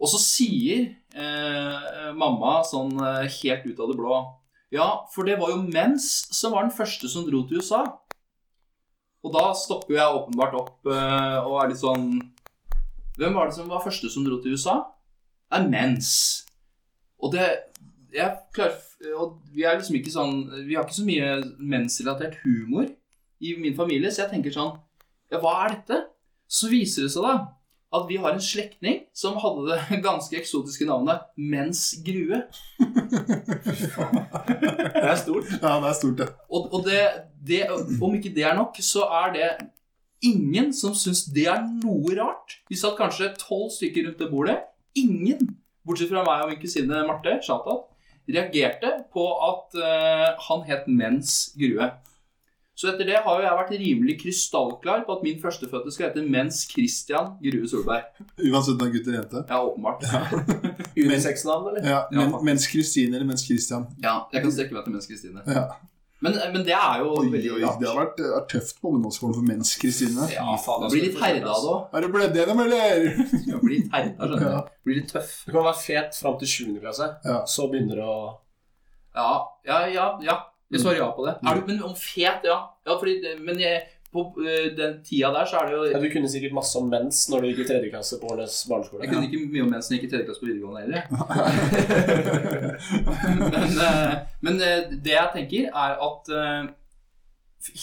Og 0.04 0.10
så 0.12 0.20
sier 0.20 0.88
eh, 1.16 2.08
mamma 2.12 2.58
sånn 2.68 2.92
eh, 3.00 3.28
helt 3.40 3.64
ut 3.64 3.78
av 3.80 3.88
det 3.90 3.96
blå 3.96 4.18
Ja, 4.74 4.88
for 5.14 5.24
det 5.24 5.38
var 5.40 5.54
jo 5.54 5.62
mens 5.64 6.26
som 6.34 6.52
var 6.52 6.66
den 6.66 6.74
første 6.76 7.08
som 7.08 7.24
dro 7.24 7.44
til 7.48 7.62
USA. 7.62 7.86
Og 9.24 9.32
da 9.32 9.46
stopper 9.56 9.96
jeg 9.96 10.18
åpenbart 10.18 10.58
opp 10.58 10.90
eh, 10.92 11.38
og 11.40 11.56
er 11.62 11.72
litt 11.72 11.80
sånn 11.80 12.18
Hvem 13.16 13.38
var 13.38 13.48
det 13.48 13.56
som 13.56 13.70
var 13.70 13.84
første 13.84 14.10
som 14.12 14.26
dro 14.26 14.42
til 14.42 14.58
USA? 14.58 14.82
Det 15.48 15.62
er 15.62 15.70
mens. 15.70 16.10
Og 17.22 17.32
det 17.32 17.46
jeg 18.14 18.30
klarer, 18.54 18.76
og 19.18 19.40
vi 19.54 19.64
er 19.66 19.78
liksom 19.78 19.96
ikke 19.98 20.12
sånn 20.12 20.36
Vi 20.68 20.76
har 20.76 20.84
ikke 20.84 21.00
så 21.00 21.06
mye 21.06 21.30
mensrelatert 21.58 22.36
humor 22.44 22.90
i 23.44 23.56
min 23.58 23.74
familie, 23.76 24.12
så 24.12 24.26
jeg 24.26 24.36
tenker 24.36 24.54
sånn 24.54 24.74
Ja, 25.32 25.40
hva 25.40 25.56
er 25.64 25.78
dette? 25.78 26.04
Så 26.44 26.68
viser 26.70 27.06
det 27.06 27.14
seg 27.14 27.24
da 27.24 27.38
at 27.94 28.08
vi 28.08 28.16
har 28.20 28.34
en 28.34 28.42
slektning 28.42 29.02
som 29.16 29.36
hadde 29.42 29.68
det 29.70 30.00
ganske 30.06 30.36
eksotiske 30.38 30.86
navnet 30.88 31.22
Mens 31.36 31.86
Grue. 32.06 32.42
Det 34.94 35.04
er 35.04 35.18
stort. 35.20 35.48
ja, 35.60 35.76
det 35.78 35.90
er 35.90 35.96
stort, 35.98 36.18
det. 36.18 36.28
Og, 36.50 36.68
og 36.74 36.84
det, 36.88 37.00
det, 37.46 37.62
om 38.02 38.14
ikke 38.16 38.34
det 38.34 38.46
er 38.48 38.58
nok, 38.58 38.78
så 38.82 39.06
er 39.22 39.34
det 39.36 39.50
ingen 40.24 40.72
som 40.74 40.94
syns 40.96 41.26
det 41.34 41.46
er 41.52 41.62
noe 41.82 42.16
rart. 42.18 42.58
Vi 42.70 42.78
satt 42.80 42.98
kanskje 42.98 43.34
tolv 43.40 43.70
stykker 43.74 44.08
rundt 44.08 44.22
det 44.22 44.30
bordet. 44.32 44.58
Ingen, 44.98 45.50
bortsett 45.86 46.12
fra 46.12 46.24
meg 46.26 46.44
og 46.44 46.52
min 46.52 46.62
kusine 46.62 47.04
Marte, 47.08 47.38
Shatat, 47.44 47.90
reagerte 48.30 48.90
på 49.12 49.24
at 49.44 49.76
uh, 49.76 50.28
han 50.48 50.64
het 50.68 50.88
Mens 50.88 51.52
Grue. 51.60 51.90
Så 52.74 52.88
etter 52.90 53.06
det 53.06 53.20
har 53.22 53.36
jo 53.38 53.44
jeg 53.46 53.56
vært 53.60 53.72
rimelig 53.78 54.14
krystallklar 54.22 55.04
på 55.06 55.14
at 55.14 55.22
min 55.22 55.36
førstefødte 55.38 55.92
skal 55.94 56.08
hete 56.08 56.24
Mens 56.26 56.64
Christian 56.66 57.36
Grue 57.44 57.68
Solberg. 57.70 58.08
Uansett 58.50 58.74
om 58.74 58.78
det 58.80 58.88
er 58.88 58.94
gutt 58.96 59.06
eller 59.06 59.18
jente. 59.20 59.44
Ja, 59.48 59.60
åpenbart. 59.62 60.02
Unisex-navn, 60.96 61.68
eller? 61.70 61.90
Ja, 61.90 62.08
men, 62.10 62.30
Ja. 62.30 62.40
mens 62.42 62.66
Kristine 62.66 63.16
eller 63.16 63.26
mens 63.26 63.44
Christian. 63.46 63.86
Ja, 64.02 64.28
jeg 64.32 64.42
kan 64.42 64.52
strekke 64.52 64.74
meg 64.74 64.84
til 64.88 64.92
Mens 64.96 65.06
Kristine. 65.06 65.42
Ja. 65.46 65.66
Men, 66.24 66.38
men 66.54 66.62
det 66.64 66.72
er 66.72 67.02
jo 67.04 67.10
Oi, 67.20 67.26
veldig 67.28 67.50
oi, 67.52 67.60
rart. 67.66 67.80
det 67.82 67.88
har 67.90 67.96
vært, 67.98 68.12
det 68.16 68.24
har 68.30 68.36
vært 68.38 68.52
tøft 68.54 68.78
på 68.80 68.90
ungdomsskolen 68.94 69.34
for 69.36 69.44
mens 69.44 69.74
Kristine. 69.78 70.24
Ja, 70.32 70.54
faen, 70.64 70.82
det 70.86 70.90
blir 70.94 71.04
litt 71.10 71.18
herda 71.20 71.42
da 71.44 71.56
det 71.60 71.72
òg. 71.74 71.82
Er 71.98 72.06
du 72.06 72.08
blødd 72.14 72.38
gjennom, 72.40 72.62
eller? 72.64 73.04
Ja, 73.50 73.58
blir 73.60 73.74
litt 73.76 73.92
herda, 73.92 74.14
skjønner 74.30 74.48
Ja. 74.50 74.62
du. 74.64 74.72
Blir 74.88 74.98
litt 75.02 75.12
tøff. 75.12 75.34
Du 75.46 75.52
kan 75.52 75.66
være 75.68 75.80
fet 75.82 76.16
fram 76.22 76.38
til 76.40 76.48
7. 76.54 76.80
klasse, 76.80 77.10
Ja. 77.28 77.38
så 77.54 77.68
begynner 77.70 78.00
det 78.00 78.06
å 78.08 78.16
Ja, 79.14 79.28
ja, 79.68 79.78
ja. 79.94 80.06
ja. 80.26 80.38
Jeg 80.74 80.82
svarer 80.82 81.00
ja 81.00 81.10
på 81.14 81.26
det. 81.26 81.34
Er 81.40 81.58
du, 81.58 81.66
men 81.70 81.82
om 81.86 81.94
fet, 81.98 82.46
ja. 82.46 82.58
ja 82.86 82.96
fordi, 83.00 83.14
men 83.46 83.60
jeg, 83.62 83.82
på 84.14 84.24
øh, 84.38 84.66
den 84.78 85.00
tida 85.06 85.30
der 85.34 85.48
så 85.50 85.60
er 85.60 85.70
det 85.70 85.74
jo 85.74 85.84
ja, 85.90 86.00
Du 86.02 86.06
kunne 86.12 86.30
sikkert 86.30 86.54
masse 86.54 86.78
om 86.78 86.86
mens 86.90 87.24
når 87.30 87.40
du 87.40 87.48
gikk 87.50 87.64
i 87.64 87.66
tredje 87.70 87.90
klasse 87.90 88.20
på 88.20 88.30
Årnes 88.30 88.60
barneskole. 88.70 89.02
Jeg 89.02 89.12
kunne 89.12 89.26
ikke 89.26 89.42
mye 89.54 89.64
om 89.64 89.74
mens 89.74 89.90
når 89.90 89.96
jeg 89.96 90.02
gikk 90.02 90.08
i 90.08 90.12
tredje 90.12 90.26
klasse 90.28 90.42
på 90.42 90.50
videregående 90.50 90.82
heller. 90.84 91.02
men 93.56 93.70
øh, 93.88 94.14
men 94.46 94.62
øh, 94.68 94.80
det 94.94 95.14
jeg 95.16 95.28
tenker, 95.34 95.68
er 95.86 95.92
at 96.08 96.32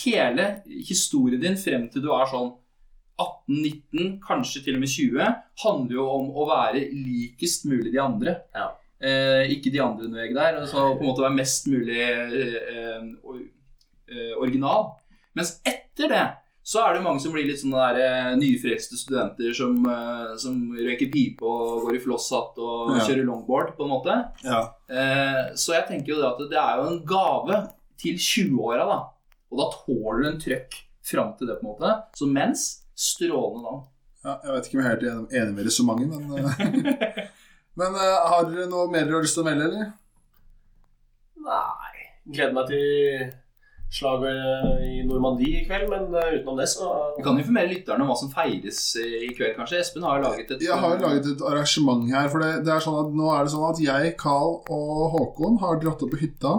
hele 0.05 0.47
historien 0.87 1.41
din 1.41 1.57
frem 1.57 1.87
til 1.89 2.03
du 2.05 2.11
er 2.15 2.27
sånn 2.29 2.51
18-19, 3.21 4.19
kanskje 4.23 4.63
til 4.65 4.77
og 4.77 4.83
med 4.83 4.91
20, 4.91 5.25
handler 5.63 5.97
jo 5.97 6.05
om 6.09 6.29
å 6.31 6.45
være 6.49 6.85
likest 6.93 7.67
mulig 7.69 7.91
de 7.93 8.01
andre. 8.01 8.37
Ja. 8.55 8.69
Eh, 9.01 9.49
ikke 9.55 9.71
de 9.73 9.79
andre 9.81 10.07
når 10.11 10.19
jeg 10.25 10.31
er 10.31 10.37
der. 10.37 10.59
Og 10.61 10.67
så 10.69 10.83
på 10.93 11.01
en 11.01 11.07
måte 11.09 11.23
være 11.25 11.37
mest 11.39 11.67
mulig 11.71 11.97
eh, 11.97 13.01
eh, 14.11 14.33
original. 14.37 14.91
Mens 15.37 15.55
etter 15.65 16.11
det 16.11 16.23
så 16.63 16.83
er 16.85 16.93
det 16.93 17.01
mange 17.01 17.19
som 17.23 17.33
blir 17.33 17.47
litt 17.49 17.57
sånne 17.57 17.87
der, 17.97 18.35
nyfrelste 18.37 18.93
studenter 18.99 19.49
som, 19.57 19.79
som 20.37 20.59
røyker 20.77 21.09
pipe 21.09 21.41
og 21.47 21.87
går 21.87 21.97
i 21.97 22.01
flosshatt 22.03 22.59
og 22.61 22.91
Ja. 22.99 23.05
kjører 23.07 23.25
longboard, 23.25 23.71
på 23.79 23.87
en 23.87 23.89
måte. 23.95 24.17
Ja. 24.45 24.59
Eh, 24.85 25.39
så 25.57 25.73
jeg 25.73 25.87
tenker 25.89 26.13
jo 26.13 26.19
det 26.21 26.29
at 26.29 26.43
det 26.53 26.59
er 26.61 26.77
jo 26.83 26.85
en 26.91 27.01
gave 27.09 27.57
til 27.97 28.13
20-åra, 28.21 28.85
da. 28.91 28.99
Og 29.51 29.57
da 29.63 29.65
tåler 29.73 30.21
du 30.21 30.29
en 30.35 30.39
trøkk 30.45 30.77
fram 31.09 31.33
til 31.39 31.49
det, 31.49 31.57
på 31.59 31.65
en 31.65 31.71
måte. 31.73 31.95
Så 32.21 32.29
mens 32.29 32.67
strålende 32.93 33.65
navn. 33.65 33.81
ja. 34.23 34.37
Jeg 34.45 34.53
vet 34.53 34.69
ikke 34.69 34.77
om 34.77 34.83
jeg 34.85 34.91
er 34.91 35.01
helt 35.01 35.33
enig- 35.41 35.55
med 35.57 35.65
resonnementet, 35.65 36.09
men 36.29 37.27
Men 37.79 37.95
uh, 37.95 38.17
har 38.31 38.49
dere 38.49 38.67
noe 38.71 38.89
mer 38.91 39.05
dere 39.05 39.19
har 39.19 39.25
lyst 39.25 39.37
til 39.37 39.45
å 39.45 39.47
melde, 39.47 39.69
eller? 39.69 39.93
Nei. 41.45 42.09
Gleder 42.31 42.55
meg 42.55 42.67
til 42.69 43.31
slaget 43.91 44.83
i 44.87 45.01
Normandie 45.07 45.61
i 45.61 45.63
kveld, 45.67 45.89
men 45.91 46.13
eh, 46.15 46.35
utenom 46.37 46.59
det 46.59 46.67
så 46.71 46.89
Vi 47.17 47.23
kan 47.25 47.39
informere 47.39 47.71
lytterne 47.73 48.05
om 48.05 48.11
hva 48.11 48.17
som 48.19 48.31
feires 48.31 48.79
eh, 49.01 49.25
i 49.27 49.31
kveld, 49.35 49.57
kanskje. 49.57 49.81
Espen 49.83 50.05
har 50.07 50.21
laget 50.23 50.53
et 50.55 50.63
Jeg 50.63 50.77
har 50.79 51.01
laget 51.01 51.27
et 51.33 51.43
arrangement 51.49 52.05
her. 52.11 52.29
For 52.31 52.43
det, 52.43 52.51
det 52.67 52.71
er 52.75 52.85
sånn 52.85 52.99
at 53.01 53.17
nå 53.17 53.33
er 53.35 53.47
det 53.47 53.53
sånn 53.55 53.67
at 53.67 53.81
jeg, 53.83 54.13
Carl 54.21 54.61
og 54.61 55.01
Håkon 55.17 55.59
har 55.63 55.81
dratt 55.81 56.05
opp 56.05 56.13
på 56.15 56.21
hytta 56.23 56.53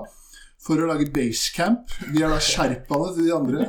for 0.62 0.78
å 0.78 0.86
lage 0.86 1.08
basecamp. 1.12 1.90
Vi 2.14 2.22
er 2.22 2.30
da 2.30 2.38
sherpaene 2.42 3.14
til 3.16 3.26
de 3.26 3.34
andre. 3.34 3.68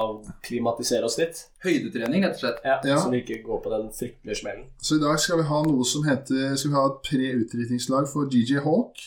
avklimatisere 0.00 1.08
oss 1.08 1.18
litt. 1.18 1.46
høydetrening, 1.64 2.24
rett 2.24 2.38
og 2.38 2.42
slett. 2.44 2.60
Ja, 2.64 2.78
Ja. 2.86 2.98
Så 3.02 3.10
vi 3.10 3.22
ikke 3.24 3.42
går 3.44 3.62
på 3.64 3.70
den 3.74 3.90
fryktelige 3.90 4.38
smellen. 4.40 4.66
Så 4.80 4.96
i 4.96 5.02
dag 5.02 5.18
skal 5.20 5.42
vi 5.42 5.48
ha 5.50 5.62
noe 5.66 5.84
som 5.84 6.04
heter 6.06 6.56
Skal 6.56 6.70
vi 6.70 6.76
ha 6.76 6.86
et 6.86 7.02
pre-utdrikningslag 7.10 8.08
for 8.08 8.26
GG 8.30 8.62
Hawk. 8.64 8.98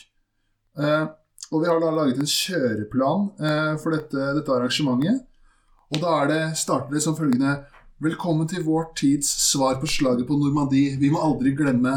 Eh, 0.78 1.06
og 1.52 1.62
vi 1.62 1.70
har 1.70 1.80
da 1.80 1.92
laget 1.92 2.18
en 2.20 2.30
kjøreplan 2.30 3.30
eh, 3.40 3.78
for 3.82 3.92
dette, 3.96 4.34
dette 4.38 4.52
arrangementet. 4.52 5.24
Og 5.94 6.02
da 6.02 6.24
er 6.24 6.28
det, 6.32 6.58
starter 6.58 6.96
det 6.96 7.04
som 7.06 7.16
følgende 7.16 7.60
Velkommen 8.04 8.50
til 8.52 8.66
vår 8.66 8.90
tids 9.00 9.30
svar 9.46 9.78
på 9.80 9.88
slaget 9.88 10.26
på 10.28 10.36
Normandie. 10.36 10.98
Vi 11.00 11.08
må 11.14 11.22
aldri 11.24 11.54
glemme. 11.56 11.94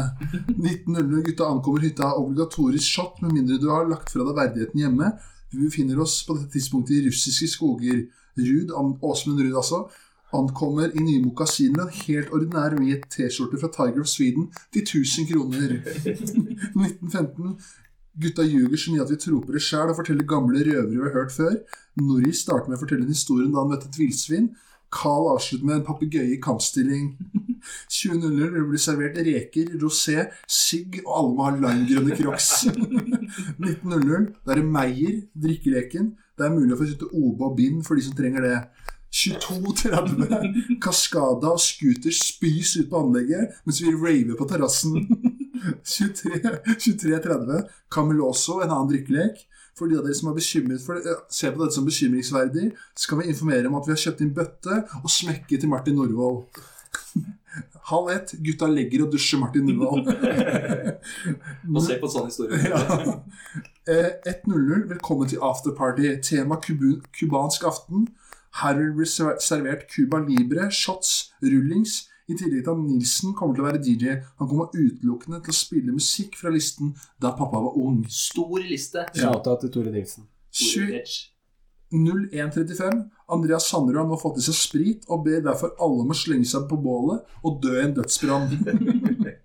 1900 0.53 1.23
gutta 1.25 1.47
ankommer 1.51 1.81
hytta. 1.83 2.13
Obligatorisk 2.15 2.93
shot 2.93 3.17
med 3.19 3.33
mindre 3.35 3.57
du 3.59 3.65
har 3.73 3.89
lagt 3.89 4.13
fra 4.13 4.23
deg 4.23 4.37
verdigheten 4.37 4.79
hjemme. 4.85 5.09
Vi 5.51 5.65
befinner 5.65 5.99
oss 5.99 6.21
på 6.23 6.37
dette 6.37 6.53
tidspunktet 6.53 6.95
i 6.95 7.01
russiske 7.09 7.49
skoger. 7.51 8.05
Rud, 8.39 8.71
Åsmund 9.03 9.41
Ruud 9.41 9.57
altså, 9.59 9.81
ankommer 10.37 10.95
i 10.95 11.03
nye 11.03 11.25
mokasiner 11.25 11.89
en 11.89 11.97
helt 12.05 12.31
ordinær 12.37 12.77
hvit 12.79 13.03
T-skjorte 13.11 13.59
fra 13.59 13.71
Tiger 13.75 14.05
of 14.05 14.07
Sweden 14.07 14.47
til 14.71 14.85
1000 14.85 15.27
kroner. 15.33 15.75
1915. 16.85 17.57
Gutta 18.21 18.47
ljuger 18.47 18.79
så 18.79 18.93
mye 18.93 19.03
at 19.03 19.11
vi 19.11 19.19
tror 19.25 19.43
på 19.43 19.57
det 19.57 19.65
sjæl 19.65 19.91
og 19.91 19.99
forteller 19.99 20.29
gamle 20.31 20.63
røvere 20.69 20.87
vi 20.93 21.03
har 21.03 21.19
hørt 21.19 21.35
før. 21.35 21.59
Norris 21.99 22.45
starter 22.47 22.71
med 22.71 22.79
å 22.79 22.85
fortelle 22.85 23.03
en 23.03 23.11
historie 23.11 23.51
da 23.51 23.59
han 23.59 23.75
møtte 23.75 23.91
et 23.91 23.99
villsvin. 23.99 24.47
Carl 24.93 25.27
avslutter 25.33 25.67
med 25.67 25.79
en 25.79 25.85
papegøye 25.87 26.35
i 26.35 26.41
kampstilling. 26.43 27.09
20.00 27.91 28.27
vil 28.37 28.53
det 28.55 28.65
bli 28.69 28.81
servert 28.81 29.19
reker, 29.27 29.73
rosé, 29.81 30.27
sigg, 30.47 31.01
og 31.05 31.13
alle 31.19 31.33
må 31.35 31.47
ha 31.47 31.55
limegrønne 31.55 32.19
crocs. 32.19 32.51
19.00 33.63 34.29
da 34.45 34.55
er 34.55 34.61
det 34.61 34.67
Meyer, 34.71 35.21
drikkeleken. 35.47 36.13
Det 36.37 36.45
er 36.45 36.53
mulig 36.53 36.75
å 36.75 36.79
få 36.79 36.87
kjøpe 36.91 37.11
OB 37.17 37.43
og 37.49 37.57
bind 37.57 37.81
for 37.87 37.99
de 37.99 38.05
som 38.05 38.15
trenger 38.17 38.45
det. 38.45 38.59
22.30 39.17 40.77
Kaskada 40.83 41.53
og 41.55 41.61
scooter 41.63 42.11
spys 42.13 42.73
ut 42.81 42.89
på 42.91 42.99
anlegget 42.99 43.55
mens 43.65 43.79
vi 43.81 43.93
raver 43.95 44.35
på 44.37 44.47
terrassen. 44.49 44.99
23 45.87 46.41
23.30 46.75 47.63
Cameloso, 47.91 48.59
en 48.61 48.69
annen 48.69 48.91
drikkelek. 48.91 49.39
For 49.77 49.89
de 49.89 49.99
av 49.99 50.07
dere 50.07 50.17
som 50.17 50.31
er 50.31 50.37
bekymret 50.37 50.81
for 50.81 50.97
det, 50.97 51.11
eh, 51.11 51.25
ser 51.29 51.53
på 51.53 51.61
dette 51.61 51.77
som 51.77 51.85
bekymringsverdig, 51.85 52.71
så 52.97 53.09
kan 53.09 53.19
vi 53.21 53.29
informere 53.29 53.67
om 53.67 53.75
at 53.77 53.85
vi 53.85 53.93
har 53.93 54.03
kjøpt 54.03 54.23
inn 54.25 54.33
bøtte 54.33 54.79
og 55.03 55.09
smekke 55.09 55.59
til 55.59 55.69
Martin 55.69 55.95
Norvoll. 55.95 56.43
Halv 57.89 58.09
ett, 58.11 58.33
gutta 58.43 58.67
legger 58.67 59.05
og 59.05 59.13
dusjer 59.13 59.39
Martin 59.39 59.69
Norvoll. 59.69 60.03
Basert 61.73 62.01
på 62.01 62.09
en 62.09 62.15
sånn 62.15 62.31
historie. 62.31 62.59
Ja. 62.73 63.21
Eh, 63.87 64.09
1.00, 64.27 64.89
velkommen 64.89 65.29
til 65.31 65.39
afterparty. 65.39 66.09
Tema 66.25 66.57
kubansk 66.59 67.63
aften. 67.69 68.09
Her 68.59 68.75
det 68.75 69.07
servert 69.07 69.85
Cuba 69.93 70.19
Libre, 70.19 70.71
shots, 70.71 71.31
rullings. 71.41 72.09
I 72.27 72.35
tillegg 72.35 72.65
til 72.65 72.73
at 72.73 72.81
Nilsen 72.83 73.35
kommer 73.37 73.55
til 73.55 73.63
å 73.63 73.67
være 73.69 73.79
DJ. 73.83 74.17
Han 74.41 74.49
kommer 74.49 74.73
utelukkende 74.75 75.39
til 75.45 75.53
å 75.53 75.55
spille 75.55 75.95
musikk 75.95 76.35
fra 76.39 76.51
listen 76.51 76.91
da 77.23 77.31
pappa 77.37 77.61
var 77.63 77.77
ung. 77.79 78.01
Stor 78.11 78.59
liste. 78.59 79.05
Ja. 79.15 79.31
Til 79.47 79.71
Tore 79.71 79.93
Nilsen. 79.93 80.27
Stor 80.51 80.87
20 80.87 80.99
edge. 80.99 81.17
01.35. 81.87 83.05
Andreas 83.31 83.69
Sanderud 83.71 84.01
har 84.01 84.09
nå 84.09 84.17
fått 84.19 84.41
i 84.41 84.43
seg 84.43 84.57
sprit 84.59 85.07
og 85.07 85.23
ber 85.23 85.39
derfor 85.45 85.71
alle 85.79 86.03
om 86.03 86.11
å 86.11 86.17
slenge 86.19 86.49
seg 86.49 86.67
på 86.67 86.79
bålet 86.83 87.23
og 87.47 87.61
dø 87.63 87.77
i 87.77 87.85
en 87.85 87.95
dødsbrann. 87.95 88.51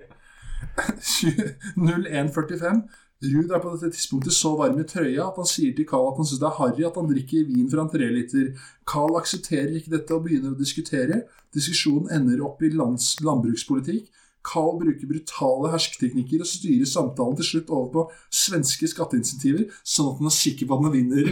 01.45. 1.78 2.82
Ruud 3.22 3.52
er 3.54 3.60
på 3.62 3.70
dette 3.74 3.92
tidspunktet 3.94 4.34
så 4.34 4.50
varm 4.58 4.80
i 4.82 4.86
trøya 4.88 5.28
at 5.28 5.36
han 5.38 5.46
sier 5.46 5.74
til 5.76 5.86
Carl 5.86 6.08
at 6.10 6.18
han 6.18 6.26
syns 6.26 6.40
det 6.42 6.48
er 6.48 6.56
harry 6.58 6.86
at 6.88 6.96
han 6.98 7.10
drikker 7.10 7.46
vin 7.46 7.68
fra 7.70 7.84
en 7.84 7.92
treliter. 7.92 8.48
Carl 8.88 9.14
aksepterer 9.20 9.76
ikke 9.78 9.94
dette 9.94 10.16
og 10.16 10.24
begynner 10.24 10.56
å 10.56 10.58
diskutere. 10.58 11.22
Diskusjonen 11.54 12.10
ender 12.16 12.42
opp 12.42 12.64
i 12.66 12.72
lands 12.74 13.14
landbrukspolitikk. 13.22 14.10
Carl 14.42 14.74
bruker 14.80 15.06
brutale 15.06 15.70
hersketeknikker 15.70 16.42
og 16.42 16.50
styrer 16.50 16.88
samtalen 16.90 17.38
til 17.38 17.46
slutt 17.46 17.70
over 17.70 17.90
på 17.94 18.02
svenske 18.34 18.88
skatteinsentiver, 18.90 19.68
sånn 19.86 20.10
at 20.10 20.18
han 20.18 20.30
er 20.32 20.34
sikker 20.34 20.66
på 20.66 20.78
at 20.78 20.88
han 20.88 20.96
vinner. 20.96 21.24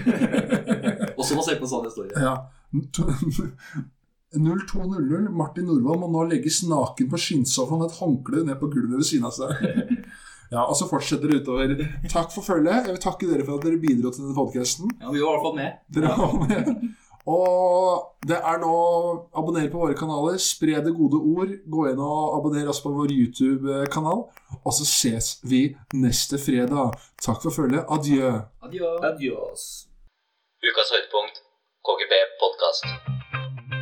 Også 1.19 1.41
se 1.43 1.59
på 1.59 1.67
en 1.67 1.73
sånn 1.75 1.89
historie. 1.91 2.15
Ja. 2.15 2.37
02.00. 4.31 5.27
Martin 5.35 5.67
Norvald 5.67 6.05
må 6.05 6.09
nå 6.13 6.29
legges 6.31 6.63
naken 6.71 7.11
på 7.11 7.19
skinnsofaen 7.19 7.83
med 7.83 7.91
et 7.91 7.99
håndkle 7.99 8.45
ned 8.47 8.61
på 8.63 8.71
gulvet 8.71 9.01
ved 9.01 9.09
siden 9.09 9.27
av 9.27 9.35
seg. 9.35 9.51
Ja, 10.51 10.65
og 10.67 10.75
så 10.75 10.89
fortsetter 10.91 11.31
det 11.31 11.43
utover. 11.45 11.77
Takk 12.11 12.33
for 12.35 12.43
følget. 12.43 12.87
Jeg 12.87 12.97
vil 12.97 13.05
takke 13.05 13.29
dere 13.31 13.47
for 13.47 13.59
at 13.59 13.67
dere 13.67 13.79
bidro 13.83 14.11
til 14.11 14.25
denne 14.25 14.35
podkasten. 14.35 14.91
Ja, 14.99 15.13
vi 15.15 15.23
var 15.23 15.31
i 15.31 15.37
hvert 15.37 15.47
fall 15.47 15.59
med. 15.61 15.79
Dere 15.95 16.17
var 16.19 16.35
med. 16.49 16.91
Og 17.31 18.17
det 18.27 18.39
er 18.39 18.57
nå 18.63 18.73
Abonner 19.37 19.69
på 19.71 19.83
våre 19.83 19.95
kanaler. 19.95 20.39
Spre 20.43 20.81
det 20.83 20.95
gode 20.97 21.21
ord. 21.21 21.53
Gå 21.71 21.85
inn 21.93 22.01
og 22.03 22.39
abonner 22.39 22.71
også 22.73 22.89
på 22.89 22.95
vår 22.97 23.13
YouTube-kanal. 23.15 24.25
Og 24.65 24.75
så 24.75 24.89
ses 24.89 25.37
vi 25.47 25.63
neste 25.95 26.41
fredag. 26.41 26.97
Takk 27.23 27.45
for 27.45 27.55
følget. 27.55 27.85
Adjø. 27.87 28.33
Adjø. 28.67 28.91
Adios. 29.13 29.69
Ukas 30.65 30.91
høydepunkt 30.97 31.45
KGB 31.87 32.19
podkast. 32.43 33.80